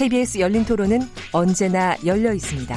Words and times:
KBS 0.00 0.38
열린 0.38 0.64
토론은 0.64 1.00
언제나 1.30 1.94
열려 2.06 2.32
있습니다. 2.32 2.74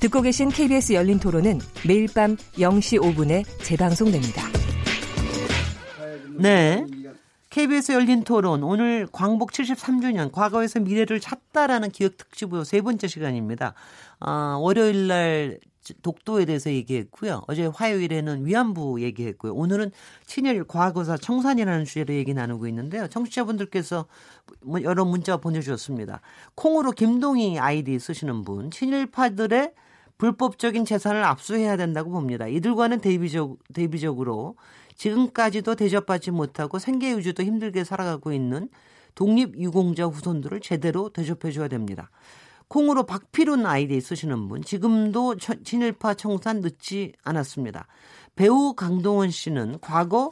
듣고 0.00 0.20
계신 0.20 0.48
KBS 0.48 0.94
열린 0.94 1.20
토론은 1.20 1.60
매일 1.86 2.08
밤 2.12 2.34
0시 2.54 3.00
5분에 3.00 3.44
재방송됩니다. 3.62 4.42
네. 6.40 6.84
KBS 7.50 7.92
열린 7.92 8.24
토론 8.24 8.64
오늘 8.64 9.06
광복 9.12 9.52
73주년 9.52 10.32
과거에서 10.32 10.80
미래를 10.80 11.20
찾다라는 11.20 11.90
기억 11.90 12.16
특집으로 12.16 12.64
세 12.64 12.80
번째 12.80 13.06
시간입니다. 13.06 13.74
아, 14.18 14.58
월요일 14.60 15.06
날 15.06 15.60
독도에 16.02 16.44
대해서 16.44 16.70
얘기했고요. 16.70 17.42
어제 17.46 17.66
화요일에는 17.66 18.46
위안부 18.46 19.02
얘기했고요. 19.02 19.54
오늘은 19.54 19.90
친일 20.26 20.64
과거사 20.64 21.16
청산이라는 21.18 21.84
주제로 21.84 22.14
얘기 22.14 22.32
나누고 22.34 22.66
있는데요. 22.68 23.08
청취자분들께서 23.08 24.06
뭐 24.62 24.82
여러 24.82 25.04
문자 25.04 25.36
보내주셨습니다. 25.36 26.20
콩으로 26.54 26.92
김동희 26.92 27.58
아이디 27.58 27.98
쓰시는 27.98 28.44
분, 28.44 28.70
친일파들의 28.70 29.72
불법적인 30.16 30.84
재산을 30.84 31.24
압수해야 31.24 31.76
된다고 31.76 32.10
봅니다. 32.10 32.46
이들과는 32.46 33.00
대비적, 33.00 33.58
대비적으로 33.74 34.56
지금까지도 34.94 35.74
대접받지 35.74 36.30
못하고 36.30 36.78
생계 36.78 37.10
유지도 37.10 37.42
힘들게 37.42 37.84
살아가고 37.84 38.32
있는 38.32 38.68
독립유공자 39.14 40.06
후손들을 40.06 40.60
제대로 40.60 41.08
대접해줘야 41.08 41.68
됩니다. 41.68 42.10
콩으로 42.68 43.04
박필훈 43.04 43.66
아이디 43.66 44.00
쓰시는 44.00 44.48
분, 44.48 44.62
지금도 44.62 45.36
친일파 45.36 46.14
청산 46.14 46.60
늦지 46.60 47.12
않았습니다. 47.22 47.86
배우 48.34 48.74
강동원 48.74 49.30
씨는 49.30 49.78
과거 49.80 50.30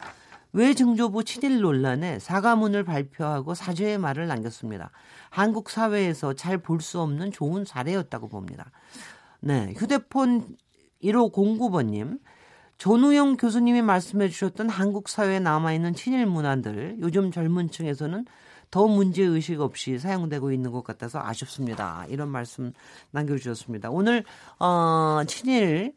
외증조부 0.52 1.24
친일 1.24 1.60
논란에 1.60 2.18
사과문을 2.18 2.84
발표하고 2.84 3.54
사죄의 3.54 3.98
말을 3.98 4.26
남겼습니다. 4.26 4.90
한국 5.30 5.70
사회에서 5.70 6.34
잘 6.34 6.58
볼 6.58 6.80
수 6.80 7.00
없는 7.00 7.32
좋은 7.32 7.64
사례였다고 7.64 8.28
봅니다. 8.28 8.70
네, 9.40 9.72
휴대폰 9.76 10.56
1509번님, 11.02 12.20
전우영 12.78 13.36
교수님이 13.36 13.82
말씀해 13.82 14.28
주셨던 14.28 14.68
한국 14.68 15.08
사회에 15.08 15.40
남아있는 15.40 15.94
친일 15.94 16.26
문화들, 16.26 16.96
요즘 17.00 17.30
젊은 17.30 17.70
층에서는 17.70 18.26
더 18.72 18.86
문제 18.86 19.22
의식 19.22 19.60
없이 19.60 19.98
사용되고 19.98 20.50
있는 20.50 20.72
것 20.72 20.82
같아서 20.82 21.20
아쉽습니다. 21.20 22.06
이런 22.08 22.28
말씀 22.30 22.72
남겨주셨습니다. 23.12 23.90
오늘 23.90 24.24
어, 24.58 25.20
친일 25.26 25.92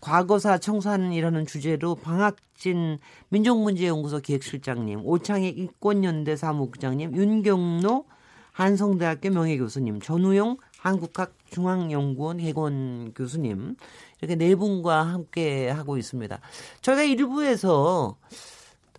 과거사 0.00 0.58
청산이라는 0.58 1.46
주제로 1.46 1.94
방학진 1.94 2.98
민족문제연구소 3.28 4.18
기획실장님, 4.18 5.00
오창희 5.04 5.48
인권연대 5.48 6.34
사무국장님, 6.34 7.16
윤경로 7.16 8.04
한성대학교 8.52 9.30
명예교수님, 9.30 10.00
전우용 10.00 10.56
한국학 10.78 11.34
중앙연구원 11.50 12.38
개건 12.38 13.12
교수님 13.14 13.76
이렇게 14.20 14.34
네 14.34 14.56
분과 14.56 15.02
함께 15.02 15.68
하고 15.68 15.96
있습니다. 15.96 16.40
저희가 16.80 17.02
일부에서 17.04 18.16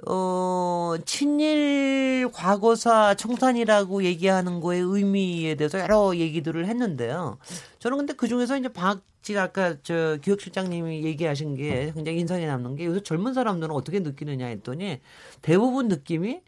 어, 0.08 0.96
친일 1.06 2.30
과거사 2.32 3.16
청산이라고 3.16 4.04
얘기하는 4.04 4.62
거의 4.62 4.82
의미에 4.82 5.56
대해서 5.56 5.80
여러 5.80 6.16
얘기들을 6.16 6.66
했는데요. 6.66 7.38
저는 7.80 7.98
근데 7.98 8.14
그 8.14 8.28
중에서 8.28 8.58
이제 8.58 8.70
박지 8.70 9.38
아까 9.38 9.76
저 9.84 10.18
기획실장님이 10.22 11.04
얘기하신 11.04 11.56
게 11.56 11.92
굉장히 11.94 12.20
인상이 12.20 12.46
남는 12.46 12.76
게 12.76 12.86
요새 12.86 13.02
젊은 13.02 13.34
사람들은 13.34 13.74
어떻게 13.74 14.00
느끼느냐 14.00 14.46
했더니 14.48 15.02
대부분 15.42 15.88
느낌이 15.88 16.42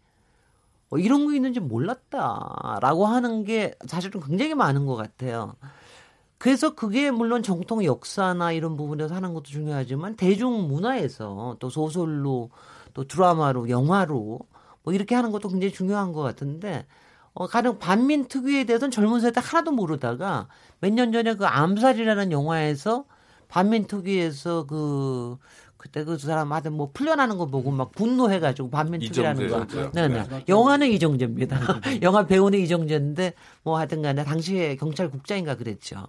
어, 0.92 0.98
이런 0.98 1.26
거 1.26 1.34
있는지 1.34 1.60
몰랐다라고 1.60 3.06
하는 3.06 3.44
게 3.44 3.76
사실은 3.88 4.22
굉장히 4.22 4.54
많은 4.54 4.86
것 4.86 4.96
같아요. 4.96 5.56
그래서 6.38 6.74
그게 6.74 7.12
물론 7.12 7.44
정통 7.44 7.86
역사나 7.86 8.52
이런 8.52 8.76
부분에서 8.76 9.14
하는 9.14 9.34
것도 9.34 9.44
중요하지만 9.44 10.16
대중 10.16 10.68
문화에서 10.68 11.58
또 11.60 11.70
소설로 11.70 12.50
또 12.94 13.06
드라마로 13.06 13.70
영화로 13.70 14.40
뭐 14.84 14.94
이렇게 14.94 15.16
하는 15.16 15.32
것도 15.32 15.50
굉장히 15.50 15.72
중요한 15.74 16.12
것 16.14 16.22
같은데 16.22 16.86
어, 17.34 17.48
가령 17.48 17.80
반민 17.80 18.28
특유에 18.28 18.66
대해서는 18.66 18.92
젊은 18.92 19.22
세대 19.22 19.40
하나도 19.44 19.72
모르다가 19.72 20.48
몇 20.80 20.92
년 20.94 21.12
전에 21.14 21.36
그 21.36 21.46
암살이라는 21.46 22.32
영화에서 22.32 23.06
반민 23.48 23.86
특유에서 23.88 24.66
그 24.66 25.38
그때 25.78 26.04
그 26.04 26.18
사람 26.18 26.52
하여튼 26.52 26.74
뭐 26.74 26.92
풀려나는 26.94 27.38
거 27.38 27.48
보고 27.48 27.72
막 27.72 27.92
분노해가지고 27.94 28.70
반민특위라는 28.70 29.50
거. 29.50 29.90
네 29.94 30.08
네. 30.08 30.24
네. 30.30 30.46
영화는 30.48 30.88
이정재입니다. 30.90 31.58
영화 32.04 32.26
배우는 32.28 32.60
이정재인데 32.60 33.34
뭐 33.64 33.78
하여튼 33.78 34.02
간에 34.04 34.24
당시에 34.24 34.76
경찰국장인가 34.76 35.56
그랬죠. 35.56 36.06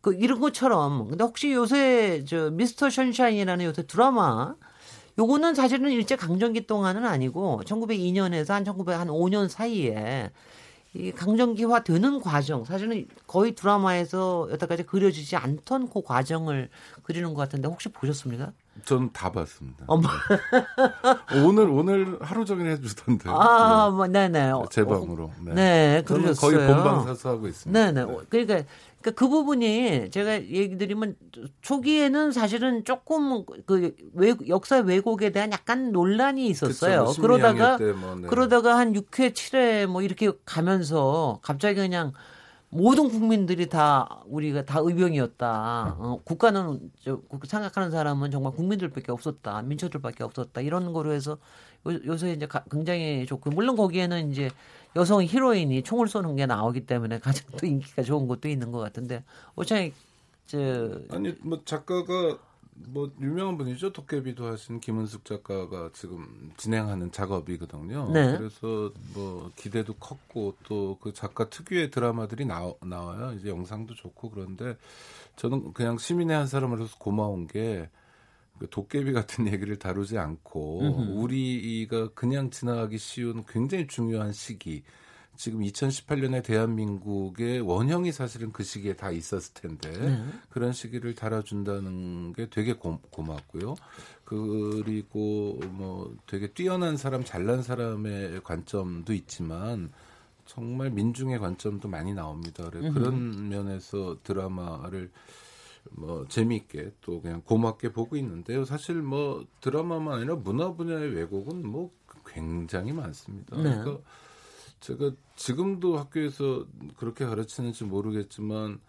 그 0.00 0.14
이런 0.14 0.40
것처럼 0.40 1.08
근데 1.08 1.22
혹시 1.22 1.52
요새 1.52 2.24
저 2.26 2.50
미스터 2.50 2.90
션샤인이라는 2.90 3.64
요새 3.64 3.86
드라마 3.86 4.54
요거는 5.18 5.54
사실은 5.54 5.90
일제 5.90 6.16
강점기 6.16 6.66
동안은 6.66 7.04
아니고 7.04 7.62
1902년에서 7.64 8.50
한 8.50 8.64
1905년 8.64 9.48
사이에 9.48 10.30
이 10.94 11.10
강점기화 11.10 11.84
되는 11.84 12.20
과정 12.20 12.64
사실은 12.64 13.06
거의 13.26 13.54
드라마에서 13.54 14.48
여태까지 14.52 14.82
그려지지 14.84 15.36
않던 15.36 15.88
그 15.88 16.02
과정을 16.02 16.68
그리는 17.02 17.32
것 17.32 17.40
같은데 17.40 17.66
혹시 17.66 17.88
보셨습니까? 17.88 18.52
저는 18.84 19.10
다 19.12 19.30
봤습니다. 19.30 19.84
어, 19.86 19.96
뭐. 19.96 20.10
오늘 21.44 21.68
오늘 21.68 22.18
하루 22.20 22.44
종일 22.44 22.68
해주던데. 22.68 23.28
아, 23.30 23.88
네. 23.90 23.96
뭐, 23.96 24.06
네네. 24.06 24.52
제 24.70 24.84
방으로. 24.84 25.30
네, 25.40 25.54
네 25.54 26.02
그러셨어요. 26.06 26.56
거의 26.56 26.66
본방 26.66 27.04
사수하고 27.06 27.48
있습니다. 27.48 27.92
네네. 27.92 28.04
네. 28.10 28.18
그러니까 28.28 28.62
그러니까 29.02 29.10
그 29.12 29.28
부분이 29.28 30.10
제가 30.10 30.34
얘기 30.34 30.78
드리면 30.78 31.16
초기에는 31.60 32.30
사실은 32.30 32.84
조금 32.84 33.44
그 33.66 33.94
외, 34.14 34.34
역사 34.48 34.78
왜곡에 34.78 35.30
대한 35.30 35.52
약간 35.52 35.90
논란이 35.90 36.46
있었어요. 36.46 37.06
그쵸, 37.06 37.20
뭐 37.20 37.28
그러다가 37.28 37.78
뭐, 37.78 38.14
네. 38.14 38.28
그러다가 38.28 38.78
한 38.78 38.92
6회, 38.92 39.32
7회 39.32 39.86
뭐 39.86 40.02
이렇게 40.02 40.30
가면서 40.44 41.40
갑자기 41.42 41.80
그냥 41.80 42.12
모든 42.68 43.10
국민들이 43.10 43.68
다 43.68 44.22
우리가 44.26 44.64
다 44.64 44.78
의병이었다. 44.82 45.96
어, 45.98 46.20
국가는 46.24 46.80
저, 47.04 47.20
생각하는 47.44 47.90
사람은 47.90 48.30
정말 48.30 48.52
국민들밖에 48.52 49.12
없었다. 49.12 49.60
민초들밖에 49.62 50.24
없었다. 50.24 50.62
이런 50.62 50.92
거로 50.94 51.12
해서 51.12 51.36
요, 51.86 52.16
새 52.16 52.32
이제 52.32 52.46
가, 52.46 52.64
굉장히 52.70 53.26
좋고 53.26 53.50
물론 53.50 53.76
거기에는 53.76 54.30
이제 54.30 54.48
여성 54.96 55.22
히로인이 55.22 55.82
총을 55.82 56.08
쏘는 56.08 56.36
게 56.36 56.46
나오기 56.46 56.86
때문에 56.86 57.18
가장 57.18 57.46
또 57.58 57.66
인기가 57.66 58.02
좋은 58.02 58.28
것도 58.28 58.48
있는 58.48 58.72
것 58.72 58.78
같은데 58.78 59.24
오창이 59.56 59.92
저 60.46 61.00
아니 61.10 61.34
뭐 61.40 61.60
작가가 61.64 62.38
뭐 62.74 63.10
유명한 63.20 63.58
분이죠. 63.58 63.92
도깨비도 63.92 64.46
하신 64.46 64.80
김은숙 64.80 65.24
작가가 65.24 65.90
지금 65.92 66.50
진행하는 66.56 67.12
작업이거든요. 67.12 68.10
네. 68.10 68.36
그래서 68.36 68.90
뭐 69.14 69.50
기대도 69.56 69.94
컸고 69.94 70.56
또 70.64 70.98
그 71.00 71.12
작가 71.12 71.48
특유의 71.48 71.90
드라마들이 71.90 72.44
나, 72.44 72.72
나와요. 72.80 73.34
이제 73.38 73.48
영상도 73.50 73.94
좋고 73.94 74.30
그런데 74.30 74.76
저는 75.36 75.72
그냥 75.74 75.98
시민의 75.98 76.36
한 76.36 76.46
사람으로서 76.46 76.96
고마운 76.98 77.46
게그 77.46 77.88
도깨비 78.70 79.12
같은 79.12 79.46
얘기를 79.52 79.76
다루지 79.76 80.18
않고 80.18 80.80
음흠. 80.80 81.22
우리가 81.22 82.10
그냥 82.14 82.50
지나가기 82.50 82.98
쉬운 82.98 83.44
굉장히 83.46 83.86
중요한 83.86 84.32
시기 84.32 84.82
지금 85.36 85.60
2018년에 85.60 86.44
대한민국의 86.44 87.60
원형이 87.60 88.12
사실은 88.12 88.52
그 88.52 88.62
시기에 88.62 88.94
다 88.94 89.10
있었을 89.10 89.54
텐데 89.54 89.90
네. 89.90 90.24
그런 90.50 90.72
시기를 90.72 91.14
달아준다는 91.14 92.32
게 92.34 92.48
되게 92.50 92.74
고, 92.74 93.00
고맙고요. 93.10 93.74
그리고 94.24 95.58
뭐 95.70 96.14
되게 96.26 96.48
뛰어난 96.48 96.96
사람, 96.96 97.24
잘난 97.24 97.62
사람의 97.62 98.42
관점도 98.44 99.12
있지만 99.14 99.90
정말 100.44 100.90
민중의 100.90 101.38
관점도 101.38 101.88
많이 101.88 102.12
나옵니다. 102.12 102.68
그래 102.70 102.90
그런 102.90 103.48
면에서 103.48 104.18
드라마를 104.22 105.10
뭐 105.90 106.26
재미있게 106.28 106.92
또 107.00 107.20
그냥 107.20 107.42
고맙게 107.42 107.92
보고 107.92 108.16
있는데요. 108.16 108.64
사실 108.64 109.02
뭐 109.02 109.44
드라마만 109.60 110.18
아니라 110.18 110.36
문화 110.36 110.72
분야의 110.72 111.14
왜곡은 111.14 111.66
뭐 111.66 111.90
굉장히 112.26 112.92
많습니다. 112.92 113.56
네. 113.56 113.62
그러니까 113.62 113.98
제가 114.80 115.12
지금도 115.36 115.98
학교에서 115.98 116.66
그렇게 116.96 117.24
가르치는지 117.24 117.84
모르겠지만 117.84 118.80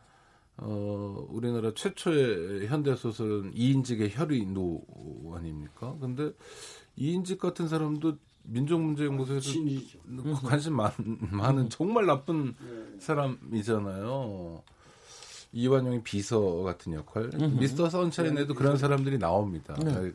어, 0.57 1.27
우리나라 1.29 1.73
최초의 1.73 2.67
현대 2.67 2.95
소설은 2.95 3.53
이인직의 3.55 4.11
혈의노 4.13 5.33
아닙니까? 5.35 5.95
근데 5.99 6.31
이인직 6.95 7.39
같은 7.39 7.67
사람도 7.67 8.17
민족 8.43 8.81
문제 8.81 9.05
연구소에서 9.05 9.49
관심 10.43 10.75
많, 10.75 10.91
많은 11.31 11.69
정말 11.69 12.05
나쁜 12.05 12.55
네. 12.59 12.99
사람이잖아요. 12.99 14.63
이완용의 15.53 16.03
비서 16.03 16.63
같은 16.63 16.93
역할. 16.93 17.29
미스터 17.59 17.89
선샤인에도 17.89 18.55
그런 18.55 18.77
사람들이 18.77 19.19
나옵니다. 19.19 19.75
네. 19.75 20.11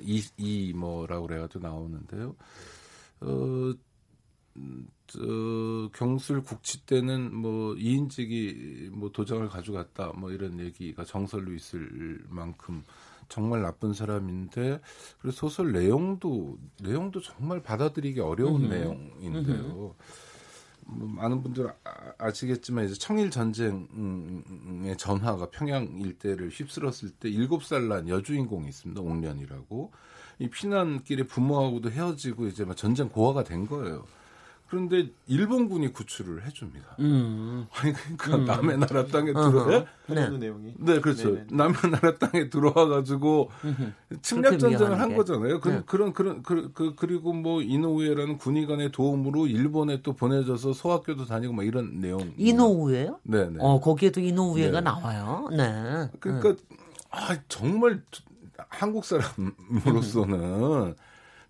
이, 0.00 0.22
이 0.36 0.72
뭐라고 0.72 1.26
그래가지고 1.26 1.66
나오는데요. 1.66 2.36
어, 3.20 3.74
저, 5.06 5.90
경술 5.94 6.42
국치 6.42 6.84
때는 6.86 7.34
뭐 7.34 7.74
이인직이 7.76 8.90
뭐 8.92 9.10
도장을 9.10 9.46
가져갔다 9.48 10.12
뭐 10.16 10.30
이런 10.30 10.60
얘기가 10.60 11.04
정설로 11.04 11.52
있을 11.54 12.24
만큼 12.28 12.84
정말 13.28 13.62
나쁜 13.62 13.92
사람인데 13.92 14.80
그래서 15.20 15.36
소설 15.36 15.72
내용도 15.72 16.58
내용도 16.82 17.20
정말 17.20 17.62
받아들이기 17.62 18.20
어려운 18.20 18.64
음흠. 18.64 18.74
내용인데요. 18.74 19.94
뭐 20.90 21.06
많은 21.06 21.42
분들 21.42 21.70
아, 22.18 22.30
시겠지만 22.32 22.86
이제 22.86 22.94
청일 22.94 23.30
전쟁의 23.30 24.96
전화가 24.96 25.50
평양 25.50 25.84
일대를 25.98 26.48
휩쓸었을 26.48 27.10
때 27.10 27.28
일곱 27.28 27.64
살 27.64 27.88
난 27.88 28.08
여주인공이 28.08 28.68
있습니다. 28.68 29.00
옥년이라고. 29.00 29.92
이 30.40 30.48
피난길에 30.48 31.24
부모하고도 31.24 31.90
헤어지고 31.90 32.46
이제 32.46 32.64
막 32.64 32.76
전쟁 32.76 33.08
고아가 33.08 33.44
된 33.44 33.66
거예요. 33.66 34.06
그런데 34.68 35.08
일본군이 35.26 35.94
구출을 35.94 36.44
해줍니다. 36.46 36.96
음. 37.00 37.66
아니 37.72 37.94
그러니까 38.18 38.36
음. 38.36 38.44
남의 38.44 38.78
나라 38.78 39.06
땅에 39.06 39.32
들어와 39.32 39.86
네. 40.08 40.28
내용이 40.28 40.74
네 40.78 41.00
그렇죠. 41.00 41.32
네네. 41.32 41.46
남의 41.50 41.74
나라 41.90 42.18
땅에 42.18 42.50
들어와가지고 42.50 43.50
침략 44.20 44.58
전쟁을 44.58 45.00
한 45.00 45.14
거잖아요. 45.14 45.60
그, 45.60 45.68
네. 45.70 45.82
그런 45.86 46.12
그런 46.12 46.42
그, 46.42 46.70
그 46.74 46.94
그리고 46.94 47.32
뭐 47.32 47.62
이노우에라는 47.62 48.36
군의관의 48.36 48.92
도움으로 48.92 49.46
일본에 49.46 50.02
또 50.02 50.12
보내져서 50.12 50.74
소학교도 50.74 51.24
다니고 51.24 51.54
막 51.54 51.64
이런 51.64 52.00
내용. 52.00 52.32
이노우에요? 52.36 53.20
네네. 53.22 53.56
어 53.60 53.80
거기에도 53.80 54.20
이노우에가 54.20 54.80
네. 54.80 54.84
나와요. 54.84 55.48
네. 55.50 56.10
그러니까 56.20 56.62
아 57.10 57.38
정말 57.48 58.02
한국 58.68 59.06
사람으로서는. 59.06 60.94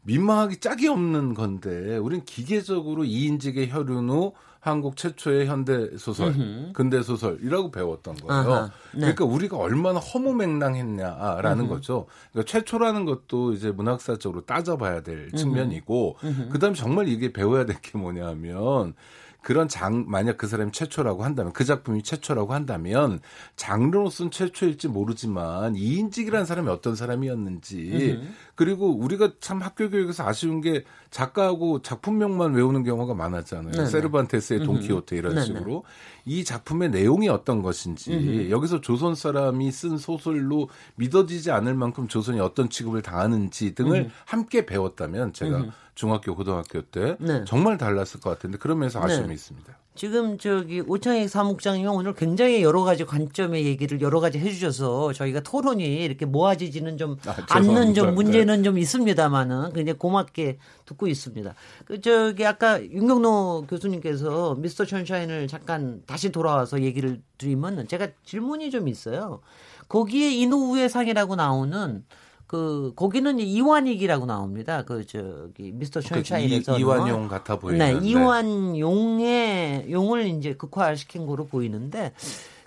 민망하기 0.09 0.57
짝이 0.57 0.89
없는 0.89 1.35
건데 1.35 1.99
우린 1.99 2.25
기계적으로 2.25 3.05
이인직의 3.05 3.71
혈흔 3.71 4.09
후 4.09 4.33
한국 4.61 4.97
최초의 4.97 5.47
현대 5.47 5.97
소설. 5.99 6.73
근대 6.73 7.03
소설이라고 7.03 7.71
배웠던 7.71 8.17
거예요. 8.17 8.53
아하, 8.53 8.65
네. 8.93 9.01
그러니까 9.01 9.25
우리가 9.27 9.57
얼마나 9.57 10.01
허무맹랑했냐라는. 10.01 11.69
거죠. 11.69 12.07
그러니까 12.33 12.51
최초라는 12.51 13.05
것도 13.05 13.53
이제 13.53 13.71
문학사적으로 13.71 14.45
따져봐야 14.47 15.03
될. 15.03 15.31
측면이고, 15.33 16.17
그다음에 16.51 16.75
정말 16.75 17.07
이게 17.09 17.33
배워야 17.33 17.67
될 17.67 17.77
게 17.81 17.97
뭐냐면 17.99 18.95
그런 19.41 19.69
장 19.69 20.05
만약 20.09 20.37
그 20.37 20.47
사람이 20.47 20.73
최초라고 20.73 21.25
한다면 21.25 21.53
그 21.53 21.65
작품이 21.65 22.03
최초라고 22.03 22.53
한다면 22.53 23.21
장르로서는 23.57 24.31
최초일지 24.31 24.89
모르지만 24.89 25.77
이인직이라는 25.77 26.45
사람이 26.45 26.69
어떤 26.69 26.97
사람이었는지 26.97 28.17
음. 28.21 28.35
그리고 28.55 28.91
우리가 28.91 29.35
참 29.41 29.63
학교 29.63 29.89
교육에서 29.89 30.27
아쉬운 30.27 30.61
게 30.61 30.85
작가하고 31.11 31.83
작품명만 31.83 32.55
외우는 32.55 32.85
경우가 32.85 33.15
많았잖아요. 33.15 33.73
네네. 33.73 33.87
세르반테스의 33.87 34.65
돈키호테 34.65 35.17
이런 35.17 35.35
네네. 35.35 35.47
식으로 35.47 35.85
이 36.25 36.45
작품의 36.45 36.91
내용이 36.91 37.29
어떤 37.29 37.63
것인지 37.63 38.13
음흠. 38.13 38.51
여기서 38.51 38.81
조선 38.81 39.15
사람이 39.15 39.71
쓴 39.73 39.99
소설로 39.99 40.69
믿어지지 40.97 41.51
않을 41.51 41.75
만큼 41.75 42.09
조선이 42.09 42.41
어떤 42.41 42.69
취급을 42.69 43.03
당하는지 43.03 43.75
등을 43.75 44.01
음흠. 44.03 44.11
함께 44.27 44.67
배웠다면 44.67 45.33
제가 45.33 45.59
음흠. 45.59 45.71
중학교 45.95 46.35
고등학교 46.37 46.83
때 46.83 47.17
네. 47.19 47.45
정말 47.45 47.77
달랐을 47.77 48.21
것 48.21 48.31
같은데 48.31 48.59
그러면서 48.59 49.03
아쉬움이 49.03 49.29
네. 49.29 49.35
있습니다. 49.35 49.77
지금 49.99 50.39
저기 50.39 50.81
오창익 50.81 51.29
사무국장님 51.29 51.89
오늘 51.89 52.15
굉장히 52.15 52.63
여러 52.63 52.85
가지 52.85 53.05
관점의 53.05 53.67
얘기를 53.67 54.01
여러 54.01 54.21
가지 54.21 54.39
해주셔서 54.39 55.13
저희가 55.13 55.41
토론이 55.41 56.05
이렇게 56.05 56.25
모아지지는 56.25 56.99
좀 56.99 57.17
아, 57.27 57.35
않는 57.51 57.95
좀 57.95 58.15
문제는 58.15 58.59
네. 58.59 58.63
좀 58.63 58.79
있습니다만은 58.79 59.73
굉장히 59.73 59.99
고맙게 59.99 60.59
듣고 60.87 61.09
있습니다. 61.09 61.53
그 61.85 62.01
저기 62.01 62.47
아까 62.47 62.81
윤경노 62.81 63.67
교수님께서 63.69 64.55
미스터 64.55 64.85
션샤인을 64.85 65.49
잠깐 65.49 66.01
다시 66.07 66.31
돌아와서 66.31 66.81
얘기를 66.83 67.21
드리면 67.37 67.89
제가 67.89 68.07
질문이 68.25 68.71
좀 68.71 68.87
있어요. 68.87 69.41
거기에 69.89 70.31
인후의 70.31 70.89
상이라고 70.89 71.35
나오는 71.35 72.05
그 72.49 72.95
거기는 72.97 73.39
이완익이라고 73.39 74.25
나옵니다. 74.25 74.83
그 74.83 75.07
저기 75.07 75.71
미스터 75.71 76.01
션샤인에서 76.01 76.73
그 76.73 76.81
이완용 76.81 77.29
같아 77.29 77.59
보이는. 77.59 77.79
네, 77.79 78.09
이완용의 78.09 79.93
용을 79.93 80.27
이제 80.27 80.55
극화시킨 80.55 81.27
거로 81.27 81.47
보이는데 81.47 82.15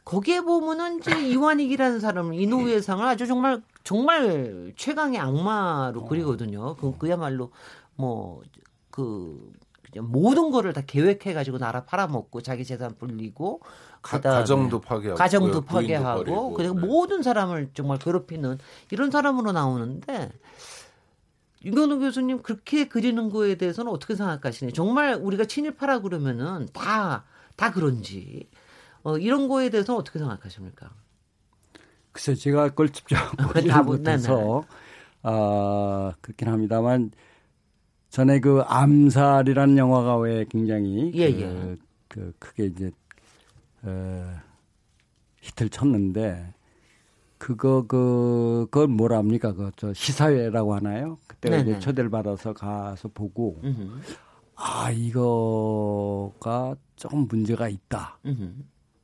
거기에 0.06 0.42
보면은 0.42 1.00
이제 1.00 1.20
이완익이라는 1.30 2.00
사람은 2.00 2.36
이노우의 2.36 2.84
상을 2.84 3.04
아주 3.04 3.26
정말 3.26 3.64
정말 3.84 4.72
최강의 4.76 5.20
악마로 5.20 6.02
어. 6.02 6.08
그리거든요. 6.08 6.76
그 6.76 6.96
그야말로 7.00 7.50
뭐그 7.96 9.52
모든 10.00 10.52
거를 10.52 10.74
다 10.74 10.82
계획해 10.86 11.34
가지고 11.34 11.58
나라 11.58 11.86
팔아먹고 11.86 12.42
자기 12.42 12.64
재산 12.66 12.96
불리고 12.96 13.62
가정도 14.02 14.80
파괴하고 14.82 15.18
가정도 15.18 15.62
파괴하고 15.62 16.54
그리고 16.54 16.74
네. 16.74 16.88
모든 16.88 17.22
사람을 17.22 17.70
정말 17.74 18.00
괴롭히는 18.00 18.58
이런 18.92 19.12
사람으로 19.12 19.52
나오는데 19.52 20.32
윤경동 21.64 22.00
교수님 22.00 22.42
그렇게 22.42 22.88
그리는 22.88 23.30
거에 23.30 23.56
대해서는 23.56 23.92
어떻게 23.92 24.16
생각하시나요? 24.16 24.74
정말 24.74 25.14
우리가 25.14 25.46
친일파라 25.46 26.00
그러면은 26.00 26.68
다 26.74 27.24
다 27.62 27.72
그런지 27.72 28.50
어, 29.04 29.20
이런 29.20 29.48
거에 29.48 29.70
대해서는 29.70 30.00
어떻게 30.00 30.18
생각하십니까? 30.18 30.90
글쎄 32.12 32.34
제가 32.34 32.70
그걸 32.70 32.90
직접 32.90 33.16
보지 33.54 33.70
못해서 33.84 34.64
아 35.22 36.12
그렇긴 36.22 36.48
합니다만 36.48 37.12
전에 38.10 38.40
그 38.40 38.62
암살이라는 38.66 39.78
영화가 39.78 40.18
왜 40.18 40.46
굉장히 40.50 41.12
예, 41.14 41.32
그, 41.32 41.40
예. 41.40 41.78
그 42.08 42.34
크게 42.40 42.66
이제 42.66 42.92
어, 43.84 44.36
히트를 45.42 45.70
쳤는데 45.70 46.54
그거 47.38 47.86
그 47.88 48.68
그걸 48.70 48.88
뭐랍니까 48.88 49.54
그저 49.54 49.94
시사회라고 49.94 50.76
하나요? 50.76 51.18
그때 51.26 51.50
네네. 51.50 51.72
이제 51.72 51.80
초대를 51.80 52.12
받아서 52.12 52.54
가서 52.54 53.10
보고 53.12 53.60
음흠. 53.64 54.00
아 54.56 54.92
이거가 54.92 56.76
조금 56.96 57.28
문제가 57.28 57.68
있다. 57.68 58.20
음흠. 58.26 58.54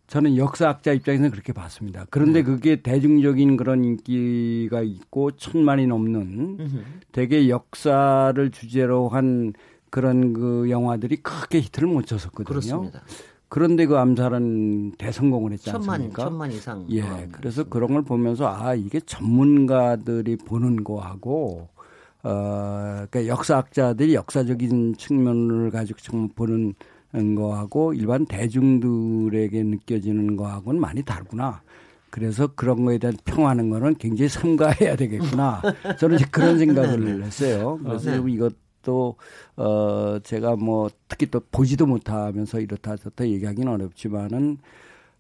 저는 0.06 0.38
역사학자 0.38 0.94
입장에서는 0.94 1.32
그렇게 1.32 1.52
봤습니다. 1.52 2.06
그런데 2.12 2.40
네. 2.40 2.44
그게 2.44 2.82
대중적인 2.82 3.58
그런 3.58 3.84
인기가 3.84 4.82
있고 4.82 5.32
천만이 5.32 5.88
넘는 5.88 6.58
음흠. 6.60 6.84
되게 7.12 7.50
역사를 7.50 8.52
주제로 8.52 9.10
한 9.10 9.54
그런 9.90 10.34
그 10.34 10.70
영화들이 10.70 11.18
크게 11.18 11.60
히트를 11.60 11.88
못 11.88 12.06
쳤었거든요. 12.06 12.46
그렇습니다. 12.46 13.02
그런데 13.50 13.86
그 13.86 13.98
암살은 13.98 14.94
대성공을 14.98 15.54
했지 15.54 15.70
않습니까? 15.72 15.98
천만, 15.98 16.12
천만 16.14 16.52
이상. 16.52 16.86
예. 16.92 17.04
그래서 17.32 17.64
그런 17.64 17.94
걸 17.94 18.02
보면서 18.04 18.48
아, 18.48 18.76
이게 18.76 19.00
전문가들이 19.00 20.36
보는 20.38 20.84
거하고 20.84 21.70
어, 22.24 23.06
그러니까 23.10 23.28
역사학자들이 23.28 24.14
역사적인 24.16 24.96
측면을 24.98 25.72
가지고 25.72 26.00
좀 26.00 26.28
보는 26.30 26.74
거하고 27.36 27.94
일반 27.94 28.26
대중들에게 28.26 29.64
느껴지는 29.64 30.36
거하고는 30.36 30.82
많이 30.82 31.02
다르구나. 31.04 31.62
그래서 32.10 32.48
그런 32.48 32.84
거에 32.86 32.98
대한 32.98 33.16
평하는 33.26 33.70
거는 33.70 33.96
굉장히 33.96 34.30
삼가해야 34.30 34.96
되겠구나. 34.96 35.62
저는 36.00 36.18
그런 36.32 36.58
생각을 36.60 37.04
네, 37.04 37.14
네. 37.14 37.26
했어요. 37.26 37.80
그래서 37.84 38.12
네. 38.12 38.32
이것 38.32 38.54
또, 38.88 39.16
어, 39.58 40.18
제가 40.24 40.56
뭐 40.56 40.90
특히 41.10 41.26
또 41.30 41.42
보지도 41.52 41.86
못하면서 41.86 42.62
이렇다 42.62 42.96
저렇다 42.96 43.28
얘기하기는 43.28 43.70
어렵지만은, 43.70 44.58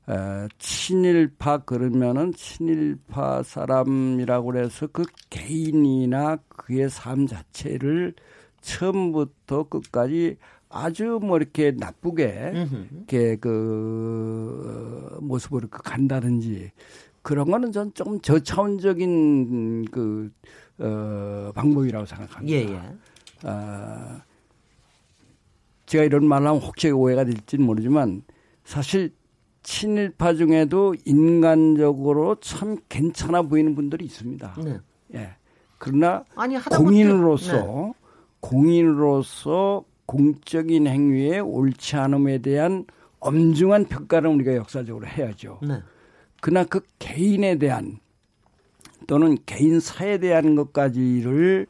어, 0.07 0.47
친일파 0.57 1.59
그러면은 1.65 2.31
친일파 2.33 3.43
사람이라고 3.43 4.55
해서 4.57 4.87
그 4.87 5.03
개인이나 5.29 6.37
그의 6.47 6.89
삶 6.89 7.27
자체를 7.27 8.13
처음부터 8.61 9.63
끝까지 9.63 10.37
아주 10.69 11.19
뭐 11.21 11.35
이렇게 11.37 11.71
나쁘게 11.71 12.51
이렇게 12.97 13.35
그 13.35 15.17
모습으로 15.21 15.67
이렇게 15.67 15.77
간다든지 15.83 16.71
그런 17.21 17.51
거는 17.51 17.73
전 17.73 17.91
좀 17.93 18.19
저차원적인 18.21 19.85
그, 19.91 20.31
어, 20.79 21.51
방법이라고 21.53 22.05
생각합니다. 22.05 22.55
예, 22.57 22.61
예. 22.63 22.79
어, 23.43 24.21
제가 25.85 26.03
이런 26.03 26.27
말을 26.27 26.47
하면 26.47 26.61
혹시 26.61 26.89
오해가 26.89 27.23
될지는 27.23 27.65
모르지만 27.65 28.23
사실 28.63 29.13
친일파 29.63 30.33
중에도 30.35 30.95
인간적으로 31.05 32.35
참 32.39 32.77
괜찮아 32.89 33.41
보이는 33.41 33.75
분들이 33.75 34.05
있습니다. 34.05 34.55
네. 34.63 34.79
예. 35.15 35.35
그러나 35.77 36.23
아니, 36.35 36.57
공인으로서 36.57 37.53
네. 37.53 37.93
공인으로서 38.39 39.83
공적인 40.05 40.87
행위에 40.87 41.39
옳지 41.39 41.97
않음에 41.97 42.39
대한 42.39 42.85
엄중한 43.19 43.85
평가를 43.85 44.29
우리가 44.29 44.55
역사적으로 44.55 45.05
해야죠. 45.05 45.59
네. 45.61 45.81
그러나 46.41 46.65
그 46.65 46.81
개인에 46.99 47.57
대한 47.57 47.99
또는 49.05 49.37
개인 49.45 49.79
사에 49.79 50.17
대한 50.17 50.55
것까지를 50.55 51.67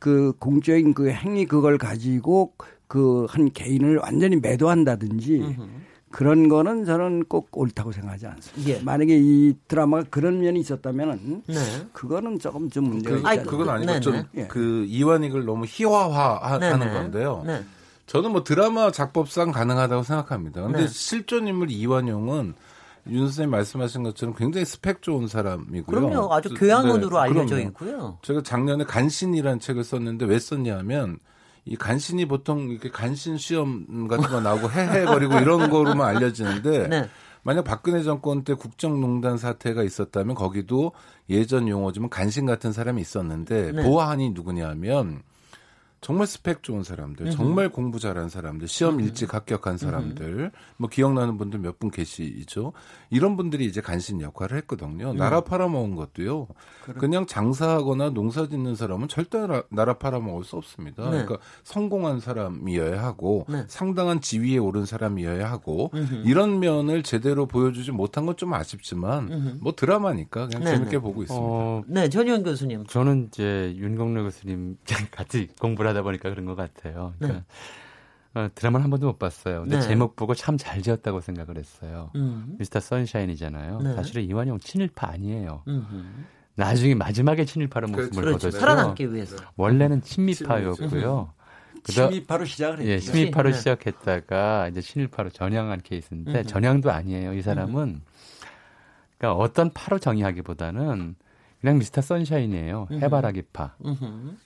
그 0.00 0.32
공적인 0.40 0.94
그 0.94 1.10
행위 1.10 1.46
그걸 1.46 1.78
가지고 1.78 2.54
그 2.88 3.26
한 3.28 3.52
개인을 3.52 3.98
완전히 3.98 4.36
매도한다든지 4.36 5.56
그런 6.10 6.48
거는 6.48 6.84
저는 6.84 7.24
꼭 7.26 7.48
옳다고 7.52 7.92
생각하지 7.92 8.26
않습니다. 8.26 8.70
예. 8.70 8.82
만약에 8.82 9.16
이 9.16 9.54
드라마가 9.68 10.04
그런 10.10 10.40
면이 10.40 10.58
있었다면은 10.58 11.44
네. 11.46 11.54
그거는 11.92 12.40
조금 12.40 12.68
좀 12.68 12.88
문제가 12.88 13.16
그, 13.16 13.34
있다. 13.34 13.42
그건 13.44 13.68
아니고 13.68 14.00
좀그 14.00 14.26
네. 14.32 14.48
그 14.48 14.84
이완익을 14.88 15.44
너무 15.44 15.66
희화화하는 15.68 16.80
네네. 16.80 16.92
건데요. 16.92 17.44
네. 17.46 17.62
저는 18.06 18.32
뭐 18.32 18.42
드라마 18.42 18.90
작법상 18.90 19.52
가능하다고 19.52 20.02
생각합니다. 20.02 20.62
근데 20.62 20.80
네. 20.80 20.88
실존 20.88 21.46
인물 21.46 21.70
이완용은 21.70 22.54
윤 23.08 23.20
선생님 23.26 23.50
말씀하신 23.50 24.02
것처럼 24.02 24.34
굉장히 24.34 24.64
스펙 24.64 25.02
좋은 25.02 25.26
사람이고요. 25.26 25.82
그럼요. 25.84 26.32
아주 26.32 26.50
교양원으로 26.54 27.16
네, 27.16 27.22
알려져 27.22 27.54
그럼요. 27.56 27.68
있고요. 27.68 28.18
제가 28.22 28.42
작년에 28.42 28.84
간신이라는 28.84 29.60
책을 29.60 29.84
썼는데 29.84 30.26
왜 30.26 30.38
썼냐면 30.38 31.18
이 31.64 31.76
간신이 31.76 32.26
보통 32.26 32.70
이렇게 32.70 32.90
간신 32.90 33.36
시험 33.36 34.08
같은 34.08 34.28
거 34.28 34.40
나오고 34.40 34.70
해해버리고 34.72 35.38
이런 35.38 35.70
거로만 35.70 36.16
알려지는데 36.16 36.88
네. 36.88 37.08
만약 37.42 37.64
박근혜 37.64 38.02
정권 38.02 38.44
때 38.44 38.54
국정농단 38.54 39.38
사태가 39.38 39.82
있었다면 39.82 40.34
거기도 40.34 40.92
예전 41.30 41.68
용어지만 41.68 42.10
간신 42.10 42.44
같은 42.44 42.72
사람이 42.72 43.00
있었는데 43.00 43.72
네. 43.72 43.82
보아하니 43.82 44.30
누구냐면 44.30 45.22
정말 46.00 46.26
스펙 46.26 46.62
좋은 46.62 46.82
사람들, 46.82 47.30
정말 47.30 47.68
공부 47.68 47.98
잘한 47.98 48.28
사람들, 48.30 48.68
시험 48.68 49.00
일찍 49.00 49.34
합격한 49.34 49.76
사람들, 49.78 50.50
뭐 50.78 50.88
기억나는 50.88 51.36
분들 51.36 51.58
몇 51.60 51.78
분 51.78 51.90
계시죠. 51.90 52.72
이런 53.10 53.36
분들이 53.36 53.64
이제 53.66 53.80
간신 53.80 54.20
역할을 54.20 54.56
했거든요. 54.58 55.10
음. 55.12 55.16
나라 55.16 55.40
팔아먹은 55.42 55.94
것도요. 55.96 56.48
그냥 56.98 57.26
장사하거나 57.26 58.10
농사 58.10 58.48
짓는 58.48 58.74
사람은 58.76 59.08
절대 59.08 59.38
나라, 59.70 59.94
팔아먹을 59.94 60.44
수 60.44 60.56
없습니다. 60.56 61.04
네. 61.04 61.10
그러니까 61.10 61.38
성공한 61.64 62.20
사람이어야 62.20 63.02
하고 63.02 63.44
네. 63.48 63.64
상당한 63.68 64.20
지위에 64.20 64.58
오른 64.58 64.84
사람이어야 64.86 65.50
하고 65.50 65.90
이런 66.24 66.60
면을 66.60 67.02
제대로 67.02 67.46
보여주지 67.46 67.92
못한 67.92 68.26
건 68.26 68.30
좀 68.40 68.54
아쉽지만 68.54 69.58
뭐 69.60 69.74
드라마니까 69.74 70.46
그냥 70.46 70.64
네. 70.64 70.70
재밌게 70.70 70.98
보고 71.00 71.22
있습니다. 71.22 71.44
어, 71.46 71.82
네, 71.86 72.08
전희원 72.08 72.42
교수님. 72.42 72.86
저는 72.86 73.26
이제 73.26 73.74
윤공래 73.76 74.22
교수님 74.22 74.78
같이 75.10 75.48
공부를 75.60 75.89
하다 75.90 76.02
보니까 76.02 76.30
그런 76.30 76.44
것 76.46 76.54
같아요. 76.56 77.14
네. 77.18 77.28
그러니까 77.28 77.44
어, 78.34 78.48
드라마는 78.54 78.84
한 78.84 78.90
번도 78.90 79.06
못 79.06 79.18
봤어요. 79.18 79.62
근데 79.62 79.76
네. 79.76 79.82
제목 79.82 80.14
보고 80.16 80.34
참 80.34 80.56
잘 80.56 80.82
지었다고 80.82 81.20
생각을 81.20 81.56
했어요. 81.58 82.10
음. 82.14 82.54
미스터 82.58 82.80
선샤인이잖아요. 82.80 83.80
네. 83.80 83.94
사실은 83.94 84.22
이완용 84.22 84.58
친일파 84.60 85.08
아니에요. 85.08 85.62
음흠. 85.66 86.04
나중에 86.54 86.94
마지막에 86.94 87.44
친일파로 87.44 87.88
모습을 87.88 88.22
그렇죠. 88.22 88.38
보였죠. 88.38 88.58
살아남기 88.58 89.12
위해서. 89.12 89.36
원래는 89.56 90.02
친미파였고요. 90.02 91.32
친미파로 91.84 92.44
시작을 92.44 92.80
했죠. 92.80 92.90
예, 92.90 92.98
친미파로 92.98 93.50
네. 93.52 93.56
시작했다가 93.56 94.68
이제 94.68 94.80
친일파로 94.82 95.30
전향한 95.30 95.80
케이스인데 95.80 96.30
음흠. 96.30 96.44
전향도 96.44 96.90
아니에요. 96.92 97.32
이 97.34 97.40
사람은 97.42 98.02
그러니까 99.18 99.42
어떤 99.42 99.72
파로 99.72 99.98
정의하기보다는 99.98 101.14
그냥 101.60 101.78
미스터 101.78 102.00
선샤인이에요. 102.02 102.88
해바라기 102.92 103.42
파. 103.52 103.74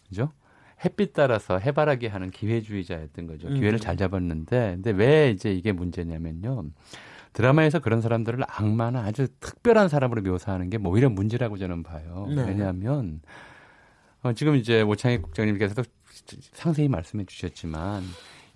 그죠? 0.08 0.32
햇빛 0.84 1.12
따라서 1.12 1.58
해바라기 1.58 2.06
하는 2.06 2.30
기회주의자였던 2.30 3.26
거죠. 3.26 3.48
음. 3.48 3.54
기회를 3.54 3.78
잘 3.78 3.96
잡았는데, 3.96 4.72
근데 4.76 4.90
왜 4.90 5.30
이제 5.30 5.52
이게 5.52 5.72
문제냐면요. 5.72 6.64
드라마에서 7.34 7.80
그런 7.80 8.00
사람들을 8.00 8.42
악마나 8.46 9.00
아주 9.00 9.26
특별한 9.40 9.88
사람으로 9.88 10.22
묘사하는 10.22 10.70
게뭐 10.70 10.90
오히려 10.90 11.10
문제라고 11.10 11.58
저는 11.58 11.82
봐요. 11.82 12.26
네. 12.34 12.44
왜냐하면 12.46 13.20
어, 14.22 14.32
지금 14.32 14.54
이제 14.54 14.80
오창익 14.82 15.20
국장님께서도 15.22 15.82
상세히 16.52 16.88
말씀해 16.88 17.24
주셨지만 17.26 18.04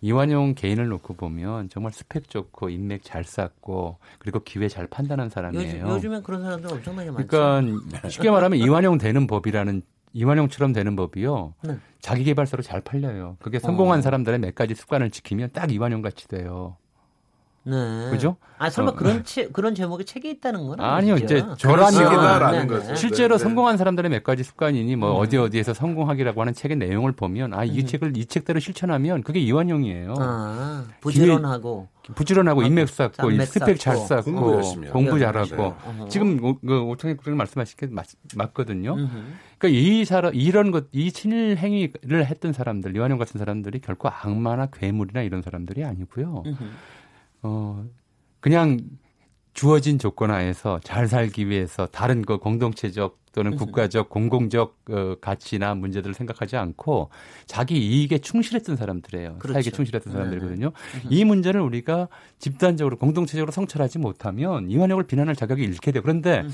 이완용 0.00 0.54
개인을 0.54 0.86
놓고 0.86 1.14
보면 1.14 1.68
정말 1.70 1.92
스펙 1.92 2.30
좋고 2.30 2.70
인맥 2.70 3.02
잘 3.02 3.24
쌓고 3.24 3.98
그리고 4.20 4.38
기회 4.44 4.68
잘 4.68 4.86
판단한 4.86 5.28
사람이에요. 5.28 5.88
요즘, 5.88 6.14
엔 6.14 6.22
그런 6.22 6.42
사람들 6.42 6.72
엄청나게 6.72 7.10
많죠. 7.10 7.26
그러니까 7.26 8.08
쉽게 8.08 8.30
말하면 8.30 8.60
이완용 8.60 8.96
되는 8.98 9.26
법이라는 9.26 9.82
이완용처럼 10.12 10.72
되는 10.72 10.96
법이요. 10.96 11.54
네. 11.64 11.78
자기 12.00 12.24
개발서로 12.24 12.62
잘 12.62 12.80
팔려요. 12.80 13.36
그게 13.40 13.58
성공한 13.58 13.98
어. 13.98 14.02
사람들의 14.02 14.38
몇 14.38 14.54
가지 14.54 14.74
습관을 14.74 15.10
지키면 15.10 15.50
딱 15.52 15.70
이완용 15.72 16.02
같이 16.02 16.28
돼요. 16.28 16.76
네. 17.68 18.10
그죠? 18.10 18.36
아 18.58 18.70
설마 18.70 18.90
어. 18.90 18.94
그런 18.94 19.22
체, 19.24 19.46
그런 19.48 19.74
제목의 19.74 20.04
책이 20.04 20.28
있다는 20.30 20.66
건 20.66 20.80
아니요. 20.80 21.14
아니죠? 21.14 21.24
이제 21.36 21.44
저라면 21.58 22.68
네. 22.80 22.94
실제로 22.96 23.36
네. 23.36 23.42
성공한 23.42 23.76
사람들의 23.76 24.10
몇 24.10 24.24
가지 24.24 24.42
습관이니 24.42 24.96
뭐 24.96 25.12
음. 25.12 25.20
어디 25.20 25.36
어디에서 25.36 25.74
성공하기라고 25.74 26.40
하는 26.40 26.54
책의 26.54 26.76
내용을 26.78 27.12
보면 27.12 27.54
아이 27.54 27.80
음. 27.80 27.86
책을 27.86 28.16
이 28.16 28.26
책대로 28.26 28.58
실천하면 28.58 29.22
그게 29.22 29.38
이완용이에요. 29.40 30.14
아, 30.18 30.84
부지런하고 31.00 31.88
부지런하고 32.14 32.62
인맥 32.62 32.88
쌓고 32.88 33.30
스펙 33.44 33.78
잘 33.78 33.96
쌓고 33.98 34.32
공부, 34.32 34.90
공부 34.92 35.18
잘하고 35.18 35.74
지금 36.08 36.40
그 36.66 36.80
오창희 36.80 37.16
국장님 37.16 37.36
말씀하신 37.36 37.76
게 37.76 37.86
맞, 37.88 38.06
맞거든요. 38.34 38.96
그러니까 39.58 39.68
이 39.68 40.04
사람 40.04 40.34
이런 40.34 40.70
것 40.70 40.88
이 40.92 41.12
친일 41.12 41.58
행위를 41.58 42.24
했던 42.26 42.52
사람들 42.54 42.96
이완용 42.96 43.18
같은 43.18 43.38
사람들이 43.38 43.80
결코 43.80 44.08
악마나 44.08 44.66
괴물이나 44.66 45.20
이런 45.22 45.42
사람들이 45.42 45.84
아니고요. 45.84 46.44
어, 47.42 47.84
그냥 48.40 48.80
주어진 49.54 49.98
조건 49.98 50.30
하에서 50.30 50.80
잘 50.84 51.08
살기 51.08 51.48
위해서 51.48 51.86
다른 51.86 52.22
그 52.22 52.38
공동체적 52.38 53.18
또는 53.32 53.56
국가적 53.56 54.08
공공적 54.08 54.78
어, 54.90 55.14
가치나 55.20 55.74
문제들을 55.74 56.14
생각하지 56.14 56.56
않고 56.56 57.10
자기 57.46 57.78
이익에 57.78 58.18
충실했던 58.18 58.76
사람들이에요. 58.76 59.36
그렇죠. 59.38 59.54
사익에 59.54 59.70
충실했던 59.70 60.12
사람들이거든요. 60.12 60.72
네네. 60.92 61.04
이 61.10 61.24
문제를 61.24 61.60
우리가 61.60 62.08
집단적으로 62.38 62.96
공동체적으로 62.96 63.52
성찰하지 63.52 63.98
못하면 63.98 64.70
이완혁을 64.70 65.04
비난할 65.04 65.36
자격이 65.36 65.62
잃게 65.62 65.92
돼요. 65.92 66.02
그런데 66.02 66.44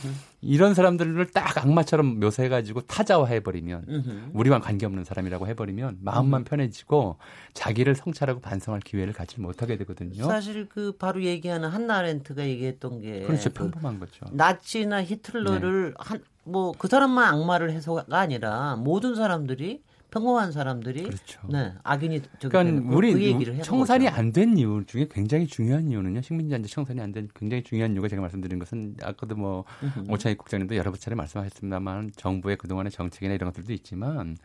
이런 0.41 0.75
사람들을 0.75 1.27
딱 1.33 1.59
악마처럼 1.65 2.21
묘사해가지고 2.21 2.83
타자화해버리면 2.83 4.31
우리와 4.33 4.61
관계없는 4.61 5.05
사람이라고 5.05 5.47
해버리면 5.49 5.99
마음만 6.01 6.45
편해지고 6.45 7.17
자기를 7.55 7.95
성찰하고 7.95 8.41
반성할 8.41 8.81
기회를 8.81 9.13
갖지 9.13 9.41
못하게 9.41 9.77
되거든요. 9.79 10.25
사실 10.25 10.69
그 10.69 10.93
바로 10.93 11.23
얘기하는 11.23 11.69
한나 11.69 12.03
렌트가 12.03 12.47
얘기했던 12.47 13.01
게 13.01 13.21
그렇죠. 13.23 13.51
그 13.51 13.71
평범한 13.71 13.99
거죠. 13.99 14.27
나치나 14.33 15.03
히틀러를 15.05 15.91
네. 15.91 15.95
한 15.99 16.21
뭐 16.45 16.73
그 16.79 16.89
사람만 16.89 17.33
악마를 17.35 17.71
해서가 17.73 18.05
아니라 18.11 18.77
모든 18.77 19.15
사람들이 19.15 19.83
평범한 20.11 20.53
사람들이 20.53 21.03
그렇죠. 21.05 21.41
네 21.49 21.73
악인이 21.83 22.23
그러니까 22.41 22.95
우리 22.95 23.13
그 23.13 23.23
얘기를 23.23 23.61
청산이 23.63 24.07
안 24.09 24.33
된 24.33 24.57
이유 24.57 24.85
중에 24.87 25.09
굉장히 25.11 25.47
중요한 25.47 25.91
이유는요 25.91 26.21
식민지한테 26.23 26.69
청산이 26.69 27.01
안 27.01 27.13
된 27.13 27.29
굉장히 27.35 27.65
중요한 27.65 27.95
이유가 27.95 28.07
제가 28.09 28.21
말씀드린 28.23 28.59
것은 28.61 28.97
아까도 29.03 29.35
뭐 29.35 29.65
오창익 30.09 30.39
국장님도 30.39 30.77
여러 30.77 30.93
차례 30.93 31.17
말씀하셨습니다만 31.17 32.11
정부의 32.17 32.57
그동안의 32.59 32.93
정책이나 32.93 33.35
이런 33.35 33.51
것들도 33.51 33.73
있지만 33.73 34.37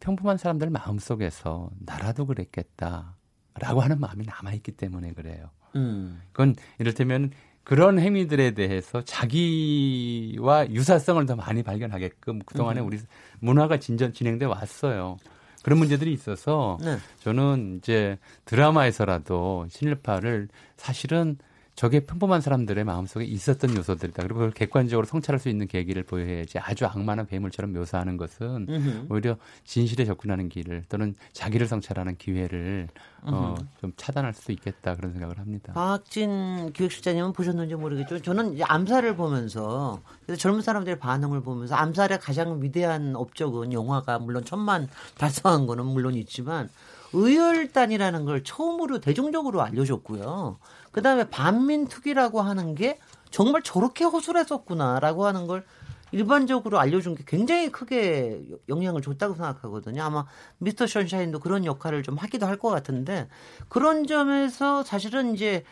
평범한 0.00 0.38
사람들 0.38 0.70
마음 0.70 0.98
속에서 0.98 1.68
나라도 1.80 2.24
그랬겠다라고 2.26 3.80
하는 3.82 4.00
마음이 4.00 4.24
남아 4.24 4.52
있기 4.54 4.72
때문에 4.72 5.12
그래요. 5.12 5.50
음. 5.76 6.20
그건 6.32 6.54
이를테면 6.78 7.30
그런 7.64 7.98
행위들에 7.98 8.52
대해서 8.52 9.02
자기와 9.02 10.70
유사성을 10.70 11.24
더 11.26 11.34
많이 11.34 11.62
발견하게끔 11.62 12.40
그동안에 12.40 12.80
음. 12.80 12.86
우리 12.86 12.98
문화가 13.40 13.78
진전 13.78 14.12
진행돼 14.12 14.44
왔어요. 14.44 15.16
그런 15.62 15.78
문제들이 15.78 16.12
있어서 16.12 16.76
네. 16.82 16.98
저는 17.20 17.78
이제 17.78 18.18
드라마에서라도 18.44 19.66
신일파를 19.70 20.48
사실은 20.76 21.38
저게 21.76 22.00
평범한 22.00 22.40
사람들의 22.40 22.84
마음속에 22.84 23.24
있었던 23.24 23.76
요소들이다. 23.76 24.22
그리고 24.22 24.34
그걸 24.34 24.50
객관적으로 24.52 25.06
성찰할 25.06 25.40
수 25.40 25.48
있는 25.48 25.66
계기를 25.66 26.04
보여야지 26.04 26.58
아주 26.58 26.86
악마나 26.86 27.24
괴물처럼 27.24 27.72
묘사하는 27.72 28.16
것은 28.16 28.66
음흠. 28.68 29.06
오히려 29.10 29.36
진실에 29.64 30.04
접근하는 30.04 30.48
길을 30.48 30.84
또는 30.88 31.14
자기를 31.32 31.66
성찰하는 31.66 32.16
기회를 32.16 32.88
어, 33.22 33.54
좀 33.80 33.92
차단할 33.96 34.34
수도 34.34 34.52
있겠다 34.52 34.94
그런 34.94 35.12
생각을 35.12 35.38
합니다. 35.38 35.72
박진 35.72 36.72
기획실장님은 36.72 37.32
보셨는지 37.32 37.74
모르겠죠. 37.74 38.20
저는 38.22 38.58
암살을 38.62 39.16
보면서 39.16 40.00
젊은 40.38 40.62
사람들의 40.62 40.98
반응을 41.00 41.42
보면서 41.42 41.74
암살의 41.74 42.20
가장 42.20 42.62
위대한 42.62 43.16
업적은 43.16 43.72
영화가 43.72 44.20
물론 44.20 44.44
천만 44.44 44.88
달성한 45.18 45.66
거는 45.66 45.86
물론 45.86 46.14
있지만 46.14 46.68
의열단이라는 47.14 48.24
걸 48.24 48.44
처음으로 48.44 49.00
대중적으로 49.00 49.62
알려줬고요. 49.62 50.58
그 50.92 51.02
다음에 51.02 51.24
반민특위라고 51.30 52.42
하는 52.42 52.74
게 52.74 52.98
정말 53.30 53.62
저렇게 53.62 54.04
허술했었구나라고 54.04 55.26
하는 55.26 55.46
걸 55.46 55.64
일반적으로 56.12 56.78
알려준 56.78 57.14
게 57.16 57.24
굉장히 57.26 57.70
크게 57.72 58.42
영향을 58.68 59.02
줬다고 59.02 59.34
생각하거든요. 59.34 60.02
아마 60.02 60.26
미스터 60.58 60.86
션샤인도 60.86 61.40
그런 61.40 61.64
역할을 61.64 62.02
좀 62.02 62.16
하기도 62.16 62.46
할 62.46 62.56
것 62.58 62.70
같은데 62.70 63.28
그런 63.68 64.06
점에서 64.06 64.82
사실은 64.84 65.34
이제 65.34 65.64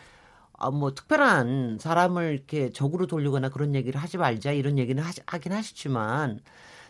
아, 0.59 0.71
뭐 0.71 0.95
특별한 0.95 1.79
사람을 1.81 2.33
이렇게 2.35 2.71
적으로 2.71 3.07
돌리거나 3.07 3.49
그런 3.51 3.75
얘기를 3.75 4.01
하지 4.01 4.17
말자 4.19 4.53
이런 4.53 4.79
얘기는 4.79 5.03
하긴 5.27 5.53
하시지만 5.53 6.41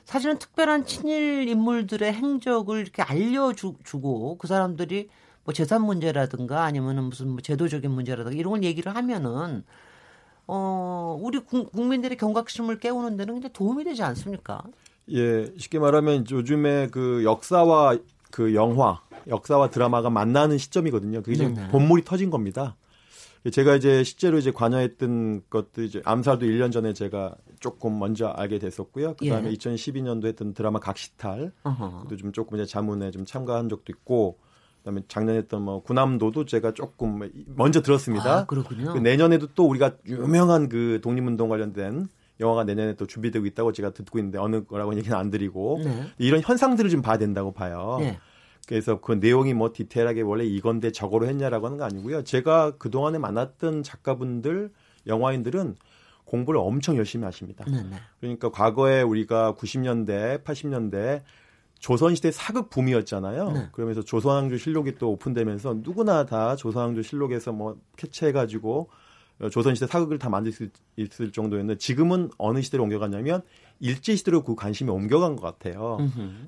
사실은 0.04 0.38
특별한 0.38 0.87
친일 0.87 1.49
인물들의 1.49 2.12
행적을 2.12 2.80
이렇게 2.80 3.02
알려주고 3.02 4.38
그 4.38 4.47
사람들이 4.47 5.09
뭐 5.44 5.52
재산 5.52 5.85
문제라든가 5.85 6.64
아니면은 6.64 7.04
무슨 7.04 7.28
뭐 7.30 7.40
제도적인 7.40 7.90
문제라든가 7.90 8.37
이런 8.37 8.52
걸 8.52 8.64
얘기를 8.64 8.94
하면은 8.94 9.64
어, 10.47 11.18
우리 11.21 11.38
국민들의 11.40 12.16
경각심을 12.16 12.78
깨우는 12.78 13.16
데는 13.16 13.35
굉장히 13.35 13.52
도움이 13.52 13.85
되지 13.85 14.02
않습니까? 14.02 14.62
예, 15.11 15.52
쉽게 15.56 15.78
말하면 15.78 16.26
요즘에 16.30 16.88
그 16.88 17.25
역사와 17.25 17.99
그 18.30 18.54
영화, 18.54 19.00
역사와 19.28 19.71
드라마가 19.71 20.11
만나는 20.11 20.59
시점이거든요. 20.59 21.23
그게 21.23 21.37
지금 21.37 21.54
본물이 21.71 22.04
터진 22.04 22.30
겁니다. 22.30 22.76
제가 23.50 23.75
이제 23.75 24.04
실제로 24.04 24.38
이제 24.38 24.52
관여했던 24.52 25.42
것도 25.50 25.82
이제 25.82 26.00
암살도 26.04 26.46
1년 26.46 26.70
전에 26.70 26.92
제가 26.92 27.34
조금 27.58 27.99
먼저 27.99 28.28
알게 28.28 28.58
됐었고요. 28.58 29.14
그 29.18 29.28
다음에 29.28 29.50
예. 29.50 29.54
2012년도 29.54 30.26
했던 30.26 30.54
드라마 30.54 30.78
각시탈, 30.78 31.52
그것도 31.62 32.16
좀 32.16 32.32
조금 32.32 32.58
이제 32.58 32.66
자문에 32.66 33.11
좀 33.11 33.25
참가한 33.25 33.68
적도 33.68 33.92
있고, 33.92 34.38
그다음에 34.78 35.02
작년에 35.08 35.38
했던 35.38 35.62
뭐 35.62 35.82
구남도도 35.82 36.44
제가 36.44 36.72
조금 36.72 37.20
먼저 37.46 37.82
들었습니다. 37.82 38.38
아, 38.38 38.46
그렇군요. 38.46 38.92
그 38.92 38.99
내년에도 38.99 39.49
또 39.54 39.66
우리가 39.68 39.96
유명한 40.06 40.68
그 40.68 41.00
독립운동 41.02 41.49
관련된 41.49 42.08
영화가 42.40 42.64
내년에 42.64 42.94
또 42.94 43.06
준비되고 43.06 43.46
있다고 43.46 43.72
제가 43.72 43.90
듣고 43.90 44.18
있는데 44.18 44.38
어느 44.38 44.64
거라고 44.64 44.96
얘기는 44.96 45.16
안 45.16 45.30
드리고 45.30 45.80
네. 45.84 46.06
이런 46.18 46.40
현상들을 46.40 46.90
좀 46.90 47.02
봐야 47.02 47.16
된다고 47.18 47.52
봐요. 47.52 47.99
네. 48.00 48.18
그래서 48.66 49.00
그 49.00 49.12
내용이 49.12 49.54
뭐 49.54 49.73
디테일하게 49.73 50.23
원래 50.23 50.45
이건데 50.45 50.92
저거로 50.92 51.26
했냐라고 51.26 51.66
하는 51.66 51.78
거 51.78 51.85
아니고요. 51.85 52.25
제가 52.25 52.76
그동안에 52.76 53.19
만났던 53.19 53.83
작가분들, 53.83 54.71
영화인들은 55.07 55.76
공부를 56.25 56.61
엄청 56.61 56.97
열심히 56.97 57.25
하십니다. 57.25 57.64
네네. 57.64 57.83
네. 57.90 57.97
그러니까 58.21 58.50
과거에 58.50 59.02
우리가 59.02 59.54
90년대, 59.54 60.45
80년대 60.45 61.23
조선시대 61.78 62.31
사극 62.31 62.71
붐이었잖아요. 62.71 63.50
네. 63.50 63.69
그러면서 63.73 64.02
조선왕조 64.02 64.57
실록이 64.57 64.95
또 64.95 65.11
오픈되면서 65.11 65.78
누구나 65.83 66.25
다 66.25 66.54
조선왕조 66.54 67.02
실록에서 67.02 67.52
뭐 67.52 67.76
캐치해가지고 67.97 68.88
조선시대 69.50 69.87
사극을 69.87 70.18
다 70.18 70.28
만들 70.28 70.52
수 70.52 70.68
있을 70.96 71.32
정도였는데 71.32 71.78
지금은 71.78 72.30
어느 72.38 72.62
시대로 72.62 72.84
옮겨갔냐면 72.84 73.42
일제시대로 73.80 74.42
그 74.44 74.54
관심이 74.54 74.90
옮겨간 74.90 75.37
것 75.37 75.42
같아요. 75.42 75.99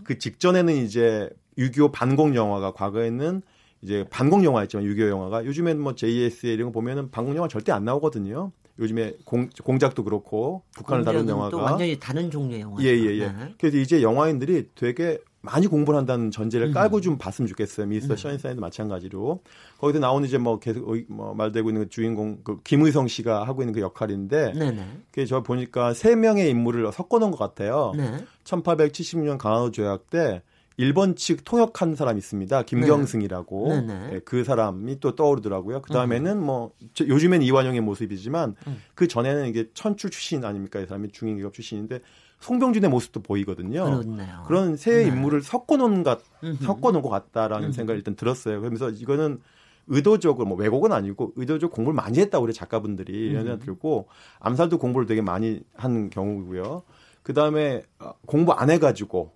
그 0.05 0.19
직전에는 0.19 0.75
이제 0.75 1.31
6.25 1.59 1.93
반공 1.93 2.35
영화가 2.35 2.73
과거에는 2.73 3.43
이제 3.83 4.05
반공 4.11 4.45
영화였지만 4.45 4.87
6.25 4.87 5.09
영화가 5.09 5.45
요즘에는 5.45 5.83
뭐 5.83 5.95
JSA 5.95 6.55
이런 6.55 6.69
거 6.69 6.73
보면은 6.73 7.11
반공 7.11 7.37
영화 7.37 7.49
절대 7.49 7.73
안 7.73 7.85
나오거든요. 7.85 8.53
요즘에 8.79 9.15
공, 9.25 9.49
공작도 9.63 10.03
그렇고 10.05 10.63
북한을 10.75 11.05
다룬 11.05 11.29
영화가 11.29 11.57
완전히 11.57 11.99
다른 11.99 12.31
종류의 12.31 12.63
영화. 12.63 12.83
예, 12.83 12.89
예, 12.89 13.17
예. 13.19 13.29
네. 13.29 13.55
그래서 13.59 13.77
이제 13.79 14.03
영화인들이 14.03 14.71
되게 14.75 15.19
많이 15.45 15.67
공부를 15.67 15.99
한다는 15.99 16.31
전제를 16.31 16.69
음. 16.69 16.73
깔고 16.73 17.03
좀 17.03 17.19
봤으면 17.19 17.49
좋겠어요. 17.49 17.87
미스터 17.87 18.15
음. 18.15 18.17
셔인사인도 18.17 18.61
마찬가지로. 18.63 19.43
거기서 19.79 19.99
나오는 19.99 20.27
이제 20.27 20.39
뭐 20.39 20.59
계속 20.59 20.97
뭐 21.09 21.35
말되고 21.35 21.69
있는 21.69 21.83
그 21.83 21.89
주인공 21.91 22.39
그 22.43 22.61
김의성 22.65 23.09
씨가 23.09 23.47
하고 23.47 23.63
있는 23.63 23.75
그 23.75 23.81
역할인데 23.81 24.53
네네. 24.55 24.87
그게 25.11 25.27
저 25.27 25.43
보니까 25.43 25.93
세 25.93 26.17
명의 26.17 26.49
인물을 26.49 26.91
섞어 26.93 27.19
놓은 27.19 27.31
것 27.31 27.39
같아요. 27.39 27.93
네. 27.95 28.25
1870년 28.45 29.37
강화도 29.37 29.71
조약 29.71 30.09
때 30.09 30.43
일본 30.77 31.15
측 31.15 31.45
통역한 31.45 31.95
사람이 31.95 32.19
있습니다. 32.19 32.63
김경승이라고. 32.63 33.69
네. 33.69 33.81
네, 33.83 34.11
네. 34.11 34.21
그 34.25 34.45
사람이 34.45 34.99
또 34.99 35.15
떠오르더라고요. 35.15 35.83
그 35.83 35.93
다음에는 35.93 36.33
음. 36.33 36.45
뭐, 36.45 36.73
저, 36.95 37.07
요즘엔 37.07 37.43
이완용의 37.43 37.81
모습이지만 37.81 38.57
음. 38.67 38.83
그 38.95 39.07
전에는 39.07 39.47
이게 39.47 39.69
천출 39.75 40.11
출신 40.11 40.45
아닙니까? 40.45 40.81
이 40.81 40.87
사람이 40.87 41.11
중인기업 41.13 41.53
출신인데 41.53 42.01
송병준의 42.45 42.91
모습도 42.91 43.23
보이거든요. 43.23 43.85
그렇네요. 43.85 44.45
그런 44.47 44.77
새 44.77 44.99
네. 44.99 45.07
인물을 45.07 45.41
섞어 45.43 45.79
놓은 45.79 46.03
것, 46.03 46.21
섞어 46.61 46.93
놓은 46.93 47.01
것 47.01 47.09
같다라는 47.09 47.73
생각을 47.73 47.97
일단 47.99 48.15
들었어요. 48.17 48.61
그러면서 48.61 48.91
이거는 48.91 49.41
의도적으로 49.87 50.47
뭐 50.47 50.59
왜곡은 50.59 50.93
아니고 50.93 51.33
의도적 51.37 51.73
공부를 51.73 51.95
많이 51.95 52.19
했다고 52.19 52.45
우리 52.45 52.53
작가분들이 52.53 53.31
이런 53.31 53.45
생각 53.45 53.61
들고 53.61 54.09
암살도 54.41 54.79
공부를 54.79 55.07
되게 55.07 55.23
많이 55.23 55.63
한 55.75 56.11
경우고요. 56.11 56.83
그 57.23 57.33
다음에 57.33 57.83
어, 57.99 58.13
공부 58.27 58.53
안 58.53 58.69
해가지고 58.69 59.33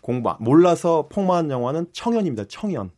공부 0.00 0.32
몰라서 0.38 1.08
폭망한 1.10 1.50
영화는 1.50 1.86
청년입니다. 1.92 2.44
청년. 2.48 2.90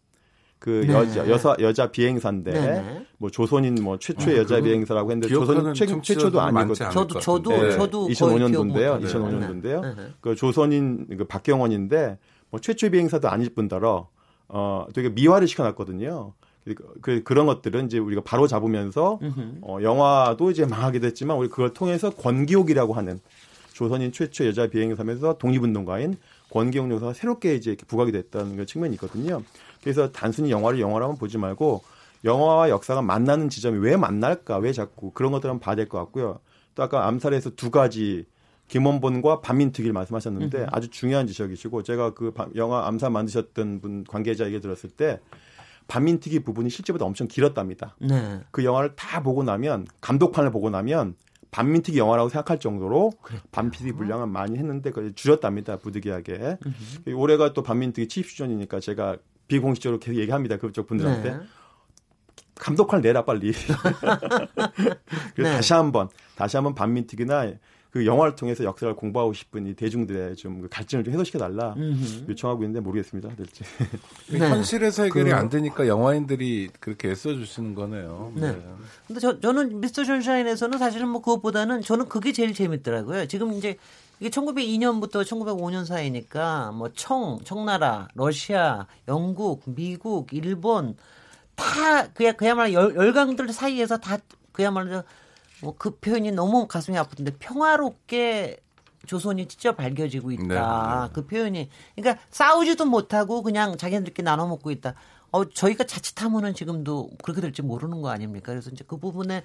그 0.64 0.82
네. 0.86 0.94
여자 0.94 1.28
여사 1.28 1.54
여자 1.60 1.90
비행사인데 1.90 2.52
네. 2.52 3.06
뭐 3.18 3.28
조선인 3.28 3.74
뭐 3.82 3.98
최초의 3.98 4.38
아, 4.38 4.40
여자 4.40 4.62
비행사라고 4.62 5.10
했는데 5.10 5.28
조선 5.28 5.74
최, 5.74 5.84
최초도 5.84 6.40
아니거든요. 6.40 6.88
저도 6.88 7.20
저도 7.20 7.50
네. 7.50 7.70
저도 7.72 8.08
2005년도인데요. 8.08 9.04
2005년도인데요. 9.04 10.12
그 10.22 10.34
조선인 10.34 11.06
그 11.18 11.26
박경원인데 11.26 12.16
뭐 12.48 12.60
최초의 12.60 12.92
비행사도 12.92 13.28
아닐 13.28 13.50
뿐더러 13.50 14.08
어 14.48 14.86
되게 14.94 15.10
미화를 15.10 15.48
시켜놨거든요. 15.48 16.32
그, 16.64 16.74
그 17.02 17.22
그런 17.22 17.44
것들은 17.44 17.84
이제 17.84 17.98
우리가 17.98 18.22
바로 18.24 18.46
잡으면서 18.46 19.20
어, 19.60 19.76
영화도 19.82 20.50
이제 20.50 20.64
망하게 20.64 20.98
됐지만 20.98 21.36
우리 21.36 21.48
그걸 21.48 21.74
통해서 21.74 22.08
권기옥이라고 22.08 22.94
하는 22.94 23.20
조선인 23.74 24.12
최초 24.12 24.46
여자 24.46 24.66
비행사면서 24.68 25.36
독립운동가인 25.36 26.16
권기용 26.50 26.90
요사가 26.92 27.12
새롭게 27.12 27.54
이제 27.56 27.76
부각이 27.86 28.12
됐다는 28.12 28.56
그 28.56 28.64
측면이 28.64 28.94
있거든요. 28.94 29.42
그래서 29.84 30.10
단순히 30.10 30.50
영화를 30.50 30.80
영화로만 30.80 31.16
보지 31.18 31.38
말고 31.38 31.82
영화와 32.24 32.70
역사가 32.70 33.02
만나는 33.02 33.50
지점이 33.50 33.78
왜 33.78 33.96
만날까, 33.96 34.56
왜 34.56 34.72
자꾸 34.72 35.10
그런 35.12 35.30
것들 35.30 35.50
한번 35.50 35.60
봐야 35.60 35.76
될 35.76 35.88
것 35.88 35.98
같고요. 35.98 36.40
또 36.74 36.82
아까 36.82 37.06
암살에서 37.06 37.50
두 37.50 37.70
가지 37.70 38.24
김원본과 38.68 39.42
반민특위를 39.42 39.92
말씀하셨는데 39.92 40.58
음. 40.62 40.66
아주 40.72 40.88
중요한 40.88 41.26
지적이시고 41.26 41.82
제가 41.82 42.14
그 42.14 42.32
영화 42.56 42.86
암살 42.88 43.10
만드셨던 43.10 43.80
분 43.82 44.04
관계자 44.04 44.46
얘기 44.46 44.58
들었을 44.58 44.88
때 44.88 45.20
반민특위 45.86 46.40
부분이 46.40 46.70
실제보다 46.70 47.04
엄청 47.04 47.28
길었답니다. 47.28 47.94
네. 48.00 48.40
그 48.50 48.64
영화를 48.64 48.96
다 48.96 49.22
보고 49.22 49.42
나면 49.42 49.86
감독판을 50.00 50.50
보고 50.50 50.70
나면 50.70 51.14
반민특위 51.50 51.98
영화라고 51.98 52.30
생각할 52.30 52.58
정도로 52.58 53.12
반민특위 53.52 53.92
분량은 53.92 54.30
많이 54.30 54.56
했는데 54.56 54.90
그걸 54.90 55.12
줄였답니다. 55.12 55.76
부득이하게. 55.76 56.56
음흠. 56.64 57.14
올해가 57.14 57.52
또 57.52 57.62
반민특위 57.62 58.08
70주년이니까 58.08 58.80
제가 58.80 59.18
비공식적으로 59.48 59.98
계속 60.00 60.18
얘기합니다. 60.18 60.56
그쪽 60.56 60.86
분들한테. 60.86 61.30
네. 61.30 61.40
감독관을 62.56 63.02
내라 63.02 63.24
빨리. 63.24 63.52
그래서 65.34 65.50
네. 65.50 65.56
다시 65.56 65.72
한번 65.72 66.08
다시 66.36 66.56
한번 66.56 66.74
반민특위나 66.74 67.52
그 67.90 68.06
영화를 68.06 68.34
통해서 68.34 68.64
역사를 68.64 68.92
공부하고 68.96 69.32
싶은 69.32 69.68
이 69.68 69.74
대중들의 69.74 70.34
좀그 70.34 70.68
갈증을 70.68 71.04
좀 71.04 71.14
해소시켜 71.14 71.38
달라 71.38 71.76
요청하고 72.28 72.64
있는데 72.64 72.80
모르겠습니다. 72.80 73.36
될지. 73.36 73.62
네. 74.32 74.38
현실에서 74.38 75.04
해결이 75.04 75.30
그... 75.30 75.36
안 75.36 75.48
되니까 75.48 75.86
영화인들이 75.86 76.70
그렇게 76.80 77.10
애써 77.10 77.32
주시는 77.34 77.76
거네요. 77.76 78.32
네. 78.34 78.50
네. 78.50 78.62
근데 79.06 79.20
저 79.20 79.38
저는 79.38 79.80
미스터 79.80 80.02
션샤인에서는 80.02 80.76
사실은 80.78 81.08
뭐 81.08 81.22
그것보다는 81.22 81.82
저는 81.82 82.08
그게 82.08 82.32
제일 82.32 82.52
재밌더라고요. 82.52 83.26
지금 83.26 83.52
이제 83.52 83.76
이게 84.20 84.30
1902년부터 84.30 85.22
1905년 85.24 85.84
사이니까 85.84 86.72
뭐 86.72 86.90
청, 86.92 87.38
청나라, 87.44 88.08
러시아, 88.14 88.86
영국, 89.08 89.62
미국, 89.66 90.32
일본 90.32 90.96
다 91.54 92.08
그야 92.08 92.32
그야말로 92.32 92.72
열, 92.72 92.94
열강들 92.96 93.52
사이에서 93.52 93.98
다 93.98 94.18
그야말로 94.52 95.02
뭐 95.60 95.74
그 95.78 95.98
표현이 95.98 96.32
너무 96.32 96.66
가슴이 96.66 96.96
아프던데 96.98 97.32
평화롭게 97.38 98.58
조선이 99.06 99.46
직접 99.46 99.76
밝혀지고 99.76 100.32
있다. 100.32 100.44
네, 100.46 101.06
네. 101.06 101.10
그 101.12 101.26
표현이 101.26 101.68
그러니까 101.94 102.22
싸우지도 102.30 102.86
못하고 102.86 103.42
그냥 103.42 103.76
자기들끼리 103.76 104.24
나눠 104.24 104.46
먹고 104.46 104.70
있다. 104.70 104.94
어 105.30 105.44
저희가 105.48 105.84
자칫하면은 105.84 106.54
지금도 106.54 107.10
그렇게 107.22 107.40
될지 107.40 107.60
모르는 107.62 108.00
거 108.00 108.08
아닙니까? 108.10 108.52
그래서 108.52 108.70
이제 108.70 108.84
그 108.86 108.96
부분에 108.96 109.44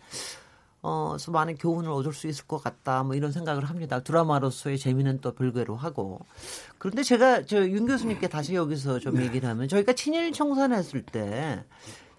어, 0.82 1.18
서 1.20 1.32
많은 1.32 1.56
교훈을 1.58 1.89
얻을 1.92 2.13
수 2.13 2.28
있을 2.28 2.46
것 2.48 2.63
같다. 2.63 3.04
뭐 3.04 3.15
이런 3.15 3.32
생각을 3.32 3.65
합니다. 3.65 4.00
드라마로서의 4.02 4.78
재미는 4.78 5.20
또 5.22 5.34
별개로 5.34 5.76
하고. 5.76 6.22
그런데 6.78 7.04
제가 7.04 7.46
저 7.46 7.58
윤 7.68 7.86
교수님께 7.86 8.28
다시 8.30 8.56
여기서 8.56 9.00
좀 9.00 9.22
얘기를 9.22 9.48
하면 9.50 9.68
저희가 9.68 9.94
친일 9.94 10.32
청산했을 10.32 11.04
때 11.04 11.63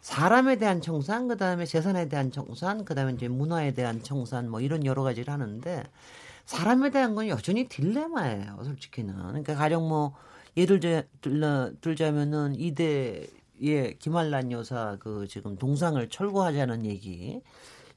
사람에 0.02 0.56
대한 0.56 0.80
청산, 0.80 1.28
그 1.28 1.36
다음에 1.36 1.64
재산에 1.66 2.08
대한 2.08 2.30
청산, 2.32 2.84
그 2.84 2.94
다음에 2.94 3.12
이제 3.12 3.28
문화에 3.28 3.72
대한 3.72 4.02
청산, 4.02 4.48
뭐 4.50 4.60
이런 4.60 4.84
여러 4.86 5.02
가지를 5.02 5.32
하는데 5.32 5.84
사람에 6.46 6.90
대한 6.90 7.14
건 7.14 7.28
여전히 7.28 7.68
딜레마예요, 7.68 8.58
솔직히는. 8.64 9.14
그러니까 9.14 9.54
가령 9.54 9.88
뭐 9.88 10.14
예를 10.56 10.80
들자, 10.80 11.70
들자면은 11.80 12.54
이대 12.58 13.26
예, 13.62 13.92
김한란 13.94 14.52
여사 14.52 14.96
그 15.00 15.26
지금 15.28 15.56
동상을 15.56 16.08
철거하자는 16.08 16.86
얘기 16.86 17.40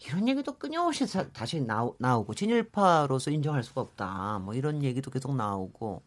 이런 0.06 0.28
얘기도 0.28 0.54
끊임없이 0.58 1.06
다시 1.34 1.62
나오, 1.62 1.96
나오고 2.00 2.34
친일파로서 2.34 3.32
인정할 3.32 3.64
수가 3.64 3.82
없다. 3.82 4.40
뭐 4.44 4.54
이런 4.54 4.84
얘기도 4.84 5.12
계속 5.12 5.36
나오고. 5.36 6.02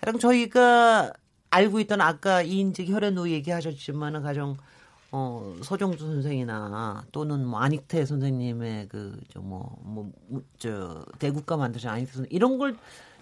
가령 0.00 0.18
저희가 0.18 1.12
알고 1.50 1.80
있던 1.80 2.00
아까 2.00 2.42
이인직 2.42 2.88
혈액노 2.88 3.28
얘기하셨지만은 3.28 4.22
가령 4.22 4.56
어 5.12 5.54
서정주 5.62 5.98
선생이나 6.06 7.04
또는 7.12 7.44
뭐 7.46 7.60
안익태 7.60 8.06
선생님의 8.06 8.88
그 8.88 9.20
저 9.32 9.40
뭐 9.40 9.76
뭐 9.84 10.10
저 10.58 11.04
대국가 11.18 11.56
만드신 11.58 11.88
안익태 11.90 12.12
선생 12.12 12.28
이런 12.32 12.56
걸 12.58 12.76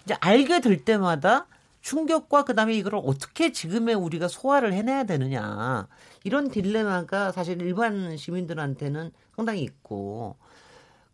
이제 0.05 0.15
알게 0.21 0.61
될 0.61 0.85
때마다 0.85 1.47
충격과 1.81 2.45
그다음에 2.45 2.73
이걸 2.75 2.95
어떻게 2.95 3.51
지금의 3.51 3.95
우리가 3.95 4.27
소화를 4.29 4.73
해내야 4.73 5.03
되느냐 5.03 5.87
이런 6.23 6.49
딜레마가 6.49 7.31
사실 7.33 7.61
일반 7.61 8.15
시민들한테는 8.17 9.11
상당히 9.41 9.63
있고. 9.63 10.35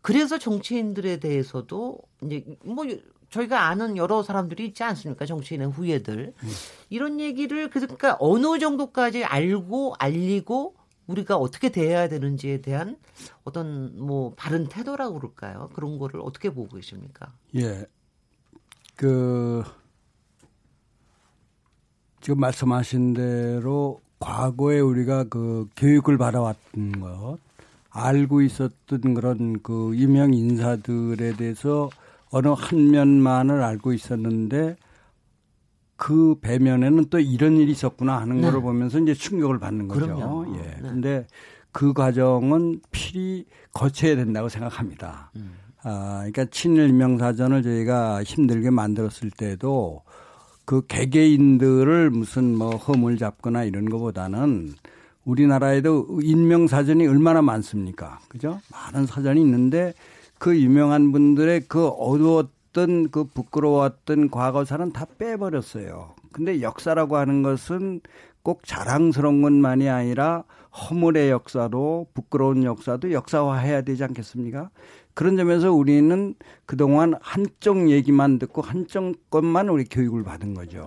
그래서 0.02 0.38
정치인들에 0.38 1.18
대해서도 1.18 1.98
이제 2.22 2.44
뭐 2.64 2.84
저희가 3.30 3.66
아는 3.66 3.96
여러 3.96 4.22
사람들이 4.22 4.66
있지 4.66 4.82
않습니까? 4.84 5.26
정치인의 5.26 5.70
후예들. 5.70 6.34
음. 6.42 6.48
이런 6.90 7.20
얘기를 7.20 7.68
그러니까 7.70 8.16
어느 8.20 8.58
정도까지 8.58 9.24
알고 9.24 9.94
알리고 9.98 10.74
우리가 11.06 11.36
어떻게 11.36 11.70
대해야 11.70 12.08
되는지에 12.08 12.60
대한 12.60 12.98
어떤 13.44 13.98
뭐 13.98 14.34
바른 14.36 14.68
태도라고 14.68 15.18
그럴까요? 15.18 15.70
그런 15.72 15.98
거를 15.98 16.20
어떻게 16.20 16.50
보고 16.50 16.76
계십니까? 16.76 17.32
예, 17.56 17.86
그 18.94 19.62
지금 22.20 22.40
말씀하신 22.40 23.14
대로 23.14 24.02
과거에 24.20 24.80
우리가 24.80 25.24
그 25.24 25.66
교육을 25.76 26.18
받아왔던 26.18 27.00
것, 27.00 27.38
알고 27.98 28.42
있었던 28.42 29.14
그런 29.14 29.60
그 29.62 29.92
유명 29.94 30.32
인사들에 30.32 31.36
대해서 31.36 31.90
어느 32.30 32.48
한 32.48 32.90
면만을 32.90 33.62
알고 33.62 33.92
있었는데 33.92 34.76
그 35.96 36.36
배면에는 36.40 37.06
또 37.10 37.18
이런 37.18 37.56
일이 37.56 37.72
있었구나 37.72 38.20
하는 38.20 38.36
네. 38.36 38.42
거를 38.42 38.62
보면서 38.62 38.98
이제 39.00 39.14
충격을 39.14 39.58
받는 39.58 39.88
거죠. 39.88 40.06
그럼요. 40.06 40.56
예. 40.56 40.60
네. 40.60 40.76
근데 40.80 41.26
그 41.72 41.92
과정은 41.92 42.80
필히 42.90 43.46
거쳐야 43.72 44.14
된다고 44.14 44.48
생각합니다. 44.48 45.32
음. 45.36 45.54
아, 45.82 46.18
그러니까 46.18 46.44
친일 46.46 46.92
명 46.92 47.18
사전을 47.18 47.62
저희가 47.62 48.22
힘들게 48.22 48.70
만들었을 48.70 49.30
때도 49.36 50.02
그 50.64 50.86
개개인들을 50.86 52.10
무슨 52.10 52.54
뭐 52.54 52.76
허물 52.76 53.16
잡거나 53.16 53.64
이런 53.64 53.88
것보다는 53.88 54.74
우리나라에도 55.24 56.20
인명 56.22 56.66
사전이 56.66 57.06
얼마나 57.06 57.42
많습니까? 57.42 58.18
그죠? 58.28 58.60
많은 58.72 59.06
사전이 59.06 59.40
있는데 59.40 59.94
그 60.38 60.58
유명한 60.58 61.12
분들의 61.12 61.62
그 61.68 61.88
어두웠던 61.88 63.10
그 63.10 63.24
부끄러웠던 63.24 64.30
과거사는 64.30 64.92
다 64.92 65.06
빼버렸어요. 65.18 66.14
근데 66.32 66.62
역사라고 66.62 67.16
하는 67.16 67.42
것은 67.42 68.00
꼭 68.42 68.62
자랑스러운 68.64 69.42
것만이 69.42 69.88
아니라 69.88 70.44
허물의 70.72 71.30
역사도 71.30 72.06
부끄러운 72.14 72.62
역사도 72.62 73.12
역사화해야 73.12 73.82
되지 73.82 74.04
않겠습니까? 74.04 74.70
그런 75.18 75.36
점에서 75.36 75.72
우리는 75.72 76.36
그동안 76.64 77.14
한쪽 77.20 77.90
얘기만 77.90 78.38
듣고 78.38 78.62
한쪽 78.62 79.28
것만 79.30 79.68
우리 79.68 79.82
교육을 79.82 80.22
받은 80.22 80.54
거죠. 80.54 80.86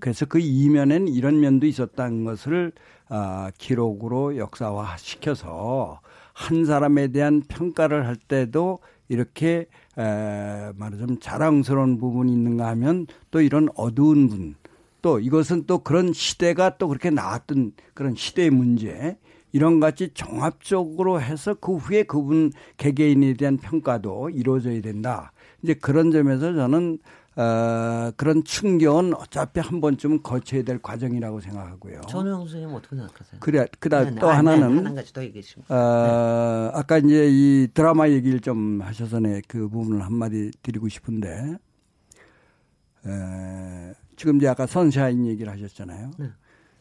그래서 0.00 0.26
그 0.26 0.40
이면엔 0.40 1.06
이런 1.06 1.38
면도 1.38 1.64
있었다는 1.64 2.24
것을 2.24 2.72
아, 3.08 3.52
기록으로 3.56 4.36
역사화 4.36 4.96
시켜서 4.96 6.00
한 6.32 6.64
사람에 6.64 7.12
대한 7.12 7.40
평가를 7.46 8.04
할 8.04 8.16
때도 8.16 8.80
이렇게 9.08 9.66
에, 9.96 10.72
말하자면 10.74 11.20
자랑스러운 11.20 11.98
부분이 11.98 12.32
있는가 12.32 12.66
하면 12.70 13.06
또 13.30 13.40
이런 13.40 13.68
어두운 13.76 14.28
분, 14.28 14.56
또 15.02 15.20
이것은 15.20 15.66
또 15.68 15.78
그런 15.78 16.12
시대가 16.12 16.78
또 16.78 16.88
그렇게 16.88 17.10
나왔던 17.10 17.74
그런 17.94 18.16
시대의 18.16 18.50
문제 18.50 19.16
이런 19.52 19.80
같이 19.80 20.10
종합적으로 20.14 21.20
해서 21.20 21.54
그 21.54 21.76
후에 21.76 22.02
그분 22.02 22.52
개개인에 22.76 23.34
대한 23.34 23.56
평가도 23.56 24.30
이루어져야 24.30 24.80
된다. 24.80 25.32
이제 25.62 25.74
그런 25.74 26.10
점에서 26.10 26.54
저는 26.54 26.98
어, 27.36 28.10
그런 28.16 28.42
충격은 28.42 29.14
어차피 29.14 29.60
한 29.60 29.80
번쯤은 29.80 30.24
거쳐야 30.24 30.62
될 30.64 30.80
과정이라고 30.80 31.40
생각하고요. 31.40 32.00
전우영 32.08 32.40
선생님 32.40 32.74
어떻게 32.74 32.96
생각하세요? 32.96 33.40
그래, 33.40 33.66
그다 33.78 34.04
네, 34.04 34.10
네. 34.10 34.20
또 34.20 34.28
아, 34.28 34.38
하나는 34.38 34.82
네, 34.82 34.94
가지 34.94 35.12
더 35.12 35.22
얘기했습니다. 35.22 35.72
어, 35.72 36.70
네. 36.72 36.78
아까 36.80 36.98
이제 36.98 37.28
이 37.30 37.68
드라마 37.72 38.08
얘기를 38.08 38.40
좀 38.40 38.80
하셔서네 38.82 39.42
그 39.46 39.68
부분을 39.68 40.04
한마디 40.04 40.50
드리고 40.64 40.88
싶은데, 40.88 41.58
에, 43.06 43.92
지금 44.16 44.38
이제 44.38 44.48
아까 44.48 44.66
선샤인 44.66 45.24
얘기를 45.26 45.52
하셨잖아요. 45.52 46.10
네. 46.18 46.26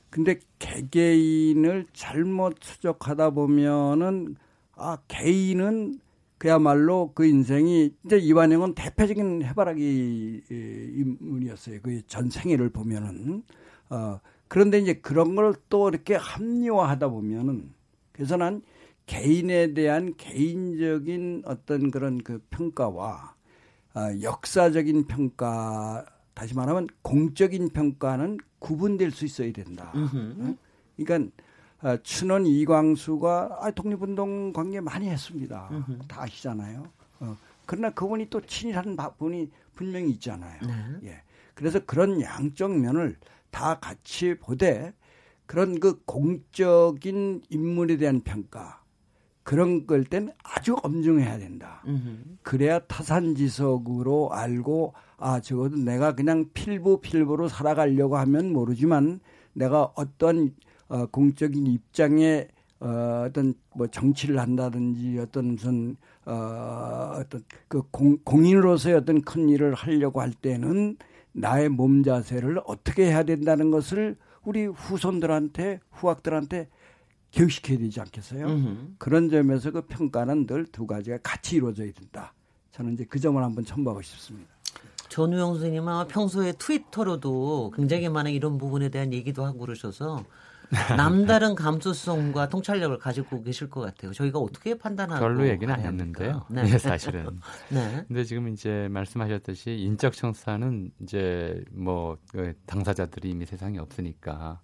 근데 0.10 0.39
개개인을 0.60 1.88
잘못 1.93 2.60
추적하다 2.62 3.32
보면은 3.32 4.36
아 4.76 4.98
개인은 5.08 6.00
그야말로 6.38 7.12
그 7.15 7.26
인생이 7.26 7.93
이제 8.06 8.17
이완영은 8.17 8.76
대표적인 8.76 9.43
해바라기 9.43 10.43
인물이었어요. 10.50 11.82
그 11.82 12.02
전 12.08 12.30
생애를 12.30 12.70
보면은 12.70 13.43
어 13.89 14.20
그런데 14.48 14.80
이제 14.80 14.93
그런 14.96 15.36
걸 15.36 15.56
또 15.70 15.89
이렇게 15.89 16.15
합리화하다 16.15 17.10
보면은 17.10 17.74
그래서 18.13 18.38
난 18.38 18.62
개인에 19.06 19.74
대한 19.74 20.15
개인적인 20.17 21.43
어떤 21.46 21.91
그런 21.91 22.17
그 22.20 22.39
평가와 22.50 23.36
어, 23.96 24.00
역사적인 24.22 25.08
평가 25.08 26.06
다시 26.38 26.54
말하면 26.54 26.88
공적인 27.02 27.69
평가는 27.69 28.38
구분될 28.60 29.10
수 29.10 29.26
있어야 29.26 29.52
된다. 29.52 29.91
어? 29.95 30.56
그러니까 30.95 31.32
어, 31.82 31.97
춘원 32.04 32.45
이광수가 32.45 33.58
아, 33.60 33.71
독립운동 33.71 34.54
관계 34.54 34.80
많이 34.80 35.10
했습니다. 35.10 35.67
으흠. 35.71 36.02
다 36.08 36.21
아시잖아요. 36.21 36.88
어, 37.21 37.38
그러나 37.65 37.89
그분이 37.89 38.30
또 38.30 38.39
친일한 38.41 38.95
분이 39.17 39.50
분명히 39.73 40.12
있잖아요. 40.12 40.62
네. 40.62 41.10
예. 41.10 41.21
그래서 41.56 41.80
그런 41.84 42.21
양적 42.21 42.71
면을 42.71 43.17
다 43.50 43.80
같이 43.80 44.36
보되 44.36 44.93
그런 45.47 45.80
그 45.80 46.04
공적인 46.06 47.41
인물에 47.50 47.97
대한 47.97 48.21
평가 48.21 48.84
그런 49.47 49.88
걸땐 49.88 50.33
아주 50.43 50.75
엄중해야 50.83 51.38
된다. 51.38 51.81
으흠. 51.88 52.39
그래야 52.41 52.79
타산지석으로 52.79 54.33
알고 54.33 54.93
아 55.15 55.39
적어도 55.39 55.77
내가 55.77 56.15
그냥 56.15 56.49
필부 56.53 56.99
필부로 56.99 57.47
살아가려고 57.47 58.17
하면 58.17 58.51
모르지만 58.51 59.21
내가 59.53 59.89
어떤 59.95 60.53
어, 60.89 61.05
공적인 61.05 61.65
입장에 61.65 62.49
어, 62.81 63.23
어떤 63.25 63.53
뭐 63.73 63.88
정치를 63.88 64.38
한다든지 64.38 65.17
어떤 65.17 65.53
무슨 65.53 65.95
어, 66.25 67.13
어떤 67.15 67.41
그 67.69 67.83
공, 67.89 68.17
공인으로서의 68.25 68.95
어떤 68.97 69.21
큰 69.21 69.47
일을 69.47 69.75
하려고 69.75 70.19
할 70.19 70.33
때는 70.33 70.97
나의 71.31 71.69
몸 71.69 72.03
자세를 72.03 72.60
어떻게 72.65 73.05
해야 73.05 73.23
된다는 73.23 73.71
것을 73.71 74.17
우리 74.43 74.65
후손들한테 74.65 75.79
후학들한테 75.91 76.67
교육시켜야 77.38 77.78
되지 77.78 78.00
않겠어요? 78.02 78.45
으흠. 78.47 78.95
그런 78.97 79.30
점에서 79.30 79.71
그 79.71 79.82
평가는 79.82 80.45
늘 80.47 80.65
두 80.71 80.86
가지가 80.88 81.19
같이 81.23 81.58
이루어져야 81.58 81.91
된다. 81.91 82.34
저는 82.71 82.93
이제 82.93 83.06
그 83.06 83.19
점을 83.19 83.41
한번 83.41 83.63
첨부하고 83.65 84.02
싶습니다. 84.02 84.50
전우영 85.10 85.54
선생님은 85.54 86.08
평소에 86.10 86.54
트위터로도 86.60 87.71
굉장히 87.76 88.10
많은 88.10 88.32
이런 88.32 88.58
부분에 88.58 88.89
대한 88.89 89.13
얘기도 89.13 89.45
하고 89.45 89.60
그러셔서 89.60 90.23
남다른 90.97 91.56
감수성과 91.56 92.50
통찰력을 92.50 92.97
가지고 92.97 93.41
계실 93.41 93.69
것 93.69 93.80
같아요. 93.82 94.12
저희가 94.12 94.38
어떻게 94.38 94.78
판단하고 94.78 95.21
별로 95.21 95.47
얘기는 95.47 95.73
안 95.73 95.80
했는데요. 95.80 96.45
네. 96.50 96.63
네, 96.63 96.78
사실은. 96.78 97.39
네. 97.71 98.04
근데 98.08 98.26
지금 98.26 98.50
이제 98.50 98.89
말씀하셨듯이 98.91 99.71
인적 99.78 100.12
청사는 100.13 100.91
이제 101.02 101.63
뭐그 101.71 102.54
당사자들이 102.65 103.30
이미 103.30 103.45
세상에 103.45 103.78
없으니까 103.78 104.60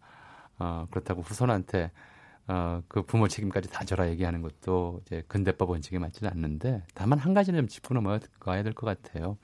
어, 0.60 0.88
그렇다고 0.92 1.22
후손한테 1.22 1.92
어, 2.48 2.82
그 2.88 3.04
부모 3.04 3.28
책임까지 3.28 3.70
다 3.70 3.86
져라 3.86 4.10
얘기하는 4.10 4.42
것도 4.42 5.02
이제 5.06 5.24
근대법 5.28 5.70
원칙에 5.70 5.98
맞지는 6.00 6.32
않는데 6.32 6.84
다만 6.94 7.20
한 7.20 7.34
가지는 7.34 7.62
좀 7.62 7.68
짚고 7.68 7.94
넘어가야 7.94 8.64
될 8.64 8.74
것 8.74 8.86
같아요. 8.86 9.38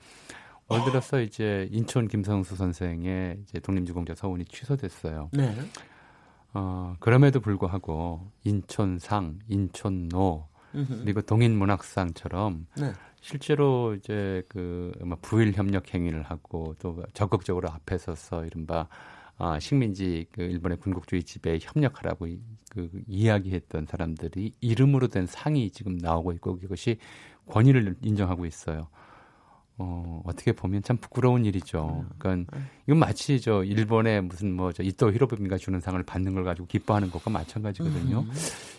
예를 0.70 0.84
들어서 0.84 1.20
이제 1.20 1.68
인천 1.72 2.06
김성수 2.06 2.54
선생의 2.56 3.38
이제 3.42 3.58
독립유공자 3.58 4.14
서훈이 4.14 4.44
취소됐어요. 4.44 5.30
네. 5.32 5.52
어, 6.52 6.94
그럼에도 7.00 7.40
불구하고 7.40 8.30
인천상, 8.44 9.38
인천노 9.48 10.46
그리고 11.02 11.20
동인문학상처럼 11.22 12.66
네. 12.76 12.92
실제로 13.20 13.94
이제 13.94 14.42
그 14.48 14.92
부일 15.22 15.52
협력 15.52 15.92
행위를 15.92 16.22
하고 16.22 16.76
또 16.78 17.02
적극적으로 17.14 17.68
앞에 17.70 17.98
서서 17.98 18.44
이른바 18.44 18.86
아, 19.40 19.58
식민지 19.58 20.26
그 20.32 20.42
일본의 20.42 20.78
군국주의 20.78 21.22
지배에 21.22 21.58
협력하라고 21.62 22.26
이, 22.26 22.38
그 22.70 22.90
이야기했던 23.08 23.86
사람들이 23.86 24.54
이름으로 24.60 25.08
된 25.08 25.26
상이 25.26 25.70
지금 25.70 25.96
나오고 25.96 26.32
있고 26.32 26.58
그것이 26.58 26.98
권위를 27.46 27.96
인정하고 28.02 28.44
있어요. 28.44 28.88
어, 29.82 30.20
어떻게 30.26 30.52
보면 30.52 30.82
참 30.82 30.98
부끄러운 30.98 31.46
일이죠. 31.46 32.04
그러니까 32.18 32.58
이건 32.86 32.98
마치 32.98 33.40
저 33.40 33.64
일본의 33.64 34.20
무슨 34.24 34.52
뭐 34.54 34.72
저 34.72 34.82
이토 34.82 35.10
히로부미가 35.10 35.56
주는 35.56 35.80
상을 35.80 36.00
받는 36.02 36.34
걸 36.34 36.44
가지고 36.44 36.66
기뻐하는 36.66 37.10
것과 37.10 37.30
마찬가지거든요. 37.30 38.20
음. 38.20 38.30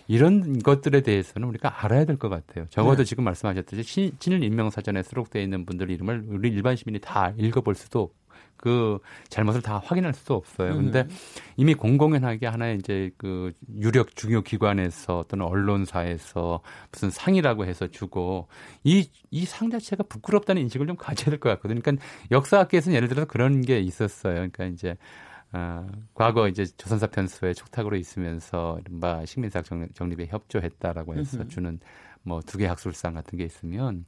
이런 0.08 0.60
것들에 0.60 1.02
대해서는 1.02 1.48
우리가 1.48 1.84
알아야 1.84 2.06
될 2.06 2.18
것 2.18 2.30
같아요. 2.30 2.68
적어도 2.70 2.98
네. 2.98 3.04
지금 3.04 3.24
말씀하셨듯이 3.24 4.14
친일 4.20 4.44
인명사전에 4.44 5.02
수록되어 5.02 5.42
있는 5.42 5.66
분들 5.66 5.90
이름을 5.90 6.26
우리 6.28 6.50
일반 6.50 6.76
시민이 6.76 7.00
다 7.00 7.34
읽어볼 7.36 7.74
수도 7.74 8.14
그 8.62 9.00
잘못을 9.30 9.62
다 9.62 9.82
확인할 9.84 10.14
수도 10.14 10.36
없어요. 10.36 10.76
근데 10.76 11.02
음. 11.02 11.10
이미 11.58 11.74
공공연하게 11.76 12.48
하나의 12.48 12.78
이제 12.78 13.12
그 13.18 13.52
유력 13.80 14.16
중요 14.16 14.42
기관에서 14.44 15.26
또는 15.28 15.46
언론사에서 15.46 16.62
무슨 16.92 17.10
상이라고 17.10 17.66
해서 17.66 17.88
주고 17.88 18.48
이 18.86 19.10
이 19.32 19.46
상 19.46 19.70
자체가 19.70 20.04
부끄럽다는 20.04 20.62
인식을 20.64 20.88
좀 20.88 20.96
가져야 20.96 21.30
될 21.32 21.40
것 21.40 21.50
같거든요. 21.50 21.82
그러니까 21.82 22.06
역사학계에서는 22.32 22.96
예를 22.96 23.08
들어서 23.10 23.26
그런 23.28 23.62
게 23.62 23.80
있었어요. 23.80 24.36
그러니까 24.36 24.66
이제 24.66 24.96
아, 25.54 25.86
과거 26.14 26.48
이제 26.48 26.66
조선사 26.66 27.08
편수에 27.08 27.54
촉탁으로 27.54 27.98
있으면서 27.98 28.80
이른바 28.86 29.26
식민사학 29.26 29.66
정립에 29.94 30.28
협조했다라고 30.28 31.16
해서 31.16 31.46
주는 31.48 31.80
뭐 32.24 32.40
두 32.42 32.58
개 32.58 32.68
학술상 32.68 33.14
같은 33.16 33.38
게 33.38 33.44
있으면 33.46 34.06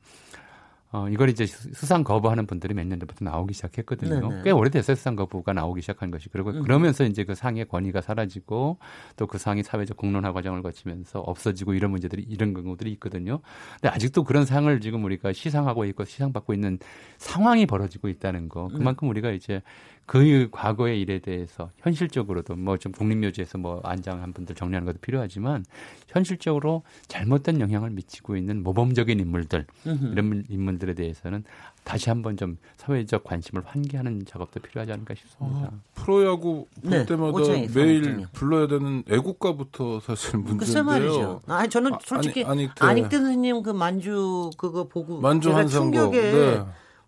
어, 0.94 1.10
이걸 1.10 1.30
이제 1.30 1.46
수상 1.48 2.04
거부하는 2.04 2.46
분들이 2.46 2.76
몇 2.76 2.86
년 2.86 3.00
전부터 3.00 3.26
나오기 3.26 3.54
시작했거든요. 3.56 4.30
네네. 4.30 4.42
꽤 4.44 4.52
오래됐어요, 4.52 4.96
수상 4.96 5.16
거부가 5.16 5.52
나오기 5.52 5.82
시작한 5.82 6.12
것이. 6.12 6.30
그리고 6.30 6.52
음. 6.52 6.62
그러면서 6.62 7.04
이제 7.04 7.24
그 7.24 7.34
상의 7.34 7.66
권위가 7.68 8.02
사라지고 8.02 8.78
또 9.18 9.26
그 9.28 9.40
상이 9.40 9.64
사회적 9.64 9.98
공론화 9.98 10.32
과정을 10.34 10.62
거치면서 10.62 11.20
없어지고 11.20 11.74
이런 11.74 11.90
문제들이 11.92 12.22
이런 12.30 12.54
경우들이 12.54 12.92
있거든요. 12.94 13.40
근데 13.82 13.90
아직도 13.90 14.24
그런 14.24 14.46
상을 14.46 14.80
지금 14.82 15.04
우리가 15.04 15.34
시상하고 15.34 15.86
있고 15.86 16.06
시상받고 16.06 16.54
있는 16.54 16.78
상황이 17.18 17.66
벌어지고 17.66 18.08
있다는 18.10 18.48
거. 18.48 18.68
그만큼 18.68 19.10
우리가 19.10 19.32
이제 19.32 19.64
그 20.06 20.50
과거의 20.52 21.00
일에 21.02 21.20
대해서 21.20 21.70
현실적으로도 21.78 22.56
뭐 22.56 22.78
좀 22.78 22.92
국립묘지에서 22.92 23.58
뭐 23.58 23.80
안장한 23.84 24.34
분들 24.34 24.56
정리하는 24.56 24.86
것도 24.86 24.98
필요하지만 25.00 25.64
현실적으로 26.10 26.84
잘못된 27.08 27.62
영향을 27.62 27.90
미치고 27.92 28.36
있는 28.36 28.62
모범적인 28.64 29.20
인물들 29.20 29.66
이런 29.86 30.44
인물들에 30.50 30.94
대해서는 30.94 31.44
다시 31.84 32.10
한번 32.10 32.36
좀 32.38 32.58
사회적 32.78 33.24
관심을 33.24 33.64
환기하는 33.66 34.26
작업도 34.26 34.60
필요하지 34.60 34.92
않을까 34.94 35.16
싶습니다. 35.16 35.68
어, 35.68 35.80
프로야구 35.96 36.68
볼 36.82 36.92
네, 36.92 37.06
때마다 37.06 37.40
매일 37.74 38.26
불러야 38.34 38.68
되는 38.68 39.04
애국가부터 39.10 40.00
사실 40.02 40.38
문제인데요. 40.40 40.84
말이죠. 40.84 41.42
아 41.48 41.68
저는 41.68 41.92
솔직히 42.04 42.44
아니, 42.44 42.70
안익대 42.80 43.18
선생님 43.18 43.64
그 43.64 43.72
만주 43.72 44.52
그거 44.58 44.88
보고 44.88 45.20
만주 45.22 45.54
한성곡 45.56 46.12
네. 46.12 46.62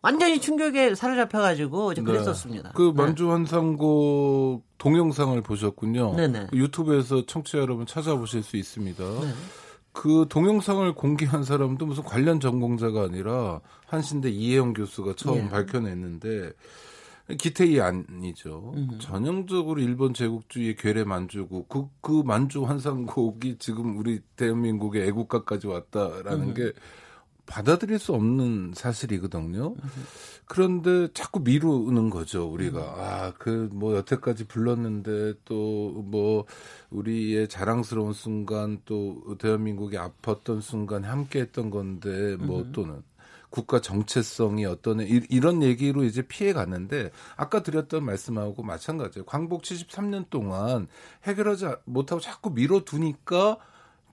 완전히 0.06 0.39
충격에 0.39 0.94
사로잡혀가지고 0.94 1.94
이제 1.94 2.02
네. 2.02 2.06
그랬었습니다. 2.06 2.74
그 2.76 2.94
네. 2.96 3.04
만주 3.04 3.32
환상곡 3.32 4.63
동영상을 4.78 5.41
보셨군요. 5.41 6.13
네네. 6.15 6.48
그 6.52 6.58
유튜브에서 6.58 7.26
청취자 7.26 7.58
여러분 7.58 7.88
찾아보실 7.88 8.44
수 8.44 8.56
있습니다. 8.56 9.04
네. 9.04 9.34
그 9.94 10.28
동영상을 10.30 10.94
공개한 10.94 11.44
사람도 11.44 11.88
무슨 11.88 12.04
관련 12.04 12.39
전공자가 12.39 13.02
아니라 13.02 13.62
한신대 13.88 14.30
이혜영 14.30 14.74
교수가 14.74 15.15
처음 15.15 15.46
네. 15.46 15.50
밝혀냈는데 15.50 16.52
기태이 17.39 17.82
아니죠. 17.82 18.74
음. 18.76 19.00
전형적으로 19.00 19.82
일본 19.82 20.13
제국주의의 20.13 20.76
괴뢰 20.76 21.04
만주고 21.04 21.65
그, 21.65 21.88
그 22.02 22.22
만주 22.24 22.65
환상곡이 22.65 23.58
지금 23.58 23.98
우리 23.98 24.20
대한민국의 24.36 25.08
애국가까지 25.08 25.65
왔다라는 25.65 26.50
음. 26.50 26.54
게 26.54 26.74
받아들일 27.45 27.99
수 27.99 28.13
없는 28.13 28.73
사실이거든요. 28.75 29.75
그런데 30.45 31.08
자꾸 31.13 31.39
미루는 31.39 32.10
거죠, 32.10 32.45
우리가. 32.45 32.79
음. 32.79 32.86
아, 32.97 33.34
그, 33.38 33.69
뭐, 33.71 33.95
여태까지 33.95 34.45
불렀는데 34.45 35.36
또, 35.45 36.03
뭐, 36.05 36.45
우리의 36.89 37.47
자랑스러운 37.47 38.13
순간 38.13 38.79
또 38.86 39.38
대한민국이 39.39 39.97
아팠던 39.97 40.62
순간 40.62 41.03
함께 41.03 41.39
했던 41.39 41.69
건데, 41.69 42.36
뭐, 42.38 42.62
음. 42.62 42.71
또는. 42.71 43.03
국가 43.51 43.79
정체성이 43.79 44.65
어떤 44.65 44.99
이런 44.99 45.63
얘기로 45.63 46.03
이제 46.03 46.21
피해 46.21 46.51
갔는데 46.51 47.10
아까 47.38 47.63
드렸던 47.63 48.03
말씀하고 48.03 48.63
마찬가지예요. 48.63 49.23
광복 49.25 49.62
73년 49.62 50.29
동안 50.29 50.88
해결하지 51.23 51.67
못하고 51.86 52.19
자꾸 52.19 52.49
미뤄두니까 52.49 53.58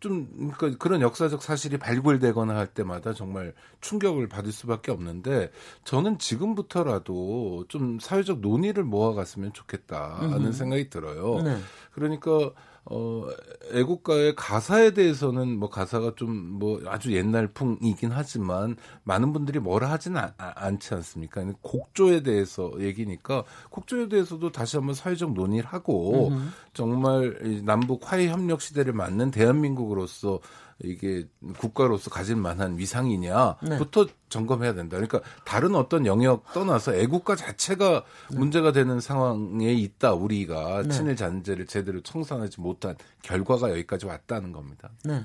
좀 0.03 0.51
그러니까 0.53 0.77
그런 0.79 1.01
역사적 1.01 1.43
사실이 1.43 1.79
발굴되거나 1.79 2.57
할 2.57 2.67
때마다 2.67 3.15
정말 3.15 3.55
충격을 3.81 4.29
받을 4.29 4.51
수밖에 4.51 4.91
없는데 4.91 5.53
저는 5.85 6.19
지금부터라도 6.19 7.67
좀 7.69 8.01
사회적 8.01 8.41
논의를 8.41 8.83
모아갔으면 8.83 9.53
좋겠다는 9.53 10.47
음. 10.47 10.53
생각이 10.53 10.91
들어요. 10.91 11.41
네. 11.43 11.57
그러니까 11.93 12.51
어, 12.85 13.27
애국가의 13.73 14.35
가사에 14.35 14.93
대해서는 14.93 15.59
뭐 15.59 15.71
가사가 15.71 16.15
좀 16.17 16.53
뭐 16.63 16.81
아주 16.87 17.13
옛날풍이긴 17.13 18.11
하지만 18.13 18.77
많은 19.03 19.33
분들이 19.33 19.59
뭐라 19.59 19.91
하지는 19.91 20.21
아, 20.21 20.33
않지 20.37 20.95
않습니까? 20.95 21.45
곡조에 21.63 22.23
대해서 22.23 22.71
얘기니까 22.79 23.45
곡조에 23.71 24.09
대해서도 24.09 24.53
다시 24.53 24.77
한번 24.77 24.95
사회적 24.95 25.33
논의를 25.33 25.69
하고 25.69 26.29
음흠. 26.29 26.49
정말 26.73 27.63
남북 27.65 28.13
화해 28.13 28.29
협력 28.29 28.61
시대를 28.61 28.93
맞는 28.93 29.33
대한민국으로서 29.33 30.41
이게 30.83 31.27
국가로서 31.59 32.11
가질 32.11 32.37
만한 32.37 32.79
위상이냐부터 32.79 34.07
네. 34.07 34.13
점검해야 34.29 34.75
된다. 34.75 34.97
그러니까 34.97 35.21
다른 35.45 35.75
어떤 35.75 36.07
영역 36.07 36.53
떠나서 36.53 36.95
애국가 36.95 37.37
자체가 37.37 38.05
네. 38.31 38.37
문제가 38.37 38.73
되는 38.73 39.01
상황에 39.01 39.73
있다. 39.73 40.15
우리가 40.15 40.83
네. 40.83 40.89
친일 40.89 41.17
잔재를 41.17 41.67
제대로 41.67 42.01
청산하지 42.03 42.61
못한 42.61 42.97
결과가 43.23 43.71
여기까지 43.71 44.07
왔다는 44.07 44.53
겁니다. 44.53 44.91
네. 45.05 45.25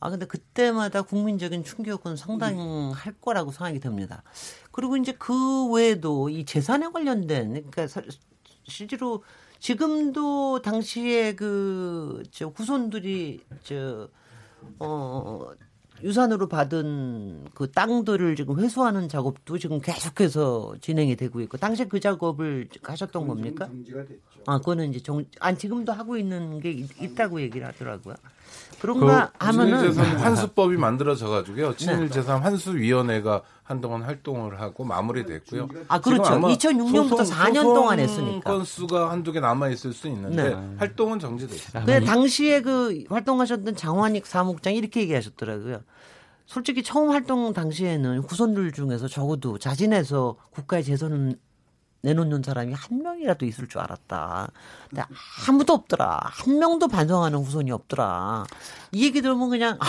아 0.00 0.10
근데 0.10 0.26
그때마다 0.26 1.02
국민적인 1.02 1.62
충격은 1.62 2.16
상당할 2.16 3.14
거라고 3.20 3.52
생각이 3.52 3.78
듭니다. 3.78 4.24
그리고 4.72 4.96
이제 4.96 5.12
그 5.16 5.70
외에도 5.70 6.28
이 6.28 6.44
재산에 6.44 6.88
관련된 6.88 7.70
그러니까 7.70 7.86
실제로 8.64 9.22
지금도 9.60 10.62
당시에 10.62 11.36
그 11.36 12.24
저 12.32 12.48
후손들이 12.48 13.40
저 13.62 14.08
어, 14.78 15.50
유산으로 16.02 16.48
받은 16.48 17.46
그 17.54 17.70
땅들을 17.70 18.34
지금 18.34 18.58
회수하는 18.58 19.08
작업도 19.08 19.58
지금 19.58 19.80
계속해서 19.80 20.74
진행이 20.80 21.14
되고 21.16 21.40
있고 21.42 21.56
당시에 21.58 21.86
그 21.86 22.00
작업을 22.00 22.68
하셨던 22.82 23.26
겁니까? 23.28 23.68
아, 24.46 24.58
그거는 24.58 24.90
이제 24.90 25.00
정, 25.00 25.24
아니 25.38 25.56
지금도 25.56 25.92
하고 25.92 26.16
있는 26.16 26.58
게 26.60 26.70
있, 26.72 27.14
다고 27.14 27.40
얘기를 27.40 27.66
하더라고요. 27.66 28.14
그런가 28.80 29.30
그 29.38 29.46
하면은 29.46 29.78
친일재산 29.78 30.16
환수법이 30.18 30.76
만들어져 30.76 31.28
가지고요. 31.28 31.76
친일재산 31.76 32.36
네. 32.38 32.42
환수위원회가 32.42 33.42
한동안 33.62 34.02
활동을 34.02 34.60
하고 34.60 34.84
마무리됐고요. 34.84 35.68
아 35.88 36.00
그렇죠. 36.00 36.32
2006년부터 36.32 37.28
4년 37.28 37.62
동안 37.62 38.00
했으니까 38.00 38.50
건수가 38.50 39.10
한두 39.10 39.32
개 39.32 39.40
남아 39.40 39.68
있을 39.68 39.92
수 39.92 40.08
있는데 40.08 40.50
네. 40.50 40.74
활동은 40.78 41.20
정지됐어요. 41.20 41.84
그 41.84 42.04
당시에 42.04 42.60
그 42.60 43.04
활동하셨던 43.08 43.76
장환익 43.76 44.26
사무국장이 44.26 44.76
이렇게 44.76 45.00
얘기하셨더라고요. 45.02 45.80
솔직히 46.46 46.82
처음 46.82 47.10
활동 47.12 47.52
당시에는 47.52 48.18
후손들 48.18 48.72
중에서 48.72 49.08
적어도 49.08 49.58
자진해서 49.58 50.36
국가의 50.50 50.84
재선은 50.84 51.36
내놓는 52.02 52.42
사람이 52.42 52.72
한 52.74 53.02
명이라도 53.02 53.46
있을 53.46 53.68
줄 53.68 53.80
알았다. 53.80 54.50
근데 54.90 55.02
아무도 55.48 55.72
없더라. 55.74 56.20
한 56.24 56.58
명도 56.58 56.88
반성하는 56.88 57.38
후손이 57.38 57.70
없더라. 57.70 58.44
이 58.92 59.04
얘기 59.04 59.22
들으면 59.22 59.48
그냥 59.50 59.78
아, 59.80 59.86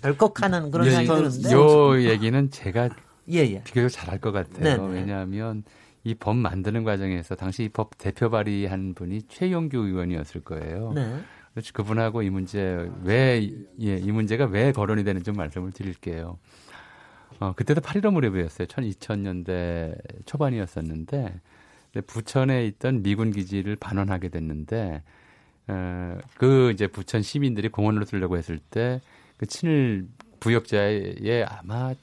덜컥하는 0.00 0.70
그런 0.70 0.90
생각이 0.90 1.28
드는데. 1.28 1.52
요 1.54 2.02
얘기는 2.02 2.50
제가 2.50 2.88
예, 3.30 3.38
예. 3.38 3.62
비교적 3.62 3.88
잘할 3.90 4.18
것 4.18 4.32
같아요. 4.32 4.62
네네. 4.62 4.76
네. 4.88 4.94
왜냐하면 4.94 5.62
이 6.04 6.14
법 6.14 6.36
만드는 6.36 6.82
과정에서 6.82 7.36
당시 7.36 7.62
이 7.64 7.68
법 7.68 7.96
대표 7.98 8.28
발의한 8.30 8.94
분이 8.94 9.22
최용규 9.28 9.78
의원이었을 9.78 10.40
거예요. 10.40 10.92
네. 10.94 11.20
그분하고 11.74 12.22
이 12.22 12.30
문제 12.30 12.90
왜 13.04 13.48
예, 13.80 13.96
이 13.98 14.10
문제가 14.10 14.46
왜 14.46 14.72
거론이 14.72 15.04
되는지 15.04 15.24
좀 15.26 15.36
말씀을 15.36 15.70
드릴게요. 15.72 16.38
어, 17.42 17.52
그때도 17.56 17.80
8.15 17.80 18.12
무렵이었어요. 18.12 18.68
2000년대 18.68 19.96
초반이었었는데 20.26 21.40
부천에 22.06 22.66
있던 22.66 23.02
미군 23.02 23.32
기지를 23.32 23.74
반환하게 23.76 24.28
됐는데 24.28 25.02
어, 25.68 26.18
그 26.36 26.70
이제 26.72 26.86
부천 26.86 27.22
시민들이 27.22 27.68
공원으로 27.68 28.04
쓰려고 28.04 28.36
했을 28.36 28.58
때 28.58 29.00
그 29.38 29.46
친일 29.46 30.06
부역자의 30.38 31.44
아마 31.48 31.94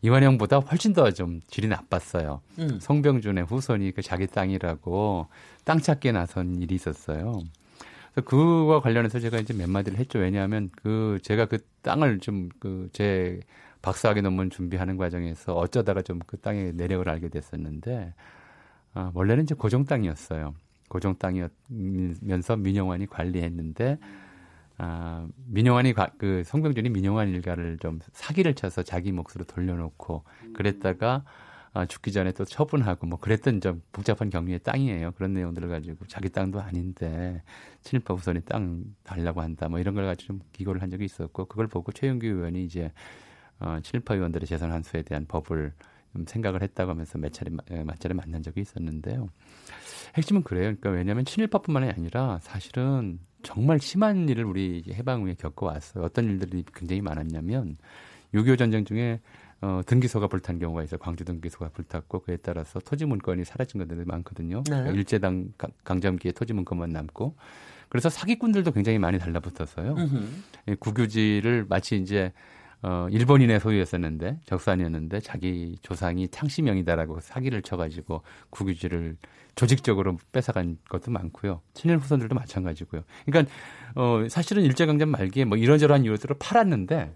이완영보다 0.00 0.60
훨씬 0.60 0.94
더 0.94 1.10
좀 1.10 1.42
질이 1.46 1.68
나빴어요. 1.68 2.40
음. 2.58 2.78
성병준의 2.80 3.44
후손이 3.44 3.92
그 3.92 4.00
자기 4.00 4.26
땅이라고 4.26 5.26
땅 5.64 5.78
찾기에 5.80 6.12
나선 6.12 6.62
일이 6.62 6.74
있었어요. 6.74 7.42
그래서 8.14 8.26
그와 8.26 8.80
관련해서 8.80 9.20
제가 9.20 9.40
이제 9.40 9.52
몇 9.52 9.68
마디를 9.68 9.98
했죠. 9.98 10.20
왜냐하면 10.20 10.70
그 10.82 11.18
제가 11.22 11.44
그 11.46 11.58
땅을 11.82 12.20
좀 12.20 12.48
그 12.60 12.88
제 12.94 13.40
박사학위 13.84 14.22
논문 14.22 14.48
준비하는 14.48 14.96
과정에서 14.96 15.54
어쩌다가 15.54 16.00
좀 16.02 16.18
그 16.26 16.38
땅의 16.38 16.72
내력을 16.74 17.06
알게 17.06 17.28
됐었는데 17.28 18.14
아, 18.94 19.10
원래는 19.14 19.44
이제 19.44 19.54
고정 19.54 19.84
땅이었어요. 19.84 20.54
고정 20.88 21.16
땅이었면서 21.18 22.56
민영환이 22.56 23.06
관리했는데 23.06 23.98
아, 24.78 25.26
민영환이 25.48 25.92
그 26.18 26.42
성병준이 26.44 26.88
민영환 26.90 27.28
일가를 27.28 27.78
좀 27.78 27.98
사기를 28.12 28.54
쳐서 28.54 28.82
자기 28.82 29.12
몫으로 29.12 29.44
돌려놓고 29.46 30.24
그랬다가 30.54 31.24
아, 31.74 31.84
죽기 31.86 32.12
전에 32.12 32.32
또 32.32 32.44
처분하고 32.44 33.06
뭐 33.06 33.18
그랬던 33.18 33.60
좀 33.60 33.82
복잡한 33.92 34.30
경위의 34.30 34.60
땅이에요. 34.60 35.12
그런 35.12 35.34
내용들을 35.34 35.68
가지고 35.68 36.06
자기 36.06 36.30
땅도 36.30 36.60
아닌데 36.60 37.42
친일파 37.82 38.14
후손이 38.14 38.42
땅 38.46 38.84
달라고 39.02 39.42
한다 39.42 39.68
뭐 39.68 39.78
이런 39.78 39.94
걸 39.94 40.06
가지고 40.06 40.26
좀 40.34 40.40
기고를 40.52 40.80
한 40.80 40.88
적이 40.90 41.04
있었고 41.04 41.46
그걸 41.46 41.66
보고 41.66 41.92
최영규 41.92 42.26
의원이 42.26 42.64
이제 42.64 42.92
어, 43.60 43.78
친일파 43.82 44.14
의원들의 44.14 44.46
재산 44.46 44.70
환수에 44.70 45.02
대한 45.02 45.26
법을 45.26 45.72
좀 46.12 46.24
생각을 46.26 46.62
했다고 46.62 46.92
하면서 46.92 47.18
몇 47.18 47.32
차례 47.32 47.50
맞자를 47.84 48.14
만난 48.14 48.42
적이 48.42 48.60
있었는데요. 48.60 49.28
핵심은 50.16 50.42
그래요. 50.42 50.62
그러니까 50.62 50.90
왜냐하면 50.90 51.24
친일파뿐만이 51.24 51.90
아니라 51.90 52.38
사실은 52.40 53.18
정말 53.42 53.80
심한 53.80 54.28
일을 54.28 54.44
우리 54.44 54.84
해방 54.92 55.22
후에 55.22 55.34
겪어왔어요. 55.34 56.04
어떤 56.04 56.26
일들이 56.26 56.64
굉장히 56.74 57.02
많았냐면 57.02 57.76
6.25 58.32 58.58
전쟁 58.58 58.84
중에 58.84 59.20
어, 59.60 59.80
등기소가 59.86 60.28
불탄 60.28 60.58
경우가 60.58 60.82
있어요. 60.84 60.98
광주 60.98 61.24
등기소가 61.24 61.70
불탔고 61.70 62.20
그에 62.20 62.36
따라서 62.36 62.80
토지 62.80 63.06
문건이 63.06 63.44
사라진 63.44 63.80
것들이 63.80 64.04
많거든요. 64.04 64.58
네. 64.64 64.70
그러니까 64.70 64.92
일제당 64.92 65.52
강점기에 65.84 66.32
토지 66.32 66.52
문건만 66.52 66.90
남고 66.90 67.34
그래서 67.88 68.08
사기꾼들도 68.08 68.72
굉장히 68.72 68.98
많이 68.98 69.18
달라붙었어요. 69.18 69.96
예, 70.68 70.74
국유지를 70.74 71.66
마치 71.68 71.96
이제 71.96 72.32
어, 72.86 73.08
일본인의 73.10 73.60
소유였었는데 73.60 74.40
적산이었는데 74.44 75.20
자기 75.20 75.78
조상이 75.80 76.28
창시명이다라고 76.28 77.18
사기를 77.20 77.62
쳐가지고 77.62 78.20
국유지를 78.50 79.16
조직적으로 79.54 80.18
뺏어간 80.32 80.76
것도 80.90 81.10
많고요. 81.10 81.62
친일 81.72 81.96
후손들도 81.96 82.34
마찬가지고요. 82.34 83.02
그러니까 83.24 83.50
어, 83.94 84.26
사실은 84.28 84.64
일제강점 84.64 85.08
말기에 85.08 85.46
뭐 85.46 85.56
이런저런 85.56 86.04
이유로 86.04 86.18
팔았는데 86.38 87.14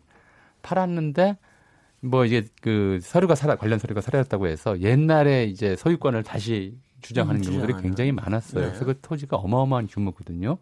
팔았는데 0.62 1.36
뭐 2.00 2.24
이게 2.24 2.46
그 2.62 2.98
서류가 3.02 3.34
살아 3.34 3.56
관련 3.56 3.78
서류가 3.78 4.00
사라졌다고 4.00 4.46
해서 4.46 4.80
옛날에 4.80 5.44
이제 5.44 5.76
소유권을 5.76 6.22
다시 6.22 6.78
주장하는 7.02 7.42
음, 7.42 7.44
경우들이 7.44 7.82
굉장히 7.82 8.12
많았어요. 8.12 8.62
네. 8.62 8.68
그래서 8.68 8.86
그 8.86 8.98
토지가 9.02 9.36
어마어마한 9.36 9.88
규모거든요. 9.88 10.56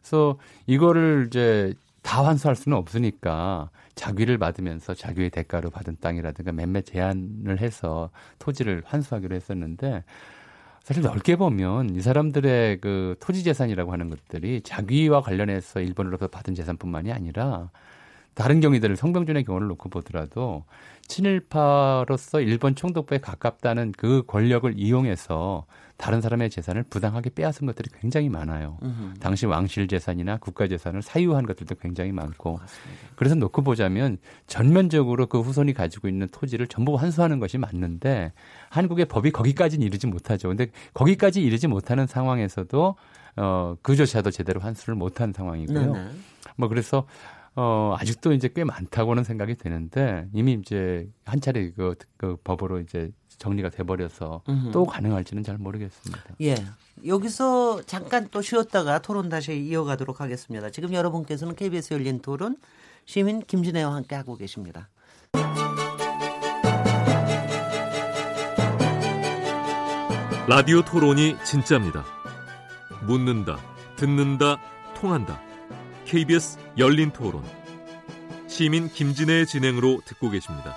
그래서 0.00 0.38
이거를 0.66 1.26
이제 1.28 1.74
다 2.02 2.24
환수할 2.24 2.56
수는 2.56 2.76
없으니까 2.76 3.70
자귀를 3.94 4.38
받으면서 4.38 4.94
자귀의 4.94 5.30
대가로 5.30 5.70
받은 5.70 5.98
땅이라든가 6.00 6.52
몇몇 6.52 6.84
제한을 6.84 7.60
해서 7.60 8.10
토지를 8.38 8.82
환수하기로 8.84 9.34
했었는데 9.34 10.04
사실 10.82 11.02
넓게 11.02 11.36
보면 11.36 11.94
이 11.94 12.00
사람들의 12.00 12.80
그 12.80 13.14
토지 13.20 13.44
재산이라고 13.44 13.92
하는 13.92 14.10
것들이 14.10 14.62
자귀와 14.62 15.22
관련해서 15.22 15.80
일본으로서 15.80 16.26
받은 16.26 16.54
재산뿐만이 16.54 17.12
아니라 17.12 17.70
다른 18.34 18.60
경위들을 18.60 18.96
성병준의 18.96 19.44
경우를 19.44 19.68
놓고 19.68 19.88
보더라도 19.88 20.64
친일파로서 21.08 22.40
일본 22.40 22.74
총독부에 22.74 23.18
가깝다는 23.18 23.92
그 23.96 24.22
권력을 24.26 24.72
이용해서 24.76 25.66
다른 25.98 26.20
사람의 26.20 26.50
재산을 26.50 26.82
부당하게 26.82 27.30
빼앗은 27.30 27.66
것들이 27.66 27.90
굉장히 28.00 28.28
많아요. 28.28 28.78
으흠. 28.82 29.14
당시 29.20 29.46
왕실 29.46 29.86
재산이나 29.86 30.38
국가 30.38 30.66
재산을 30.66 31.02
사유한 31.02 31.46
것들도 31.46 31.76
굉장히 31.76 32.10
많고. 32.10 32.58
그래서 33.14 33.36
놓고 33.36 33.62
보자면 33.62 34.18
전면적으로 34.46 35.26
그 35.26 35.40
후손이 35.40 35.74
가지고 35.74 36.08
있는 36.08 36.26
토지를 36.32 36.66
전부 36.66 36.96
환수하는 36.96 37.38
것이 37.38 37.58
맞는데 37.58 38.32
한국의 38.70 39.04
법이 39.04 39.30
거기까지는 39.30 39.86
이르지 39.86 40.08
못하죠. 40.08 40.48
근데 40.48 40.68
거기까지 40.94 41.40
이르지 41.40 41.68
못하는 41.68 42.06
상황에서도 42.06 42.96
어 43.36 43.76
그조차도 43.82 44.30
제대로 44.30 44.60
환수를 44.60 44.96
못한 44.96 45.32
상황이고요. 45.32 45.92
네네. 45.92 46.10
뭐 46.56 46.68
그래서 46.68 47.06
어, 47.54 47.94
아직도 47.98 48.32
이제 48.32 48.48
꽤 48.54 48.64
많다고는 48.64 49.24
생각이 49.24 49.56
되는데 49.56 50.26
이미 50.32 50.54
이제 50.54 51.08
한 51.24 51.40
차례 51.40 51.70
그, 51.70 51.94
그 52.16 52.36
법으로 52.42 52.80
이제 52.80 53.10
정리가 53.38 53.70
돼버려서 53.70 54.42
음흠. 54.48 54.70
또 54.72 54.84
가능할지는 54.86 55.42
잘 55.42 55.58
모르겠습니다. 55.58 56.22
예. 56.42 56.54
여기서 57.06 57.82
잠깐 57.82 58.28
또 58.30 58.40
쉬었다가 58.40 59.00
토론 59.00 59.28
다시 59.28 59.54
이어가도록 59.54 60.20
하겠습니다. 60.20 60.70
지금 60.70 60.92
여러분께서는 60.92 61.54
KBS 61.54 61.94
열린 61.94 62.20
토론 62.20 62.56
시민 63.04 63.40
김진애와 63.40 63.94
함께 63.94 64.14
하고 64.14 64.36
계십니다. 64.36 64.88
라디오 70.48 70.82
토론이 70.82 71.36
진짜입니다. 71.44 72.04
묻는다, 73.06 73.58
듣는다, 73.96 74.58
통한다. 74.94 75.51
KBS 76.12 76.58
열린 76.76 77.10
토론. 77.10 77.42
시민 78.46 78.90
김진애의 78.90 79.46
진행으로 79.46 80.02
듣고 80.04 80.28
계십니다. 80.28 80.76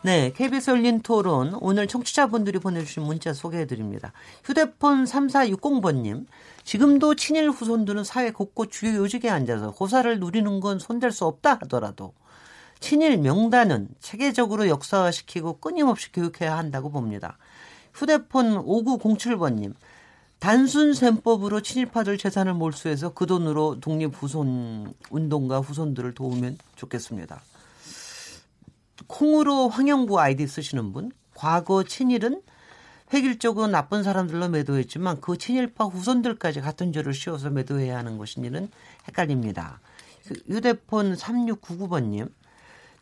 네, 0.00 0.32
KBS 0.34 0.70
열린 0.70 1.02
토론 1.02 1.58
오늘 1.60 1.88
청취자분들이 1.88 2.58
보내주신 2.58 3.02
문자 3.02 3.34
소개해드립니다. 3.34 4.14
휴대폰 4.44 5.04
3460번님, 5.04 6.24
지금도 6.64 7.16
친일 7.16 7.50
후손들은 7.50 8.02
사회 8.02 8.30
곳곳 8.30 8.72
주요 8.72 8.96
요직에 8.96 9.28
앉아서 9.28 9.72
호사를 9.72 10.18
누리는 10.18 10.60
건 10.60 10.78
손댈 10.78 11.12
수 11.12 11.26
없다 11.26 11.58
하더라도 11.64 12.14
친일 12.80 13.18
명단은 13.18 13.88
체계적으로 14.00 14.68
역사화시키고 14.68 15.58
끊임없이 15.58 16.10
교육해야 16.12 16.56
한다고 16.56 16.90
봅니다. 16.90 17.36
휴대폰 17.92 18.56
5907번님, 18.64 19.74
단순 20.38 20.94
셈법으로 20.94 21.62
친일파들 21.62 22.18
재산을 22.18 22.54
몰수해서 22.54 23.14
그 23.14 23.26
돈으로 23.26 23.80
독립 23.80 24.12
후손 24.14 24.92
운동가 25.10 25.60
후손들을 25.60 26.14
도우면 26.14 26.58
좋겠습니다. 26.76 27.42
콩으로 29.06 29.68
황영구 29.68 30.20
아이디 30.20 30.46
쓰시는 30.46 30.92
분, 30.92 31.10
과거 31.34 31.84
친일은 31.84 32.42
획일적으로 33.12 33.68
나쁜 33.68 34.02
사람들로 34.02 34.48
매도했지만 34.48 35.20
그 35.20 35.38
친일파 35.38 35.84
후손들까지 35.84 36.60
같은 36.60 36.92
죄를 36.92 37.14
씌워서 37.14 37.50
매도해야 37.50 37.96
하는 37.96 38.18
것인지는 38.18 38.68
헷갈립니다. 39.08 39.80
그 40.26 40.34
휴대폰 40.48 41.14
3699번님, 41.14 42.30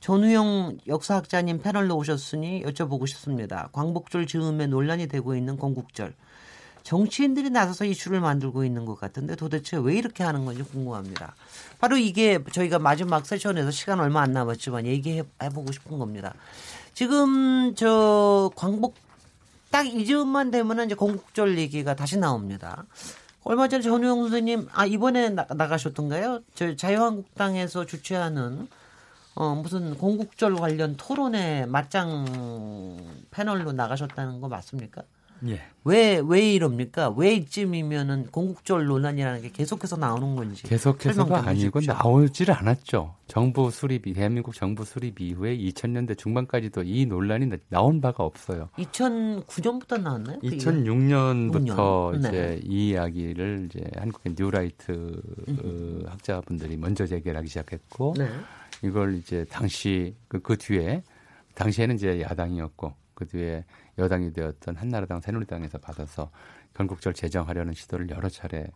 전우영 0.00 0.78
역사학자님 0.86 1.62
패널로 1.62 1.96
오셨으니 1.96 2.62
여쭤보고 2.64 3.06
싶습니다. 3.08 3.70
광복절 3.72 4.26
즈음에 4.26 4.66
논란이 4.66 5.08
되고 5.08 5.34
있는 5.34 5.56
건국절. 5.56 6.14
정치인들이 6.84 7.48
나서서 7.50 7.86
이슈를 7.86 8.20
만들고 8.20 8.64
있는 8.64 8.84
것 8.84 9.00
같은데 9.00 9.34
도대체 9.36 9.78
왜 9.78 9.96
이렇게 9.96 10.22
하는 10.22 10.44
건지 10.44 10.62
궁금합니다. 10.62 11.34
바로 11.80 11.96
이게 11.96 12.38
저희가 12.52 12.78
마지막 12.78 13.26
세션에서 13.26 13.70
시간 13.70 14.00
얼마 14.00 14.20
안 14.20 14.32
남았지만 14.32 14.86
얘기해 14.86 15.24
보고 15.54 15.72
싶은 15.72 15.98
겁니다. 15.98 16.34
지금 16.92 17.74
저 17.74 18.50
광복 18.54 18.94
딱 19.70 19.86
이즈음만 19.86 20.50
되면은 20.50 20.86
이제 20.86 20.94
건국절 20.94 21.58
얘기가 21.58 21.96
다시 21.96 22.18
나옵니다. 22.18 22.84
얼마 23.44 23.66
전에 23.66 23.82
전우영 23.82 24.20
선생님 24.20 24.68
아 24.72 24.84
이번에 24.84 25.30
나, 25.30 25.46
나가셨던가요? 25.48 26.40
저 26.54 26.76
자유한국당에서 26.76 27.86
주최하는 27.86 28.68
어 29.34 29.54
무슨 29.54 29.96
건국절 29.98 30.54
관련 30.56 30.96
토론회 30.96 31.64
맞짱 31.66 32.96
패널로 33.30 33.72
나가셨다는 33.72 34.42
거 34.42 34.48
맞습니까? 34.48 35.02
예. 35.46 35.60
왜, 35.84 36.22
왜 36.24 36.52
이럽니까? 36.54 37.10
왜 37.10 37.34
이쯤이면은 37.34 38.28
공국절 38.30 38.86
논란이라는 38.86 39.42
게 39.42 39.50
계속해서 39.50 39.96
나오는 39.96 40.34
건지. 40.34 40.62
계속해서가 40.62 41.46
아니고 41.46 41.80
나오지를 41.80 42.54
않았죠. 42.54 43.14
정부 43.26 43.70
수립, 43.70 44.02
대한민국 44.14 44.54
정부 44.54 44.84
수립 44.84 45.20
이후에 45.20 45.56
2000년대 45.58 46.16
중반까지도 46.16 46.84
이 46.84 47.04
논란이 47.04 47.50
나온 47.68 48.00
바가 48.00 48.24
없어요. 48.24 48.70
2009년부터 48.78 50.00
나왔나요? 50.00 50.38
2006년부터 50.40 52.12
그 52.12 52.18
이제 52.18 52.30
네. 52.30 52.60
이 52.64 52.90
이야기를 52.90 53.68
이제 53.68 53.84
한국의 53.96 54.34
뉴라이트 54.38 55.22
음. 55.48 56.02
학자분들이 56.06 56.78
먼저 56.78 57.06
제기하기 57.06 57.46
시작했고 57.48 58.14
네. 58.16 58.28
이걸 58.82 59.16
이제 59.16 59.44
당시 59.50 60.14
그, 60.28 60.40
그 60.40 60.56
뒤에 60.56 61.02
당시에는 61.54 61.94
이제 61.96 62.22
야당이었고 62.22 62.94
그 63.14 63.26
뒤에 63.26 63.64
여당이 63.98 64.32
되었던 64.32 64.76
한나라당, 64.76 65.20
새누리당에서 65.20 65.78
받아서 65.78 66.30
건국절 66.74 67.14
제정하려는 67.14 67.74
시도를 67.74 68.10
여러 68.10 68.28
차례 68.28 68.66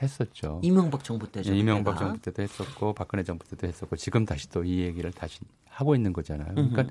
했었죠. 0.00 0.60
이명박 0.62 1.02
정부 1.02 1.30
때죠. 1.30 1.50
네, 1.50 1.58
이명박 1.58 1.92
내가. 1.94 2.04
정부 2.04 2.20
때도 2.20 2.42
했었고 2.42 2.92
박근혜 2.94 3.22
정부 3.24 3.44
때도 3.48 3.66
했었고 3.66 3.96
지금 3.96 4.24
다시 4.24 4.48
또 4.48 4.62
이 4.64 4.80
얘기를 4.82 5.10
다시 5.10 5.40
하고 5.68 5.94
있는 5.96 6.12
거잖아요. 6.12 6.54
그러니까 6.54 6.82
음흠. 6.82 6.90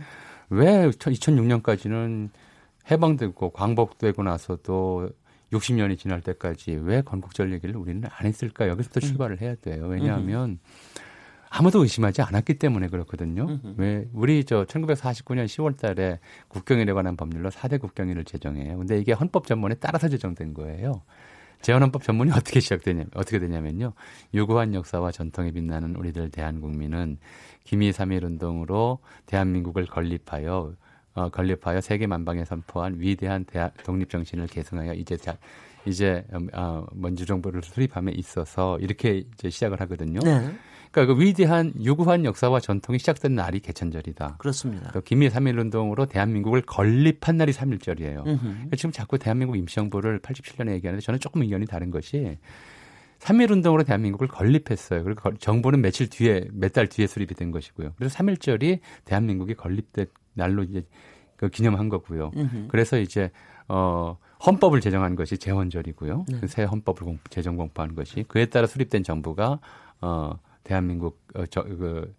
왜 0.50 0.90
2006년까지는 0.90 2.30
해방되고 2.92 3.50
광복되고 3.52 4.24
나서도 4.24 5.10
60년이 5.54 5.98
지날 5.98 6.22
때까지 6.22 6.72
왜 6.84 7.02
건국절 7.02 7.54
얘기를 7.54 7.78
우리는 7.78 8.04
안 8.10 8.26
했을까? 8.26 8.68
여기서부터 8.68 9.00
음. 9.00 9.08
출발을 9.08 9.42
해야 9.42 9.56
돼요. 9.56 9.88
왜냐하면 9.88 10.60
아무도 11.50 11.82
의심하지 11.84 12.22
않았기 12.22 12.56
때문에 12.56 12.88
그렇거든요. 12.88 13.60
왜 13.78 14.08
우리 14.14 14.44
저 14.44 14.66
1949년 14.66 15.46
10월 15.46 15.78
달에 15.78 16.20
국경일에 16.48 16.94
관한 16.94 17.16
법률로 17.16 17.50
4대 17.50 17.80
국경일을 17.80 18.26
제정해요. 18.26 18.78
근데 18.78 19.00
이게 19.00 19.14
헌법 19.14 19.48
전문에 19.48 19.76
따라서 19.76 20.10
제정된 20.10 20.54
거예요. 20.54 21.02
재헌헌법 21.62 22.04
전문이 22.04 22.32
어떻게 22.32 22.60
시작되냐면 22.60 23.10
어떻게 23.16 23.40
되냐면요. 23.40 23.94
유구한 24.34 24.74
역사와 24.74 25.12
전통에 25.12 25.52
빛나는 25.52 25.96
우리들 25.96 26.30
대한국민은 26.30 27.18
기미 27.64 27.92
3.1 27.92 28.24
운동으로 28.24 29.00
대한민국을 29.26 29.88
건립하여 29.88 30.74
어, 31.16 31.30
건립하여 31.30 31.82
세계 31.82 32.06
만방에 32.06 32.46
선포한 32.46 33.00
위대한 33.00 33.44
대한 33.44 33.72
독립 33.84 34.10
정신을 34.10 34.48
계승하여 34.48 34.94
이제 34.94 35.18
자, 35.18 35.36
이제 35.86 36.24
어, 36.54 36.86
먼주 36.94 37.26
정부를 37.26 37.64
수립함에 37.64 38.12
있어서 38.12 38.78
이렇게 38.80 39.24
이제 39.34 39.50
시작을 39.50 39.82
하거든요. 39.82 40.20
네. 40.20 40.54
그러니까 40.98 41.14
그 41.14 41.22
위대한 41.22 41.74
유구한 41.80 42.26
역사와 42.26 42.60
전통이 42.60 42.98
시작된 42.98 43.36
날이 43.36 43.60
개천절이다. 43.60 44.38
그렇습니다. 44.40 44.90
그 44.92 45.02
김미 45.02 45.30
3.1 45.30 45.60
운동으로 45.60 46.08
대한민국을 46.08 46.64
건립한 46.64 47.38
날이 47.38 47.52
3.1절이에요. 47.52 48.24
그러니까 48.24 48.76
지금 48.76 48.92
자꾸 48.92 49.20
대한민국 49.20 49.58
임시정부를 49.58 50.22
87년에 50.22 50.72
얘기하는데 50.72 51.06
저는 51.06 51.20
조금 51.20 51.44
의견이 51.44 51.68
다른 51.68 51.92
것이 51.92 52.40
3.1 53.20 53.52
운동으로 53.52 53.84
대한민국을 53.84 54.28
건립했어요. 54.28 55.04
그리고 55.04 55.36
정부는 55.36 55.82
며칠 55.82 56.10
뒤에, 56.10 56.48
몇 56.52 56.74
달 56.74 56.88
뒤에 56.88 57.06
수립이 57.06 57.36
된 57.36 57.52
것이고요. 57.52 57.94
그래서 57.96 58.18
3.1절이 58.18 58.80
대한민국이 59.06 59.54
건립된 59.54 60.08
날로 60.34 60.64
이제 60.64 60.84
그 61.36 61.50
기념한 61.50 61.90
거고요. 61.90 62.32
으흠. 62.36 62.68
그래서 62.70 62.98
이제 62.98 63.30
어 63.68 64.18
헌법을 64.44 64.82
제정한 64.82 65.16
것이 65.16 65.38
재헌절이고요. 65.38 66.26
네. 66.28 66.40
그새 66.40 66.64
헌법을 66.64 67.04
공, 67.04 67.20
제정 67.30 67.56
공포한 67.56 67.94
것이 67.94 68.24
그에 68.28 68.48
따라 68.48 68.66
수립된 68.66 69.04
정부가 69.04 69.60
어 70.02 70.40
대한민국 70.68 71.26
어, 71.34 71.46
저, 71.46 71.64
그 71.64 72.14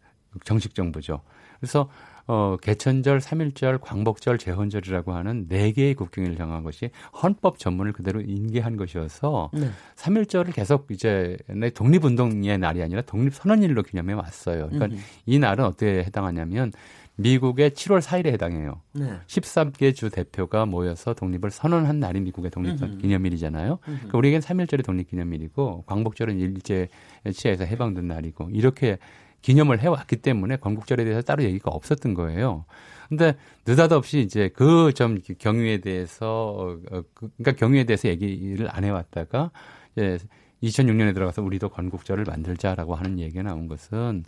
정식 0.45 0.75
정부죠. 0.75 1.21
그래서 1.61 1.91
어, 2.27 2.57
개천절, 2.61 3.21
삼일절, 3.21 3.79
광복절, 3.79 4.37
재헌절이라고 4.39 5.13
하는 5.13 5.49
네 5.49 5.73
개의 5.73 5.95
국경일을 5.95 6.37
정한 6.37 6.63
것이 6.63 6.91
헌법 7.23 7.59
전문을 7.59 7.93
그대로 7.93 8.21
인계한 8.21 8.77
것이어서 8.77 9.51
네. 9.55 9.71
3일절을 9.97 10.55
계속 10.55 10.91
이제 10.91 11.39
독립운동의 11.75 12.59
날이 12.59 12.83
아니라 12.83 13.01
독립선언일로 13.03 13.83
기념해 13.83 14.13
왔어요. 14.13 14.69
그러니까 14.69 14.87
음흠. 14.87 14.97
이 15.25 15.39
날은 15.39 15.65
어떻게 15.65 16.05
해당하냐면 16.05 16.73
미국의 17.19 17.73
7월 17.73 18.01
4일에 18.01 18.27
해당해요. 18.27 18.81
네. 18.93 19.19
13개 19.27 19.95
주 19.95 20.09
대표가 20.09 20.67
모여서 20.67 21.15
독립을 21.15 21.51
선언한 21.51 21.99
날이 21.99 22.21
미국의 22.21 22.51
독립 22.51 22.77
기념일이잖아요. 23.01 23.79
그러니까 23.83 24.19
우리에겐 24.19 24.41
3일절이 24.41 24.85
독립기념일이고 24.85 25.85
광복절은 25.87 26.39
일제 26.39 26.89
치하에서 27.33 27.65
해방된 27.65 28.07
날이고 28.07 28.51
이렇게 28.53 28.99
기념을 29.43 29.81
해왔기 29.81 30.17
때문에 30.17 30.57
건국절에 30.57 31.05
대해서 31.05 31.23
따로 31.23 31.43
얘기가 31.43 31.71
없었던 31.71 32.15
거예요. 32.15 32.65
근데 33.09 33.37
느닷없이 33.67 34.21
이제 34.21 34.49
그 34.49 34.93
점 34.95 35.19
경위에 35.39 35.79
대해서 35.79 36.51
어, 36.51 36.79
어 36.91 37.03
그, 37.15 37.31
그러니까 37.37 37.53
경위에 37.53 37.85
대해서 37.85 38.09
얘기를 38.09 38.69
안 38.71 38.85
해왔다가 38.85 39.51
이제 39.97 40.19
2006년에 40.63 41.15
들어가서 41.15 41.43
우리도 41.43 41.69
건국절을 41.71 42.25
만들자라고 42.25 42.95
하는 42.95 43.19
얘기가 43.19 43.43
나온 43.43 43.69
것은 43.69 44.25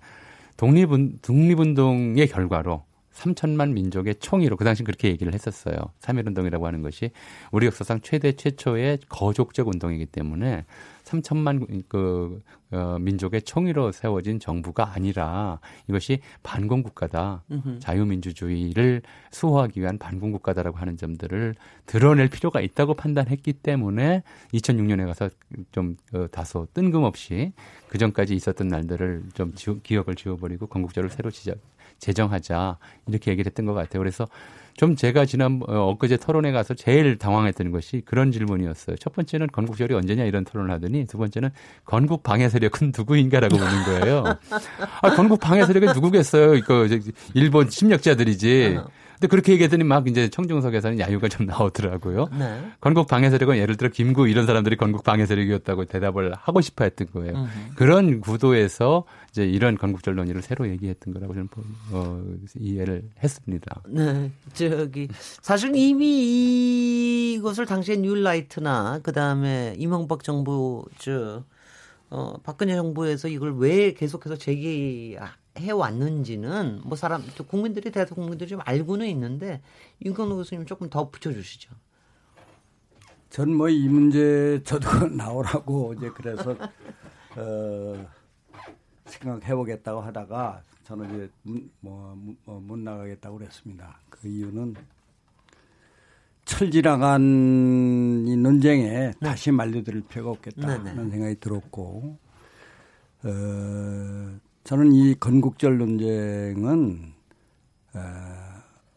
독립운, 0.60 1.18
독립운동의 1.22 2.28
결과로 2.28 2.84
3천만 3.20 3.72
민족의 3.72 4.16
총의로 4.16 4.56
그 4.56 4.64
당시 4.64 4.82
그렇게 4.82 5.08
얘기를 5.08 5.34
했었어요. 5.34 5.76
3.1 6.00 6.28
운동이라고 6.28 6.66
하는 6.66 6.82
것이 6.82 7.10
우리 7.52 7.66
역사상 7.66 8.00
최대 8.00 8.32
최초의 8.32 9.00
거족적 9.08 9.68
운동이기 9.68 10.06
때문에 10.06 10.64
3천만 11.04 11.84
그 11.88 12.40
어, 12.72 12.98
민족의 13.00 13.42
총의로 13.42 13.90
세워진 13.90 14.38
정부가 14.38 14.92
아니라 14.94 15.58
이것이 15.88 16.20
반공 16.42 16.82
국가다. 16.82 17.42
자유민주주의를 17.80 19.02
수호하기 19.32 19.80
위한 19.80 19.98
반공 19.98 20.30
국가다라고 20.30 20.78
하는 20.78 20.96
점들을 20.96 21.56
드러낼 21.86 22.28
필요가 22.28 22.60
있다고 22.60 22.94
판단했기 22.94 23.54
때문에 23.54 24.22
2006년에 24.54 25.04
가서 25.06 25.30
좀 25.72 25.96
어, 26.14 26.26
다소 26.30 26.68
뜬금없이 26.72 27.52
그 27.88 27.98
전까지 27.98 28.34
있었던 28.36 28.68
날들을 28.68 29.24
좀 29.34 29.52
지우, 29.54 29.80
기억을 29.80 30.14
지워버리고 30.14 30.68
건국절을 30.68 31.10
새로 31.10 31.32
지적, 31.32 31.58
제정하자 32.00 32.78
이렇게 33.06 33.30
얘기를 33.30 33.48
했던 33.48 33.66
것 33.66 33.74
같아요. 33.74 34.00
그래서 34.00 34.26
좀 34.76 34.96
제가 34.96 35.26
지난 35.26 35.60
어, 35.68 35.90
엊그제 35.90 36.16
토론회 36.16 36.52
가서 36.52 36.74
제일 36.74 37.18
당황했던 37.18 37.70
것이 37.70 38.02
그런 38.04 38.32
질문이었어요. 38.32 38.96
첫 38.96 39.12
번째는 39.12 39.48
건국절이 39.48 39.94
언제냐 39.94 40.24
이런 40.24 40.44
토론을 40.44 40.72
하더니 40.74 41.06
두 41.06 41.18
번째는 41.18 41.50
건국 41.84 42.22
방해 42.22 42.48
세력은 42.48 42.92
누구인가라고 42.96 43.56
묻는 43.56 43.84
거예요. 43.84 44.24
아, 45.02 45.14
건국 45.14 45.38
방해 45.38 45.66
세력이 45.66 45.86
누구겠어요? 45.86 46.54
이거 46.54 46.86
일본 47.34 47.68
침략자들이지. 47.68 48.78
근데 49.20 49.28
그렇게 49.28 49.52
얘기했더니 49.52 49.84
막 49.84 50.08
이제 50.08 50.30
청중석에서는 50.30 50.98
야유가 50.98 51.28
좀 51.28 51.44
나오더라고요. 51.44 52.30
네. 52.38 52.72
건국 52.80 53.06
방해 53.06 53.28
세력은 53.28 53.58
예를 53.58 53.76
들어 53.76 53.90
김구 53.90 54.28
이런 54.28 54.46
사람들이 54.46 54.76
건국 54.76 55.04
방해 55.04 55.26
세력이었다고 55.26 55.84
대답을 55.84 56.32
하고 56.34 56.62
싶어 56.62 56.84
했던 56.84 57.06
거예요. 57.12 57.34
음흠. 57.34 57.74
그런 57.76 58.20
구도에서 58.22 59.04
이제 59.28 59.44
이런 59.44 59.76
건국절 59.76 60.14
논의를 60.14 60.40
새로 60.40 60.66
얘기했던 60.70 61.12
거라고 61.12 61.34
저는 61.34 61.48
어, 61.92 62.24
이해를 62.58 63.10
했습니다. 63.22 63.82
네. 63.88 64.30
저기 64.54 65.08
사실 65.42 65.76
이미 65.76 67.34
이것을 67.34 67.66
당시에 67.66 67.96
뉴라이트나 67.96 69.00
그다음에 69.02 69.74
이명박 69.76 70.24
정부 70.24 70.86
저 70.96 71.44
어, 72.08 72.38
박근혜 72.42 72.74
정부에서 72.74 73.28
이걸 73.28 73.54
왜 73.58 73.92
계속해서 73.92 74.36
제기 74.36 75.14
해왔는지는 75.56 76.82
뭐 76.84 76.96
사람 76.96 77.22
국민들이 77.48 77.90
대해서 77.90 78.14
국민들이 78.14 78.48
좀 78.48 78.60
알고는 78.64 79.06
있는데 79.08 79.60
윤건우 80.04 80.36
교수님 80.36 80.66
조금 80.66 80.88
더 80.90 81.10
붙여주시죠. 81.10 81.70
전 83.30 83.50
뭐 83.50 83.68
이 83.70 83.88
문제 83.88 84.60
저도 84.64 84.88
나오라고 85.16 85.94
이제 85.94 86.10
그래서 86.10 86.56
어, 87.36 88.06
생각해보겠다고 89.06 90.00
하다가 90.00 90.62
저는 90.84 91.14
이제 91.14 91.30
뭐못 91.80 92.36
뭐, 92.44 92.76
나가겠다고 92.76 93.38
그랬습니다. 93.38 94.00
그 94.08 94.26
이유는 94.26 94.74
철지나간 96.44 98.24
이 98.26 98.36
논쟁에 98.36 98.88
네. 98.88 99.12
다시 99.20 99.52
말려드릴 99.52 100.02
필요가 100.02 100.30
없겠다는 100.30 100.84
네, 100.84 100.94
네. 100.94 101.10
생각이 101.10 101.38
들었고 101.38 102.18
어, 103.22 104.38
저는 104.70 104.92
이 104.92 105.14
건국절 105.18 105.78
논쟁은 105.78 107.12
어, 107.92 108.00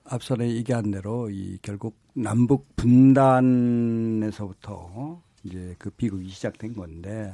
앞선에 0.04 0.52
얘기한 0.52 0.92
대로 0.92 1.32
이 1.32 1.58
결국 1.64 1.96
남북 2.14 2.76
분단에서부터 2.76 4.30
이제 5.44 5.76
그 5.80 5.90
비극이 5.90 6.30
시작된 6.30 6.76
건데 6.76 7.34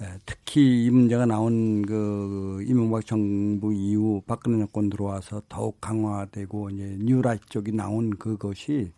에, 0.00 0.06
특히 0.24 0.86
이 0.86 0.90
문제가 0.90 1.26
나온 1.26 1.82
그 1.82 2.64
이명박 2.66 3.04
정부 3.04 3.74
이후 3.74 4.22
박근혜 4.26 4.56
정권 4.60 4.88
들어와서 4.88 5.42
더욱 5.46 5.78
강화되고 5.82 6.70
이제 6.70 6.96
뉴라이트 6.98 7.44
쪽이 7.48 7.72
나온 7.72 8.08
그것이 8.16 8.90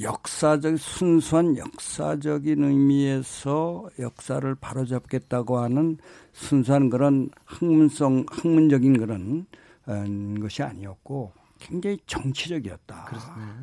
역사적 0.00 0.78
순수한 0.78 1.56
역사적인 1.56 2.64
의미에서 2.64 3.90
역사를 3.98 4.54
바로잡겠다고 4.54 5.58
하는 5.58 5.98
순수한 6.32 6.88
그런 6.88 7.28
학문성 7.44 8.24
학문적인 8.30 8.98
그런 8.98 9.46
음, 9.88 10.40
것이 10.40 10.62
아니었고 10.62 11.32
굉장히 11.58 11.98
정치적이었다. 12.06 13.04
그렇습니다. 13.04 13.56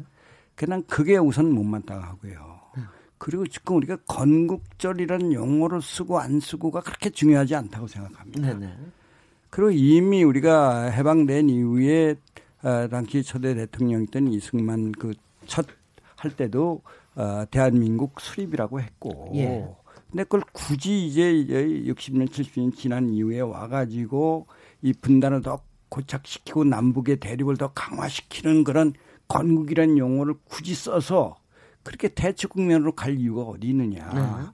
그냥 0.55 0.83
그게 0.87 1.17
우선 1.17 1.51
못마땅 1.51 2.01
하고요. 2.01 2.59
네. 2.77 2.83
그리고 3.17 3.47
지금 3.47 3.77
우리가 3.77 3.97
건국절이라는 4.07 5.33
용어를 5.33 5.81
쓰고 5.81 6.19
안 6.19 6.39
쓰고가 6.39 6.81
그렇게 6.81 7.09
중요하지 7.09 7.55
않다고 7.55 7.87
생각합니다. 7.87 8.41
네네. 8.41 8.65
네. 8.67 8.77
그리고 9.49 9.71
이미 9.71 10.23
우리가 10.23 10.85
해방된 10.91 11.49
이후에 11.49 12.15
어, 12.61 12.87
당시 12.89 13.23
초대 13.23 13.55
대통령이던 13.55 14.27
이승만 14.27 14.91
그첫 14.91 15.65
할 16.19 16.31
때도 16.35 16.81
어, 17.15 17.43
대한민국 17.51 18.19
수립이라고 18.19 18.81
했고 18.81 19.31
예. 19.35 19.67
근데 20.09 20.23
그걸 20.23 20.41
굳이 20.53 21.05
이제 21.07 21.31
60년 21.33 22.29
70년 22.29 22.75
지난 22.75 23.09
이후에 23.09 23.41
와가지고 23.41 24.47
이 24.81 24.93
분단을 24.93 25.41
더 25.41 25.61
고착시키고 25.89 26.63
남북의 26.63 27.17
대립을 27.17 27.57
더 27.57 27.71
강화시키는 27.73 28.63
그런 28.63 28.93
건국이라는 29.27 29.97
용어를 29.97 30.35
굳이 30.45 30.73
써서 30.73 31.35
그렇게 31.83 32.07
대치 32.09 32.47
국면으로 32.47 32.93
갈 32.93 33.17
이유가 33.17 33.43
어디 33.43 33.67
있느냐. 33.69 34.11
네. 34.13 34.51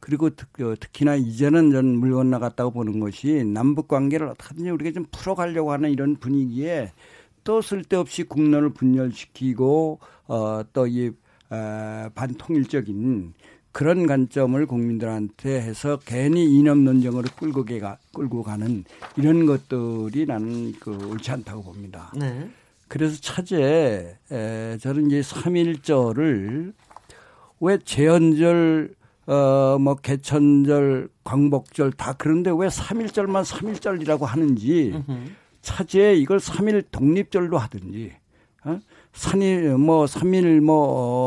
그리고 0.00 0.30
특, 0.30 0.48
어, 0.60 0.74
특히나 0.78 1.16
이제는 1.16 1.72
전 1.72 1.84
물 1.96 2.12
건너갔다고 2.12 2.70
보는 2.70 3.00
것이 3.00 3.44
남북 3.44 3.88
관계를 3.88 4.28
어떻게든지 4.28 4.70
우리가 4.70 4.92
좀 4.92 5.06
풀어가려고 5.10 5.72
하는 5.72 5.90
이런 5.90 6.16
분위기에 6.16 6.92
또 7.48 7.62
쓸데없이 7.62 8.24
국론을 8.24 8.74
분열시키고 8.74 10.00
어, 10.26 10.62
또이 10.74 11.12
어, 11.48 12.08
반통일적인 12.14 13.32
그런 13.72 14.06
관점을 14.06 14.66
국민들한테 14.66 15.62
해서 15.62 15.98
괜히 16.04 16.44
이념 16.44 16.84
논쟁으로 16.84 17.26
끌고 17.38 17.64
가, 17.80 17.96
끌고 18.12 18.42
가는 18.42 18.84
이런 19.16 19.46
것들이 19.46 20.26
나는 20.26 20.74
그 20.78 20.90
옳지 20.90 21.30
않다고 21.30 21.62
봅니다. 21.62 22.12
네. 22.14 22.50
그래서 22.86 23.18
차제 23.18 24.18
에, 24.30 24.76
저는 24.78 25.06
이제 25.06 25.20
3.1절을 25.22 26.74
왜 27.60 27.78
제헌절 27.78 28.94
어, 29.26 29.78
뭐 29.78 29.94
개천절, 29.94 31.08
광복절 31.24 31.92
다 31.92 32.14
그런데 32.16 32.50
왜 32.50 32.68
3.1절만 32.68 33.42
3.1절이라고 33.42 34.24
하는지 34.24 34.92
차제에 35.62 36.14
이걸 36.16 36.38
3.1 36.38 36.86
독립절로 36.90 37.58
하든지 37.58 38.12
어? 38.64 38.78
산일 39.12 39.76
뭐 39.78 40.04
3일 40.04 40.60
뭐 40.60 40.76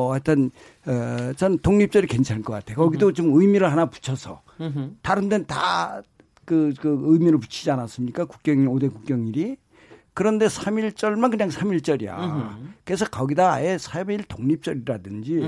어, 0.08 0.12
하여튼 0.12 0.52
어, 0.86 1.34
전 1.36 1.58
독립절이 1.60 2.08
괜찮을 2.08 2.42
것 2.44 2.54
같아요. 2.54 2.76
거기도 2.78 3.12
좀 3.14 3.34
의미를 3.40 3.72
하나 3.72 3.86
붙여서 3.88 4.42
다른 5.02 5.30
데는 5.30 5.46
다 5.48 6.02
그 6.46 6.74
그 6.82 7.00
의미를 7.06 7.40
붙이지 7.40 7.70
않았습니까? 7.72 8.26
국경일 8.26 8.68
5대 8.68 8.92
국경일이 8.92 9.58
그런데 10.22 10.46
3일절만 10.46 11.32
그냥 11.32 11.50
3일절이야. 11.50 12.56
그래서 12.86 13.06
거기다 13.06 13.54
아예 13.54 13.78
3일 13.78 14.26
독립절이라든지 14.28 15.40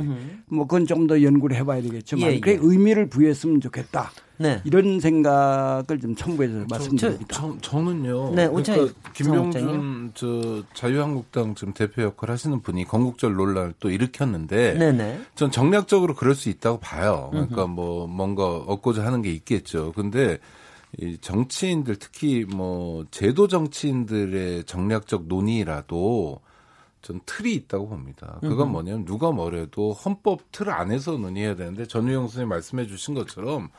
뭐 0.48 0.66
그건 0.66 0.88
좀 0.88 1.04
더 1.04 1.22
연구를 1.22 1.58
해봐야 1.58 1.82
되겠지만 1.82 2.32
예, 2.32 2.36
예. 2.36 2.40
그 2.40 2.58
의미를 2.62 3.10
부여했으면 3.10 3.60
좋겠다. 3.62 4.12
네. 4.38 4.62
이런 4.64 5.00
생각을 5.00 6.00
좀 6.02 6.16
첨부해서 6.16 6.66
말씀드립니다. 6.70 7.26
저, 7.30 7.56
저, 7.62 7.82
는요 7.82 8.32
네, 8.34 8.48
그러니까 8.48 8.94
김병준 9.14 10.12
저 10.16 10.64
자유한국당 10.74 11.56
지금 11.56 11.74
대표 11.74 12.02
역할 12.02 12.32
하시는 12.32 12.62
분이 12.62 12.86
건국절 12.86 13.36
논란을 13.36 13.74
또 13.80 13.90
일으켰는데 13.90 14.74
네네. 14.76 15.22
전 15.36 15.52
정략적으로 15.52 16.16
그럴 16.16 16.36
수 16.36 16.50
있다고 16.50 16.80
봐요. 16.80 17.28
그러니까 17.32 17.68
뭐 17.68 18.08
뭔가 18.08 18.46
얻고자 18.46 19.06
하는 19.06 19.22
게 19.22 19.32
있겠죠. 19.32 19.92
근데 19.94 20.40
이 21.00 21.18
정치인들 21.18 21.96
특히 21.96 22.46
뭐 22.46 23.06
제도 23.10 23.48
정치인들의 23.48 24.66
정략적 24.66 25.26
논의라도 25.28 26.42
전 27.02 27.20
틀이 27.26 27.54
있다고 27.54 27.90
봅니다. 27.90 28.38
그건 28.42 28.72
뭐냐면 28.72 29.06
누가 29.06 29.32
뭐래도 29.32 29.92
헌법 29.92 30.52
틀 30.52 30.70
안에서 30.70 31.18
논의해야 31.18 31.56
되는데 31.56 31.86
전우영 31.86 32.28
선생님 32.28 32.50
말씀해 32.50 32.88
주신 32.88 33.14
것처럼 33.14 33.70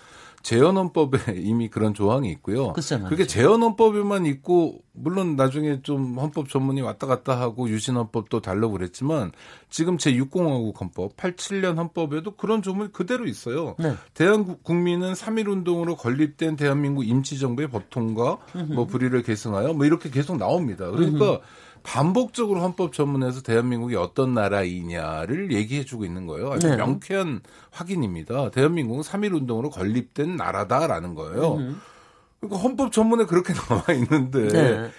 재헌헌법에 0.45 1.19
이미 1.41 1.69
그런 1.69 1.95
조항이 1.95 2.31
있고요. 2.33 2.73
그게 3.09 3.27
재헌헌법에만 3.27 4.27
있고 4.27 4.79
물론 4.93 5.37
나중에 5.37 5.81
좀 5.83 6.19
헌법 6.19 6.49
전문이 6.49 6.83
왔다 6.83 7.07
갔다 7.07 7.41
하고 7.41 7.69
유신헌법도 7.69 8.41
달라고 8.41 8.75
그랬지만 8.75 9.33
지금 9.71 9.99
제 9.99 10.13
6공화국 10.13 10.79
헌법 10.81 11.17
87년 11.17 11.77
헌법에도 11.77 12.37
그런 12.37 12.63
조문이 12.63 12.93
그대로 12.93 13.27
있어요. 13.27 13.75
네. 13.79 13.95
대한국민은 14.13 15.15
3.1 15.15 15.49
운동으로 15.49 15.97
건립된 15.97 16.57
대한민국 16.57 17.09
임시정부의 17.09 17.69
법통과 17.69 18.39
뭐 18.69 18.87
불의를 18.87 19.23
계승하여 19.23 19.73
뭐 19.73 19.87
이렇게 19.87 20.11
계속 20.11 20.37
나옵니다. 20.37 20.91
그러니까 20.91 21.41
반복적으로 21.85 22.61
헌법 22.61 22.93
전문에서 22.95 23.43
대한민국이 23.43 23.95
어떤 23.95 24.35
나라이냐를 24.35 25.53
얘기해주고 25.53 26.05
있는 26.05 26.27
거예요. 26.27 26.51
아주 26.51 26.69
네. 26.69 26.77
명쾌한 26.77 27.43
확인입니다. 27.71 28.51
대한민국은 28.51 29.03
3.1 29.03 29.35
운동으로 29.35 29.71
건립된 29.71 30.37
나라다라는 30.37 31.15
거예요. 31.15 31.57
음. 31.57 31.81
그러니까 32.41 32.59
헌법 32.63 32.91
전문에 32.91 33.27
그렇게 33.27 33.53
나와 33.69 33.85
있는데 33.93 34.49
네. 34.49 34.91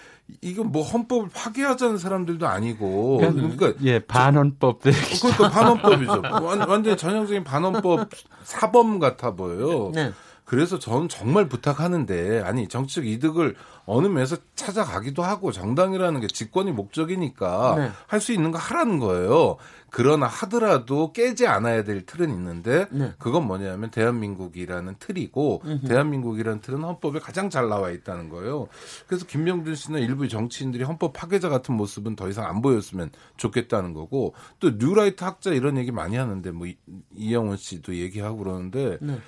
이건 0.42 0.72
뭐 0.72 0.84
헌법을 0.84 1.30
파괴하자는 1.34 1.98
사람들도 1.98 2.48
아니고 2.48 3.18
그러니까 3.18 3.74
예 3.84 4.00
반헌법 4.00 4.82
그러니까 4.82 5.50
반헌법이죠. 5.50 6.22
완전히 6.68 6.98
전형적인 6.98 7.44
반헌법 7.44 8.10
사범 8.44 9.00
같아 9.00 9.34
보여요. 9.36 9.92
네. 9.94 10.12
그래서 10.46 10.78
저는 10.78 11.10
정말 11.10 11.50
부탁하는데 11.50 12.42
아니 12.42 12.68
정치적 12.68 13.06
이득을 13.06 13.56
어느 13.88 14.08
면에서 14.08 14.38
찾아가기도 14.56 15.24
하고 15.24 15.52
정당이라는 15.52 16.22
게 16.22 16.28
집권이 16.28 16.72
목적이니까 16.72 17.76
네. 17.78 17.92
할수 18.08 18.32
있는 18.32 18.52
거 18.52 18.58
하라는 18.60 19.00
거예요. 19.00 19.58
그러나 19.90 20.28
하더라도 20.28 21.14
깨지 21.14 21.48
않아야 21.48 21.84
될 21.84 22.06
틀은 22.06 22.30
있는데 22.30 22.86
네. 22.92 23.14
그건 23.18 23.48
뭐냐면 23.48 23.92
대한민국이라는 23.92 24.96
틀이고 25.00 25.62
음흠. 25.66 25.88
대한민국이라는 25.88 26.62
틀은 26.62 26.84
헌법에 26.84 27.20
가장 27.20 27.50
잘 27.50 27.70
나와 27.70 27.90
있다는 27.92 28.30
거예요. 28.30 28.68
그래서 29.08 29.26
김명준 29.26 29.76
씨나 29.76 30.00
일부 30.00 30.28
정치인들이 30.28 30.84
헌법 30.84 31.14
파괴자 31.14 31.50
같은 31.50 31.76
모습은 31.76 32.16
더 32.16 32.30
이상 32.30 32.46
안 32.46 32.62
보였으면 32.62 33.10
좋겠다는 33.38 33.94
거고 33.94 34.34
또 34.60 34.72
뉴라이트 34.72 35.24
학자 35.24 35.52
이런 35.52 35.78
얘기 35.78 35.92
많이 35.92 36.18
하는데 36.18 36.52
뭐 36.52 36.68
이영원 37.16 37.58
씨도 37.58 37.96
얘기하고 37.96 38.38
그러는데 38.38 38.98
네. 39.02 39.20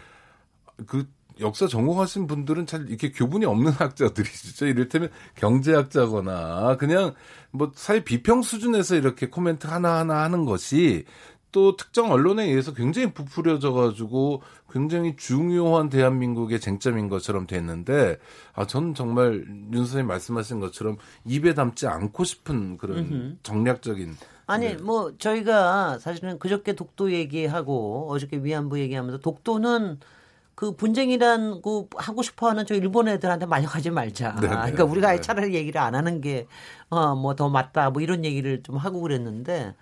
그 0.86 1.08
역사 1.40 1.68
전공하신 1.68 2.28
분들은 2.28 2.66
잘 2.66 2.88
이렇게 2.90 3.12
교분이 3.12 3.46
없는 3.46 3.72
학자들이시죠. 3.74 4.68
이를테면 4.68 5.10
경제학자거나 5.36 6.78
그냥 6.78 7.14
뭐 7.52 7.72
사회 7.76 8.04
비평 8.04 8.42
수준에서 8.42 8.96
이렇게 8.96 9.30
코멘트 9.30 9.68
하나하나 9.68 10.24
하는 10.24 10.46
것이 10.46 11.06
또 11.52 11.76
특정 11.78 12.12
언론에 12.12 12.46
의해서 12.46 12.74
굉장히 12.74 13.14
부풀려져 13.14 13.72
가지고 13.72 14.42
굉장히 14.70 15.16
중요한 15.16 15.90
대한민국의 15.90 16.60
쟁점인 16.60 17.08
것처럼 17.08 17.48
됐는데 17.48 18.18
아 18.54 18.68
저는 18.68 18.94
정말 18.94 19.46
윤 19.48 19.78
선생님 19.78 20.08
말씀하신 20.08 20.60
것처럼 20.60 20.98
입에 21.26 21.54
담지 21.54 21.88
않고 21.88 22.24
싶은 22.26 22.78
그런. 22.78 23.40
정략적인 23.44 24.16
아니 24.46 24.68
네. 24.68 24.76
뭐 24.76 25.14
저희가 25.18 26.00
사실은 26.00 26.40
그저께 26.40 26.74
독도 26.74 27.12
얘기하고 27.12 28.08
어저께 28.10 28.38
위안부 28.38 28.80
얘기하면서 28.80 29.20
독도는 29.20 30.00
그 30.58 30.76
분쟁이란 30.76 31.62
그 31.62 31.86
하고 31.98 32.24
싶어하는 32.24 32.66
저 32.66 32.74
일본 32.74 33.08
애들한테 33.08 33.46
말려가지 33.46 33.92
말자. 33.92 34.36
네, 34.42 34.48
네, 34.48 34.56
그러니까 34.56 34.84
우리가 34.86 35.12
네. 35.12 35.22
차라리 35.22 35.54
얘기를 35.54 35.80
안 35.80 35.94
하는 35.96 36.20
게 36.20 36.48
어 36.90 37.16
뭐 37.16 37.36
더 37.36 37.50
맞다 37.50 37.90
뭐 37.92 38.02
이런 38.02 38.24
얘기를 38.26 38.64
좀 38.64 38.78
하고 38.78 39.02
그랬는데 39.02 39.76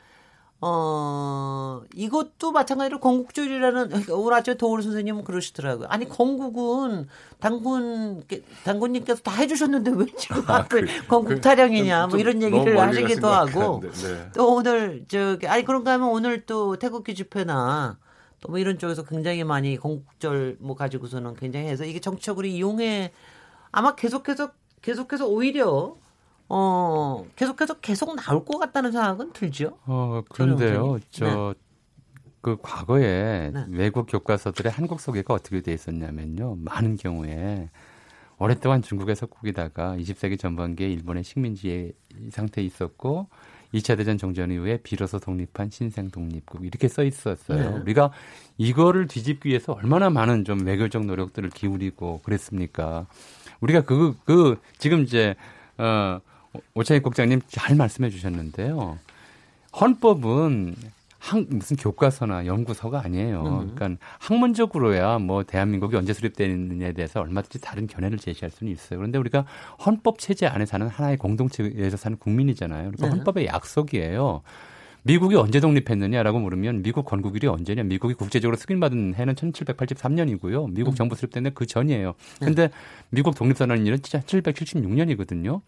어 0.62 1.82
이것도 1.94 2.52
마찬가지로 2.52 3.00
건국주의라는 3.00 3.90
그러니까 3.90 4.38
아침에 4.38 4.58
도울 4.58 4.82
선생님은 4.82 5.24
그러시더라고요. 5.24 5.88
아니 5.90 6.08
건국은 6.10 7.08
당군 7.40 8.24
당군님께서 8.64 9.22
다 9.22 9.32
해주셨는데 9.34 9.92
왜 9.92 10.06
지금 10.18 10.44
아, 10.48 10.66
그, 10.68 10.86
건국 11.08 11.42
타령이냐 11.42 12.08
그, 12.08 12.12
뭐 12.12 12.20
이런 12.20 12.42
얘기를 12.42 12.80
하시기도 12.80 13.28
하고 13.28 13.84
네. 13.84 14.32
또 14.34 14.56
오늘 14.56 15.06
저기 15.08 15.48
아니 15.48 15.64
그런가 15.64 15.94
하면 15.94 16.10
오늘 16.10 16.46
또 16.48 16.78
태극기 16.78 17.14
집회나 17.14 17.98
또 18.46 18.52
뭐 18.52 18.60
이런 18.60 18.78
쪽에서 18.78 19.04
굉장히 19.04 19.44
많이 19.44 19.78
건국절 19.78 20.58
뭐 20.60 20.76
가지고서는 20.76 21.36
굉장히 21.36 21.68
해서 21.68 21.84
이게 21.84 22.00
정치적으로 22.00 22.48
이용해 22.48 23.12
아마 23.72 23.96
계속해서 23.96 24.52
계속해서 24.82 25.28
오히려 25.28 25.98
어 26.48 27.26
계속해서 27.36 27.80
계속 27.80 28.16
나올 28.16 28.46
것 28.46 28.60
같다는 28.60 28.92
생각은 28.92 29.34
들죠. 29.34 29.80
어 29.86 30.22
그런데요, 30.30 31.00
저. 31.10 31.26
네. 31.26 31.60
그 32.42 32.58
과거에 32.62 33.50
네. 33.52 33.66
외국 33.70 34.06
교과서들의 34.06 34.72
한국 34.72 35.00
소개가 35.00 35.34
어떻게 35.34 35.62
돼 35.62 35.74
있었냐면요. 35.74 36.58
많은 36.60 36.96
경우에 36.98 37.72
오랫동안 38.38 38.84
중국에서 38.84 39.26
꾸기다가 39.26 39.96
20세기 39.98 40.38
전반기에 40.38 40.88
일본의 40.92 41.24
식민지 41.24 41.94
상태에 42.30 42.64
있었고 42.64 43.30
2차 43.74 43.98
대전 43.98 44.18
종전 44.18 44.52
이후에 44.52 44.78
비로소 44.78 45.20
독립한 45.20 45.70
신생 45.70 46.10
독립국 46.10 46.66
이렇게 46.66 46.88
써 46.88 47.04
있었어요. 47.04 47.72
네. 47.72 47.78
우리가 47.80 48.12
이거를 48.58 49.08
뒤집기 49.08 49.50
위해서 49.50 49.74
얼마나 49.74 50.10
많은 50.10 50.46
좀 50.46 50.66
외교적 50.66 51.06
노력들을 51.06 51.50
기울이고 51.50 52.22
그랬습니까? 52.24 53.06
우리가 53.62 53.82
그, 53.82 54.16
그, 54.26 54.60
지금 54.78 55.04
이제, 55.04 55.36
어, 55.78 56.20
오차익 56.74 57.04
국장님 57.04 57.42
잘 57.48 57.76
말씀해 57.76 58.10
주셨는데요. 58.10 58.98
헌법은 59.80 60.76
한, 61.26 61.48
무슨 61.50 61.76
교과서나 61.76 62.46
연구서가 62.46 63.02
아니에요. 63.04 63.42
음. 63.42 63.74
그러니까 63.74 64.06
학문적으로야 64.20 65.18
뭐 65.18 65.44
대한민국이 65.44 65.96
언제 65.96 66.14
수립되느냐에 66.14 66.94
대해서 66.94 67.20
얼마든지 67.22 67.62
다른 67.62 67.88
견해를 67.88 68.20
제시할 68.20 68.52
수는 68.52 68.72
있어요. 68.72 69.00
그런데 69.00 69.18
우리가 69.18 69.46
헌법 69.84 70.20
체제 70.20 70.46
안에 70.46 70.68
사는 70.68 70.88
하나의 70.88 71.18
공동체에서 71.18 71.98
사는 71.98 72.16
국민이잖아요. 72.20 72.92
그러니까 72.92 73.08
네. 73.08 73.12
헌법의 73.12 73.46
약속이에요. 73.48 74.44
미국이 75.02 75.36
언제 75.36 75.60
독립했느냐라고 75.60 76.40
물으면 76.40 76.84
미국 76.84 77.06
건국일이 77.06 77.48
언제냐? 77.48 77.84
미국이 77.84 78.14
국제적으로 78.14 78.56
승인받은 78.56 79.16
해는 79.16 79.34
1783년이고요. 79.34 80.74
미국 80.74 80.94
음. 80.94 80.96
정부 80.96 81.16
수립된 81.16 81.52
그 81.56 81.66
전이에요. 81.66 82.14
네. 82.40 82.46
근데 82.46 82.68
네. 82.68 82.74
미국 83.10 83.34
독립선언일은 83.34 84.04
진짜 84.04 84.20
1776년이거든요. 84.26 85.62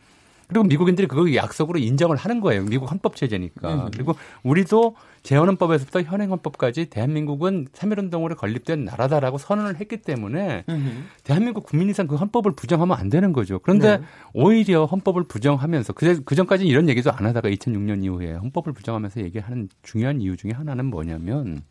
그리고 0.48 0.64
미국인들이 0.64 1.08
그거 1.08 1.34
약속으로 1.34 1.78
인정을 1.78 2.16
하는 2.16 2.40
거예요. 2.40 2.64
미국 2.64 2.90
헌법 2.90 3.18
체제니까. 3.18 3.86
음. 3.86 3.92
그리고 3.92 4.16
우리도 4.44 4.96
재헌헌법에서부터 5.24 6.04
현행헌법까지 6.04 6.90
대한민국은 6.90 7.68
3.1운동으로 7.74 8.38
건립된 8.38 8.86
나라다라고 8.86 9.38
선언을 9.38 9.76
했기 9.76 9.98
때문에 9.98 10.64
음. 10.70 11.08
대한민국 11.26 11.66
국민 11.66 11.90
이상 11.90 12.08
그 12.08 12.16
헌법을 12.16 12.54
부정하면 12.54 12.98
안 12.98 13.10
되는 13.10 13.34
거죠. 13.34 13.60
그런데 13.60 13.98
네. 13.98 14.04
오히려 14.34 14.86
헌법을 14.86 15.26
부정하면서 15.26 15.94
그, 15.94 16.24
그전까지 16.24 16.66
이런 16.66 16.88
얘기도 16.88 17.12
안 17.12 17.26
하다가 17.26 17.50
2006년 17.50 18.06
이후에 18.06 18.34
헌법을 18.36 18.72
부정하면서 18.72 19.22
얘기하는 19.22 19.68
중요한 19.84 20.22
이유 20.22 20.38
중에 20.38 20.52
하나는 20.52 20.86
뭐냐면 20.86 21.62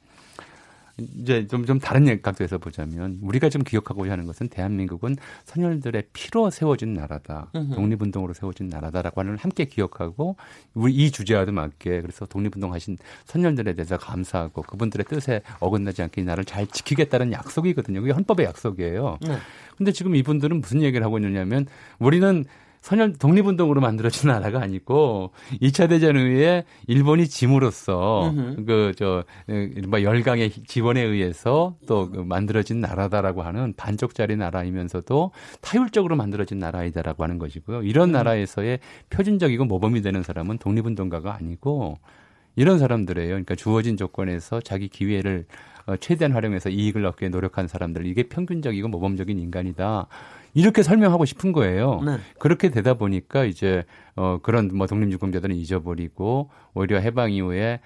이제 0.99 1.47
좀, 1.47 1.67
좀 1.67 1.79
다른 1.79 2.23
각도에서 2.23 2.59
보자면 2.59 3.19
우리가 3.23 3.51
좀 3.51 3.63
기억하고자 3.63 4.13
하는 4.13 4.25
것은 4.27 4.49
대한민국은 4.49 5.17
선열들의 5.45 6.05
피로 6.13 6.49
세워진 6.51 6.95
나라다. 6.95 7.51
독립운동으로 7.75 8.33
세워진 8.33 8.69
나라다라고 8.69 9.21
하는 9.21 9.33
걸 9.33 9.39
함께 9.43 9.67
기억하고 9.67 10.37
우리 10.75 10.95
이 10.95 11.11
주제와도 11.11 11.53
맞게 11.53 12.01
그래서 12.01 12.25
독립운동 12.25 12.73
하신 12.73 12.97
선열들에 13.27 13.75
대해서 13.75 13.99
감사하고 13.99 14.63
그분들의 14.63 15.05
뜻에 15.05 15.43
어긋나지 15.61 16.03
않게 16.03 16.23
이 16.23 16.25
나라를 16.25 16.45
잘 16.45 16.67
지키겠다는 16.67 17.33
약속이거든요. 17.33 18.01
그게 18.01 18.13
헌법의 18.13 18.47
약속이에요. 18.47 19.19
네. 19.21 19.37
근데 19.77 19.93
지금 19.93 20.17
이분들은 20.17 20.61
무슨 20.61 20.81
얘기를 20.81 21.05
하고 21.05 21.19
있느냐면 21.19 21.67
우리는 21.99 22.47
선열 22.87 23.15
독립운동으로 23.15 23.81
만들어진 23.81 24.29
나라가 24.29 24.63
아니고 24.63 25.33
2차 25.61 25.89
대전 25.89 26.17
후에 26.17 26.65
일본이 26.87 27.27
짐으로써 27.27 28.33
그저 28.65 29.25
이른바 29.49 30.03
열강의 30.03 30.51
지원에 30.51 31.03
의해서 31.03 31.75
또그 31.89 32.19
만들어진 32.19 32.81
나라다라고 32.81 33.43
하는 33.43 33.75
반쪽짜리 33.77 34.37
나라이면서도 34.37 35.33
타율적으로 35.63 36.15
만들어진 36.15 36.61
나라이다라고 36.61 37.25
하는 37.25 37.39
것이고요. 37.41 37.83
이런 37.83 38.11
음. 38.11 38.13
나라에서의 38.13 38.79
표준적이고 39.11 39.65
모범이 39.65 40.01
되는 40.03 40.23
사람은 40.23 40.59
독립운동가가 40.59 41.35
아니고 41.35 41.99
이런 42.55 42.79
사람들이에요. 42.79 43.31
그러니까 43.31 43.57
주어진 43.57 43.97
조건에서 43.97 44.61
자기 44.61 44.87
기회를 44.89 45.47
어, 45.87 45.97
최대한 45.97 46.33
활용해서 46.33 46.71
이익을 46.71 47.05
얻기 47.05 47.25
위해 47.25 47.31
노력한 47.31 47.67
사람들 47.67 48.07
이게 48.07 48.25
평균적이고 48.25 48.87
모범적인 48.87 49.41
인간이다. 49.41 50.07
이렇게 50.57 50.83
설명하고 50.83 51.27
싶은 51.27 51.53
거예요. 51.53 52.01
네. 52.05 52.17
그렇게 52.39 52.71
되다 52.71 52.95
보니까 52.95 53.45
이제 53.45 53.85
어 54.17 54.39
그런 54.43 54.71
뭐 54.73 54.87
독립유공자들은 54.87 55.55
잊어버리고 55.55 56.51
오히려 56.73 56.99
해방 56.99 57.31
이후에 57.31 57.81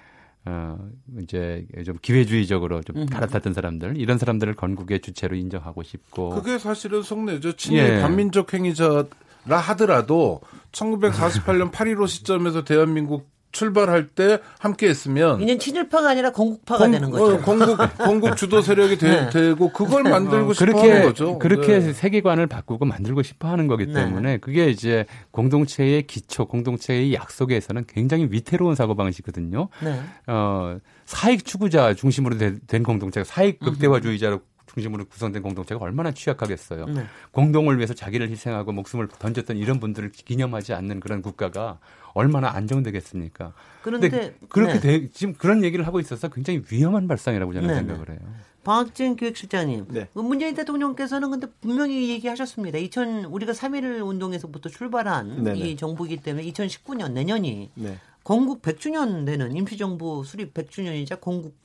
어 0.45 0.77
이제 1.21 1.67
좀 1.85 1.97
기회주의적으로 2.01 2.81
좀 2.81 3.05
갈아탔던 3.05 3.53
사람들 3.53 3.97
이런 3.97 4.17
사람들을 4.17 4.55
건국의 4.55 5.01
주체로 5.01 5.35
인정하고 5.35 5.83
싶고 5.83 6.29
그게 6.29 6.57
사실은 6.57 7.03
속내죠. 7.03 7.57
친일 7.57 7.83
예. 7.83 8.01
반민족 8.01 8.53
행위자라 8.53 9.03
하더라도 9.43 10.39
1948년 10.71 11.71
8.15 11.71 12.07
시점에서 12.07 12.63
대한민국 12.63 13.29
출발할 13.51 14.07
때 14.07 14.39
함께 14.59 14.87
했으면 14.89 15.41
이제 15.41 15.57
친일파가 15.57 16.09
아니라 16.09 16.31
건국파가 16.31 16.79
건, 16.79 16.91
되는 16.91 17.09
거죠. 17.09 17.35
어, 17.35 17.41
건국 17.41 17.77
건국 17.97 18.37
주도 18.37 18.61
세력이 18.61 18.97
되, 18.97 19.29
네. 19.29 19.53
고 19.53 19.71
그걸 19.71 20.03
만들고 20.03 20.51
어, 20.51 20.53
싶어 20.53 20.65
그렇게, 20.65 20.91
하는 20.91 21.05
거죠. 21.05 21.39
그렇게 21.39 21.79
네. 21.79 21.93
세계관을 21.93 22.47
바꾸고 22.47 22.85
만들고 22.85 23.23
싶어 23.23 23.49
하는 23.49 23.67
거기 23.67 23.85
네. 23.85 23.93
때문에 23.93 24.31
네. 24.33 24.37
그게 24.37 24.69
이제 24.69 25.05
공동체의 25.31 26.07
기초, 26.07 26.45
공동체의 26.45 27.13
약속에서는 27.13 27.85
굉장히 27.87 28.27
위태로운 28.31 28.75
사고 28.75 28.95
방식이거든요. 28.95 29.67
네. 29.83 29.99
어, 30.27 30.77
사익 31.05 31.45
추구자 31.45 31.93
중심으로 31.93 32.37
된 32.67 32.83
공동체가 32.83 33.23
사익 33.23 33.59
극대화주의자로 33.59 34.41
중심으로 34.73 35.05
구성된 35.05 35.41
공동체가 35.41 35.83
얼마나 35.83 36.11
취약하겠어요. 36.11 36.85
네. 36.85 37.05
공동을 37.31 37.77
위해서 37.77 37.93
자기를 37.93 38.29
희생하고 38.29 38.71
목숨을 38.71 39.07
던졌던 39.07 39.57
이런 39.57 39.79
분들을 39.79 40.11
기념하지 40.11 40.73
않는 40.73 40.99
그런 41.01 41.21
국가가 41.21 41.79
얼마나 42.13 42.49
안정되겠습니까? 42.55 43.53
그런데 43.81 44.35
그렇게 44.49 44.73
네. 44.73 44.79
돼, 44.79 45.09
지금 45.09 45.33
그런 45.33 45.63
얘기를 45.63 45.85
하고 45.87 45.99
있어서 45.99 46.29
굉장히 46.29 46.63
위험한 46.69 47.07
발상이라고 47.07 47.53
저는 47.53 47.67
네. 47.67 47.75
생각을 47.75 48.09
해요. 48.09 48.19
방학진 48.63 49.15
기획실장님, 49.15 49.87
네. 49.89 50.07
그 50.13 50.19
문재인 50.19 50.53
대통령께서는 50.53 51.31
근데 51.31 51.47
분명히 51.61 52.09
얘기하셨습니다. 52.09 52.77
2000 52.77 53.25
우리가 53.25 53.53
3.1 53.53 54.07
운동에서부터 54.07 54.69
출발한 54.69 55.43
네네. 55.43 55.59
이 55.59 55.63
네. 55.63 55.75
정부이기 55.75 56.17
때문에 56.17 56.45
2019년 56.51 57.13
내년이 57.13 57.71
네. 57.73 57.97
건국 58.23 58.61
100주년 58.61 59.25
되는 59.25 59.55
임시정부 59.55 60.23
수립 60.25 60.53
100주년이자 60.53 61.19
건국 61.19 61.55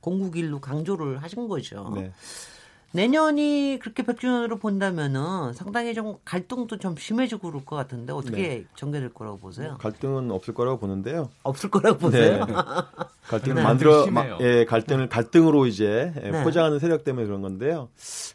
건국일로 0.00 0.60
강조를 0.60 1.22
하신 1.22 1.46
거죠. 1.46 1.92
네. 1.94 2.12
내년이 2.92 3.78
그렇게 3.80 4.02
백주년으로 4.02 4.58
본다면은 4.58 5.52
상당히 5.52 5.94
좀 5.94 6.16
갈등도 6.24 6.78
좀 6.78 6.96
심해지고 6.96 7.50
그럴 7.50 7.64
것 7.64 7.76
같은데 7.76 8.12
어떻게 8.12 8.48
네. 8.48 8.64
전개될 8.74 9.14
거라고 9.14 9.38
보세요? 9.38 9.76
갈등은 9.78 10.30
없을 10.30 10.54
거라고 10.54 10.78
보는데요. 10.78 11.30
없을 11.44 11.70
거라고 11.70 11.98
보세요. 11.98 12.44
네. 12.44 12.52
갈등을 13.28 13.54
네. 13.54 13.62
만들어 13.62 14.06
예, 14.40 14.64
갈등을 14.64 15.08
갈등으로 15.08 15.66
이제 15.66 16.12
예, 16.20 16.30
네. 16.30 16.42
포장하는 16.42 16.80
세력 16.80 17.04
때문에 17.04 17.26
그런 17.26 17.42
건데요. 17.42 17.88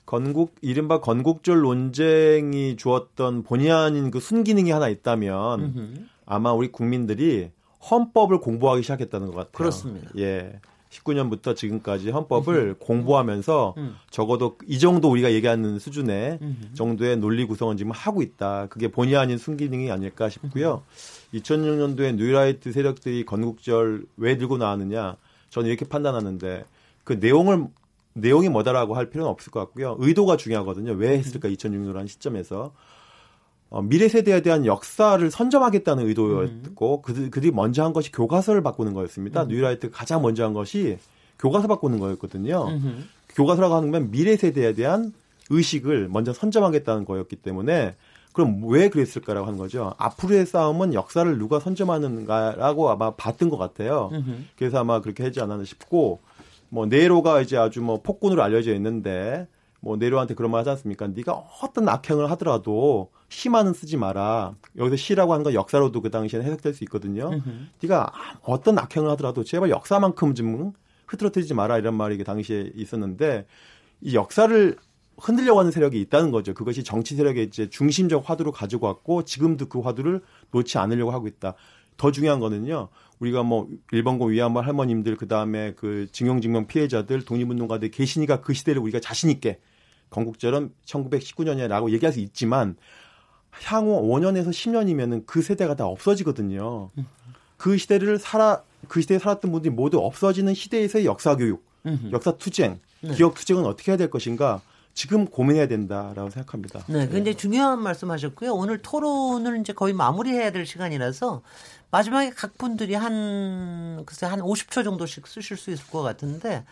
건국 0.06 0.56
이른바 0.62 1.01
건국절 1.01 1.60
논쟁이 1.60 2.78
주었던 2.78 3.43
본의 3.43 3.72
아닌 3.72 4.10
그 4.10 4.22
순기능이 4.22 4.72
하나 4.72 4.88
있다면 4.88 5.60
음흠. 5.60 5.93
아마 6.26 6.53
우리 6.53 6.72
국민들이 6.72 7.51
헌법을 7.91 8.39
공부하기 8.39 8.84
시작했다는 8.84 9.28
것 9.28 9.36
같아요. 9.36 9.51
그렇습니다. 9.51 10.10
예. 10.18 10.60
19년부터 11.04 11.56
지금까지 11.56 12.10
헌법을 12.10 12.56
음. 12.56 12.76
공부하면서 12.80 13.76
음. 13.78 13.96
적어도 14.10 14.58
이 14.68 14.80
정도 14.80 15.10
우리가 15.10 15.32
얘기하는 15.34 15.80
수준의 15.80 16.39
음. 16.41 16.72
정도의 16.74 17.18
논리 17.18 17.46
구성은 17.46 17.78
지금 17.78 17.91
하고 17.91 18.22
있다. 18.22 18.68
그게 18.68 18.88
본의 18.89 19.16
아닌 19.16 19.38
순기능이 19.38 19.91
아닐까 19.91 20.30
싶고요. 20.30 20.84
2006년도에 21.34 22.16
뉴라이트 22.16 22.72
세력들이 22.72 23.26
건국절 23.26 24.06
왜 24.18 24.38
들고 24.38 24.58
나왔느냐? 24.58 25.18
저는 25.50 25.70
이렇게 25.70 25.86
판단하는데 25.86 26.66
그 27.04 27.14
내용을 27.14 27.68
내용이 28.14 28.50
뭐다라고 28.50 28.96
할 28.96 29.10
필요는 29.10 29.30
없을 29.30 29.52
것 29.52 29.60
같고요. 29.60 29.98
의도가 30.00 30.38
중요하거든요. 30.38 30.93
왜 30.93 31.18
했을까 31.18 31.50
2006년이라는 31.50 32.08
시점에서 32.08 32.74
어, 33.76 33.82
미래 33.82 34.07
세대에 34.07 34.41
대한 34.41 34.65
역사를 34.65 35.30
선점하겠다는 35.30 36.07
의도였고 36.07 36.95
음. 36.95 37.01
그들, 37.01 37.30
그들이 37.30 37.51
먼저 37.51 37.84
한 37.84 37.91
것이 37.91 38.09
교과서를 38.09 38.63
바꾸는 38.63 38.93
거였습니다. 38.93 39.43
음. 39.43 39.47
뉴라이트가 39.49 39.97
가장 39.97 40.21
먼저 40.21 40.45
한 40.45 40.53
것이 40.53 40.97
교과서 41.38 41.67
바꾸는 41.67 41.99
거였거든요. 41.99 42.69
음. 42.69 43.09
교과서라고 43.36 43.76
하는 43.76 43.91
건 43.91 44.11
미래 44.11 44.38
세대에 44.38 44.71
대한 44.76 45.11
의식을 45.49 46.07
먼저 46.07 46.32
선점하겠다는 46.32 47.03
거였기 47.03 47.36
때문에 47.36 47.97
그럼 48.32 48.61
왜 48.63 48.88
그랬을까라고 48.88 49.45
하는 49.45 49.59
거죠. 49.59 49.93
앞으로의 49.97 50.45
싸움은 50.45 50.93
역사를 50.93 51.38
누가 51.38 51.59
선점하는가라고 51.59 52.89
아마 52.89 53.11
봤던 53.11 53.49
것 53.49 53.57
같아요. 53.57 54.09
음흠. 54.13 54.32
그래서 54.57 54.80
아마 54.80 55.01
그렇게 55.01 55.21
하지 55.21 55.41
않았나 55.41 55.65
싶고 55.65 56.21
뭐 56.69 56.86
네로가 56.86 57.41
이제 57.41 57.57
아주 57.57 57.82
뭐 57.82 58.01
폭군으로 58.01 58.41
알려져 58.41 58.73
있는데 58.73 59.47
뭐 59.82 59.97
네로한테 59.97 60.34
그런 60.34 60.51
말 60.51 60.61
하지 60.61 60.69
않습니까? 60.69 61.07
네가 61.07 61.34
어떤 61.61 61.89
악행을 61.89 62.32
하더라도 62.32 63.09
시만은 63.36 63.74
쓰지 63.74 63.98
마라. 63.98 64.56
여기서 64.78 64.96
시라고 64.96 65.34
하는 65.34 65.44
건 65.44 65.54
역사로도 65.54 66.02
그 66.02 66.10
당시에는 66.10 66.46
해석될 66.46 66.74
수 66.74 66.86
있거든요. 66.86 67.32
으흠. 67.34 67.70
네가 67.82 68.14
어떤 68.44 68.80
악행을 68.80 69.10
하더라도 69.12 69.44
제발 69.44 69.70
역사만큼 69.70 70.36
좀 70.36 70.72
흐트러뜨리지 71.08 71.54
마라 71.54 71.78
이런 71.78 71.96
말이 71.96 72.18
그 72.18 72.24
당시에 72.24 72.72
있었는데 72.76 73.46
이 74.02 74.16
역사를 74.16 74.78
흔들려고 75.18 75.60
하는 75.60 75.72
세력이 75.72 76.00
있다는 76.02 76.32
거죠. 76.32 76.54
그것이 76.54 76.86
정치 76.86 77.16
세력의 77.18 77.46
이제 77.46 77.70
중심적 77.70 78.30
화두로 78.30 78.54
가지고 78.54 78.88
왔고 78.88 79.26
지금도 79.26 79.68
그 79.68 79.82
화두를 79.82 80.22
놓지 80.52 80.78
않으려고 80.78 81.12
하고 81.12 81.28
있다. 81.28 81.56
더 81.98 82.12
중요한 82.12 82.40
거는요. 82.40 82.88
우리가 83.20 83.44
뭐 83.44 83.68
일본군 83.92 84.32
위안부 84.32 84.62
할머님들 84.62 85.18
그다음에 85.18 85.74
그 85.76 86.08
징용증명 86.14 86.68
피해자들 86.68 87.26
독립운동가들 87.26 87.92
계시니까 87.92 88.40
그 88.40 88.54
시대를 88.54 88.82
우리가 88.82 89.02
자신 89.02 89.30
있게 89.30 89.60
건국절은 90.10 90.72
1919년이라고 90.86 91.92
얘기할 91.92 92.14
수 92.14 92.22
있지만 92.22 92.78
향후 93.64 94.01
5년에서 94.01 94.49
10년이면은 94.49 95.24
그 95.26 95.41
세대가 95.41 95.76
다 95.76 95.86
없어지거든요. 95.86 96.89
그 97.58 97.78
시대를 97.78 98.20
살아 98.20 98.62
그 98.88 99.01
시대에 99.01 99.20
살았던 99.20 99.51
분들이 99.51 99.74
모두 99.74 99.99
없어지는 99.99 100.53
시대에서의 100.53 101.06
역사 101.06 101.36
교육, 101.36 101.64
역사 102.12 102.32
투쟁, 102.38 102.80
네. 103.01 103.14
기억 103.16 103.36
투쟁은 103.36 103.66
어떻게 103.66 103.91
해야 103.91 103.97
될 103.97 104.10
것인가? 104.10 104.62
지금 104.93 105.26
고민해야 105.26 105.68
된다라고 105.68 106.30
생각합니다. 106.30 106.86
네, 106.88 107.08
굉장히 107.10 107.36
중요한 107.36 107.82
말씀하셨고요. 107.82 108.53
오늘 108.53 108.82
토론을 108.82 109.60
이제 109.60 109.74
거의 109.74 109.93
마무리해야 109.93 110.51
될 110.51 110.66
시간이라서 110.66 111.41
마지막에 111.91 112.30
각 112.30 112.58
분들이 112.58 112.95
한 112.95 114.03
글쎄 114.06 114.26
한 114.26 114.39
50초 114.39 114.86
정도씩 114.86 115.28
쓰실 115.28 115.58
수 115.58 115.72
있을 115.72 115.86
것 115.88 116.01
같은데 116.01 116.64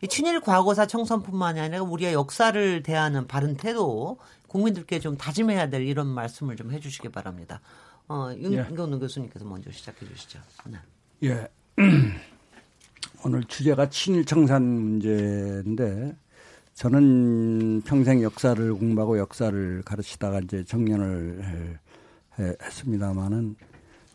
이 0.00 0.06
친일 0.06 0.40
과거사 0.40 0.86
청산뿐만이 0.86 1.58
아니라 1.60 1.82
우리의 1.82 2.12
역사를 2.12 2.82
대하는 2.84 3.26
바른 3.26 3.56
태도 3.56 4.18
국민들께 4.52 5.00
좀 5.00 5.16
다짐해야 5.16 5.70
될 5.70 5.80
이런 5.82 6.06
말씀을 6.06 6.56
좀 6.56 6.70
해주시기 6.70 7.08
바랍니다. 7.08 7.62
어, 8.06 8.30
윤경훈 8.36 8.96
예. 8.96 8.98
교수님께서 8.98 9.46
먼저 9.46 9.70
시작해 9.72 10.06
주시죠. 10.06 10.40
네. 10.66 10.78
예. 11.24 11.48
오늘 13.24 13.42
주제가 13.44 13.88
친일 13.88 14.26
청산 14.26 14.62
문제인데 14.62 16.14
저는 16.74 17.80
평생 17.86 18.22
역사를 18.22 18.74
공부하고 18.74 19.18
역사를 19.18 19.82
가르치다가 19.86 20.40
이제 20.40 20.64
정년을 20.64 21.78
했습니다마는 22.38 23.56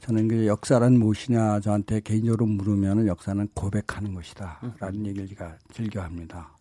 저는 0.01 0.27
그 0.27 0.45
역사란 0.45 0.99
무엇이냐 0.99 1.61
저한테 1.61 2.01
개인적으로 2.01 2.45
물으면 2.45 3.07
역사는 3.07 3.47
고백하는 3.55 4.13
것이다라는 4.13 5.07
얘기를 5.07 5.27
제가 5.27 5.57
즐겨 5.73 6.01
합니다. 6.01 6.51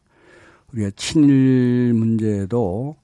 우리가 0.72 0.90
친일 0.96 1.92
문제도 1.92 2.96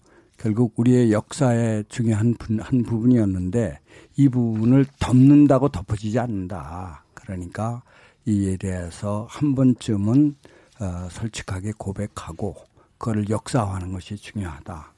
결국 0.43 0.72
우리의 0.74 1.12
역사의 1.12 1.84
중요한 1.88 2.34
한 2.59 2.82
부분이었는데 2.82 3.78
이 4.16 4.28
부분을 4.28 4.84
덮는다고 4.99 5.68
덮어지지 5.68 6.18
않는다. 6.18 7.05
그러니까 7.14 7.84
이에 8.26 8.57
대해서 8.57 9.24
한 9.30 9.55
번쯤은 9.55 10.34
어, 10.80 11.09
솔직하게 11.12 11.74
고백하고 11.78 12.57
그걸 12.99 13.28
역사화하는 13.28 13.93
것이 13.93 14.16
중요하다. 14.16 14.93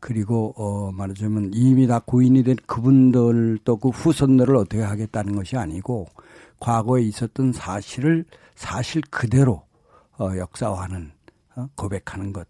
그리고 0.00 0.54
어 0.56 0.90
말하자면 0.90 1.50
이미 1.54 1.86
다 1.86 2.00
고인이 2.04 2.42
된 2.42 2.56
그분들도 2.66 3.76
그 3.76 3.90
후손들을 3.90 4.56
어떻게 4.56 4.82
하겠다는 4.82 5.36
것이 5.36 5.56
아니고 5.56 6.08
과거에 6.58 7.02
있었던 7.02 7.52
사실을 7.52 8.24
사실 8.56 9.02
그대로 9.08 9.62
어 10.18 10.36
역사화하는 10.36 11.12
어, 11.54 11.68
고백하는 11.76 12.32
것 12.32 12.48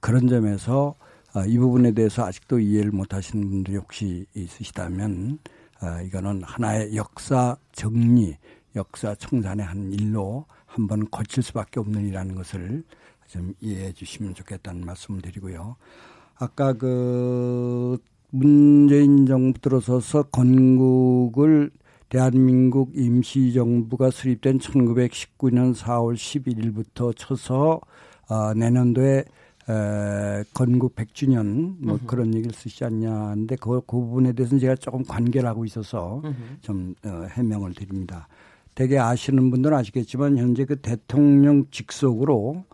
그런 0.00 0.26
점에서 0.26 0.96
어, 1.34 1.44
이 1.46 1.58
부분에 1.58 1.92
대해서 1.92 2.24
아직도 2.24 2.58
이해를 2.58 2.90
못 2.90 3.14
하시는 3.14 3.48
분들이 3.48 3.76
혹시 3.76 4.26
있으시다면 4.34 5.38
어, 5.82 6.02
이거는 6.02 6.42
하나의 6.42 6.96
역사 6.96 7.56
정리, 7.72 8.36
역사 8.74 9.14
청산의 9.14 9.64
한 9.64 9.92
일로 9.92 10.46
한번 10.66 11.08
거칠 11.10 11.42
수밖에 11.42 11.78
없는 11.80 12.02
일이라는 12.02 12.34
것을 12.34 12.82
좀 13.28 13.54
이해해 13.60 13.92
주시면 13.92 14.34
좋겠다는 14.34 14.84
말씀을 14.84 15.22
드리고요. 15.22 15.76
아까 16.36 16.72
그 16.72 17.96
문재인 18.30 19.26
정부 19.26 19.60
들어서서 19.60 20.24
건국을 20.24 21.70
대한민국 22.08 22.90
임시정부가 22.96 24.10
수립된 24.10 24.58
1919년 24.58 25.76
4월 25.76 26.14
11일부터 26.16 27.16
쳐서 27.16 27.80
어, 28.28 28.54
내년도에 28.54 29.24
에, 29.68 30.44
건국 30.54 30.94
100주년 30.96 31.76
뭐 31.78 31.96
으흠. 31.96 32.06
그런 32.06 32.34
얘기를 32.34 32.52
쓰시지 32.54 32.84
않냐는데 32.84 33.56
그, 33.56 33.80
그 33.86 33.98
부분에 33.98 34.32
대해서는 34.32 34.60
제가 34.60 34.74
조금 34.76 35.04
관계를 35.04 35.48
하고 35.48 35.64
있어서 35.64 36.22
으흠. 36.24 36.34
좀 36.60 36.94
어, 37.04 37.26
해명을 37.30 37.74
드립니다. 37.74 38.26
대개 38.74 38.98
아시는 38.98 39.50
분들은 39.50 39.76
아시겠지만 39.76 40.38
현재 40.38 40.64
그 40.64 40.76
대통령 40.76 41.66
직속으로 41.70 42.64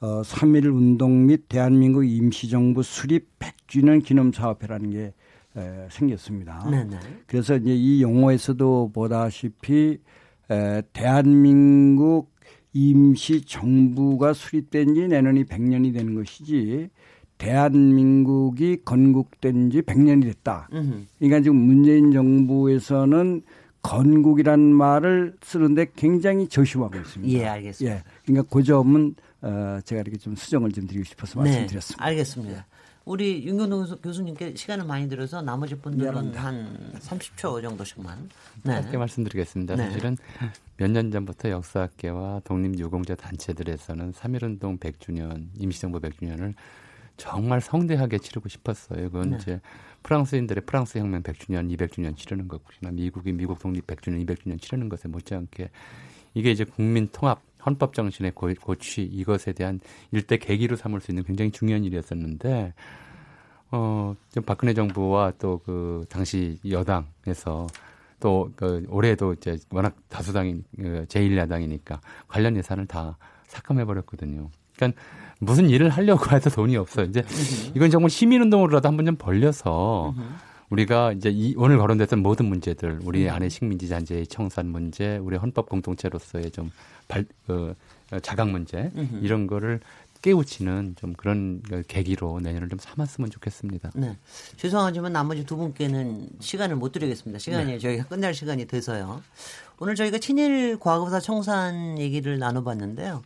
어, 0.00 0.22
3.1 0.22 0.74
운동 0.74 1.26
및 1.26 1.48
대한민국 1.48 2.04
임시정부 2.04 2.82
수립 2.82 3.38
100주년 3.38 4.02
기념 4.02 4.32
사업회라는 4.32 4.90
게 4.90 5.12
에, 5.56 5.88
생겼습니다. 5.90 6.66
네네. 6.70 6.96
그래서 7.26 7.56
이제 7.56 7.74
이 7.74 8.02
용어에서도 8.02 8.92
보다시피 8.94 9.98
에, 10.50 10.82
대한민국 10.92 12.30
임시 12.72 13.42
정부가 13.42 14.32
수립된 14.32 14.94
지 14.94 15.08
내년이 15.08 15.44
100년이 15.44 15.92
되는 15.92 16.14
것이지 16.14 16.88
대한민국이 17.38 18.82
건국된 18.84 19.70
지 19.70 19.82
100년이 19.82 20.22
됐다. 20.24 20.68
그러니까 21.18 21.40
지금 21.40 21.56
문재인 21.56 22.12
정부에서는 22.12 23.42
건국이라는 23.82 24.62
말을 24.74 25.36
쓰는데 25.42 25.86
굉장히 25.96 26.46
조심하고 26.46 26.98
있습니다. 26.98 27.38
예, 27.38 27.46
알겠습니다. 27.46 27.96
예, 27.96 28.02
그러니까 28.24 28.54
그 28.54 28.62
점은 28.62 29.14
어, 29.42 29.78
제가 29.84 30.02
이렇게 30.02 30.18
좀 30.18 30.36
수정을 30.36 30.70
좀 30.72 30.86
드리고 30.86 31.04
싶어서 31.04 31.42
네, 31.42 31.50
말씀드렸습니다. 31.50 32.04
알겠습니다. 32.04 32.66
우리 33.04 33.44
윤경동 33.46 33.96
교수님께 34.02 34.54
시간을 34.54 34.84
많이 34.84 35.08
들어서 35.08 35.40
나머지 35.42 35.74
분들은 35.74 36.34
한 36.34 36.92
30초 37.00 37.62
정도씩만 37.62 38.30
네. 38.64 38.82
짧게 38.82 38.98
말씀드리겠습니다. 38.98 39.76
네. 39.76 39.84
사실은 39.84 40.16
몇 40.76 40.90
년 40.90 41.10
전부터 41.10 41.50
역사학계와 41.50 42.40
독립유공자 42.44 43.14
단체들에서는 43.14 44.12
3.1운동 44.12 44.78
100주년, 44.78 45.46
임시정부 45.58 46.00
100주년을 46.00 46.54
정말 47.16 47.60
성대하게 47.60 48.18
치르고 48.18 48.48
싶었어요. 48.48 49.10
그건 49.10 49.30
네. 49.30 49.36
이제 49.40 49.60
프랑스인들의 50.02 50.64
프랑스 50.64 50.98
혁명 50.98 51.22
100주년, 51.22 51.70
200주년 51.76 52.16
치르는 52.16 52.48
것이나 52.48 52.90
미국이 52.92 53.32
미국 53.32 53.58
독립 53.58 53.86
100주년, 53.86 54.24
200주년 54.26 54.60
치르는 54.60 54.88
것에 54.88 55.08
못지않게 55.08 55.70
이게 56.34 56.50
이제 56.50 56.64
국민 56.64 57.08
통합 57.12 57.42
헌법 57.64 57.94
정신의 57.94 58.32
고취 58.32 59.02
이것에 59.02 59.52
대한 59.52 59.80
일대 60.12 60.36
계기로 60.36 60.76
삼을 60.76 61.00
수 61.00 61.10
있는 61.10 61.24
굉장히 61.24 61.50
중요한 61.50 61.84
일이었었는데 61.84 62.74
어, 63.72 64.14
좀 64.32 64.42
박근혜 64.44 64.74
정부와 64.74 65.32
또 65.38 65.60
그 65.64 66.04
당시 66.08 66.58
여당에서 66.68 67.66
또 68.18 68.50
그 68.56 68.84
올해도 68.88 69.34
이제 69.34 69.56
워낙 69.70 69.94
다수당인 70.08 70.64
그 70.76 71.06
제1야당이니까 71.08 72.00
관련 72.28 72.56
예산을 72.56 72.86
다 72.86 73.16
삭감해 73.46 73.84
버렸거든요. 73.84 74.50
그러니까 74.76 75.00
무슨 75.38 75.68
일을 75.70 75.88
하려고 75.90 76.34
해도 76.34 76.50
돈이 76.50 76.76
없어요. 76.76 77.06
이제 77.06 77.24
이건 77.74 77.90
정말 77.90 78.10
시민운동으로라도 78.10 78.88
한번 78.88 79.06
좀 79.06 79.16
벌려서 79.16 80.14
우리가 80.70 81.12
이제 81.12 81.30
이 81.30 81.54
오늘 81.56 81.78
거론됐던 81.78 82.20
모든 82.20 82.46
문제들, 82.46 83.00
우리 83.04 83.28
안에 83.28 83.48
식민지 83.48 83.88
잔재의 83.88 84.26
청산 84.26 84.68
문제, 84.68 85.16
우리 85.18 85.36
헌법 85.36 85.68
공동체로서의 85.68 86.50
좀 86.52 86.70
발, 87.08 87.24
그, 87.46 87.74
자각 88.22 88.50
문제 88.50 88.90
이런 89.20 89.46
거를 89.46 89.80
깨우치는 90.22 90.96
좀 90.98 91.14
그런 91.14 91.62
계기로 91.88 92.40
내년을 92.40 92.68
좀 92.68 92.78
삼았으면 92.78 93.30
좋겠습니다. 93.30 93.90
네. 93.94 94.16
죄송하지만 94.56 95.12
나머지 95.12 95.44
두 95.44 95.56
분께는 95.56 96.28
시간을 96.40 96.76
못 96.76 96.92
드리겠습니다. 96.92 97.38
시간이 97.38 97.72
네. 97.72 97.78
저희가 97.78 98.04
끝날 98.04 98.34
시간이 98.34 98.66
돼서요. 98.66 99.22
오늘 99.78 99.94
저희가 99.94 100.18
친일 100.18 100.78
과거사 100.78 101.20
청산 101.20 101.98
얘기를 101.98 102.38
나눠봤는데요. 102.38 103.22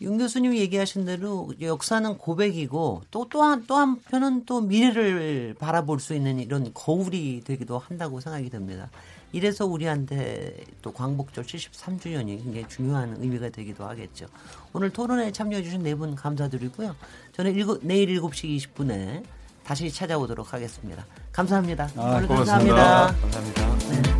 윤 0.00 0.18
교수님이 0.18 0.58
얘기하신 0.60 1.04
대로 1.04 1.52
역사는 1.60 2.18
고백이고 2.18 3.02
또 3.10 3.28
또한 3.30 3.64
또 3.66 3.76
한편은 3.76 4.44
또 4.44 4.60
미래를 4.60 5.54
바라볼 5.58 6.00
수 6.00 6.14
있는 6.14 6.40
이런 6.40 6.72
거울이 6.74 7.42
되기도 7.44 7.78
한다고 7.78 8.20
생각이 8.20 8.50
듭니다. 8.50 8.90
이래서 9.32 9.66
우리한테 9.66 10.56
또 10.82 10.92
광복절 10.92 11.44
73주년이 11.44 12.42
굉장히 12.44 12.64
중요한 12.68 13.16
의미가 13.20 13.48
되기도 13.50 13.84
하겠죠. 13.84 14.26
오늘 14.72 14.90
토론에 14.90 15.32
참여해 15.32 15.62
주신 15.62 15.82
네 15.82 15.94
분 15.94 16.14
감사드리고요. 16.14 16.94
저는 17.32 17.54
일곱, 17.54 17.80
내일 17.82 18.20
7시 18.20 18.56
20분에 18.74 19.22
다시 19.64 19.90
찾아오도록 19.90 20.52
하겠습니다. 20.52 21.06
감사합니다. 21.32 21.88
아, 21.96 22.16
오늘 22.16 22.28
감사합니다. 22.28 23.14
감사합니다. 23.20 24.13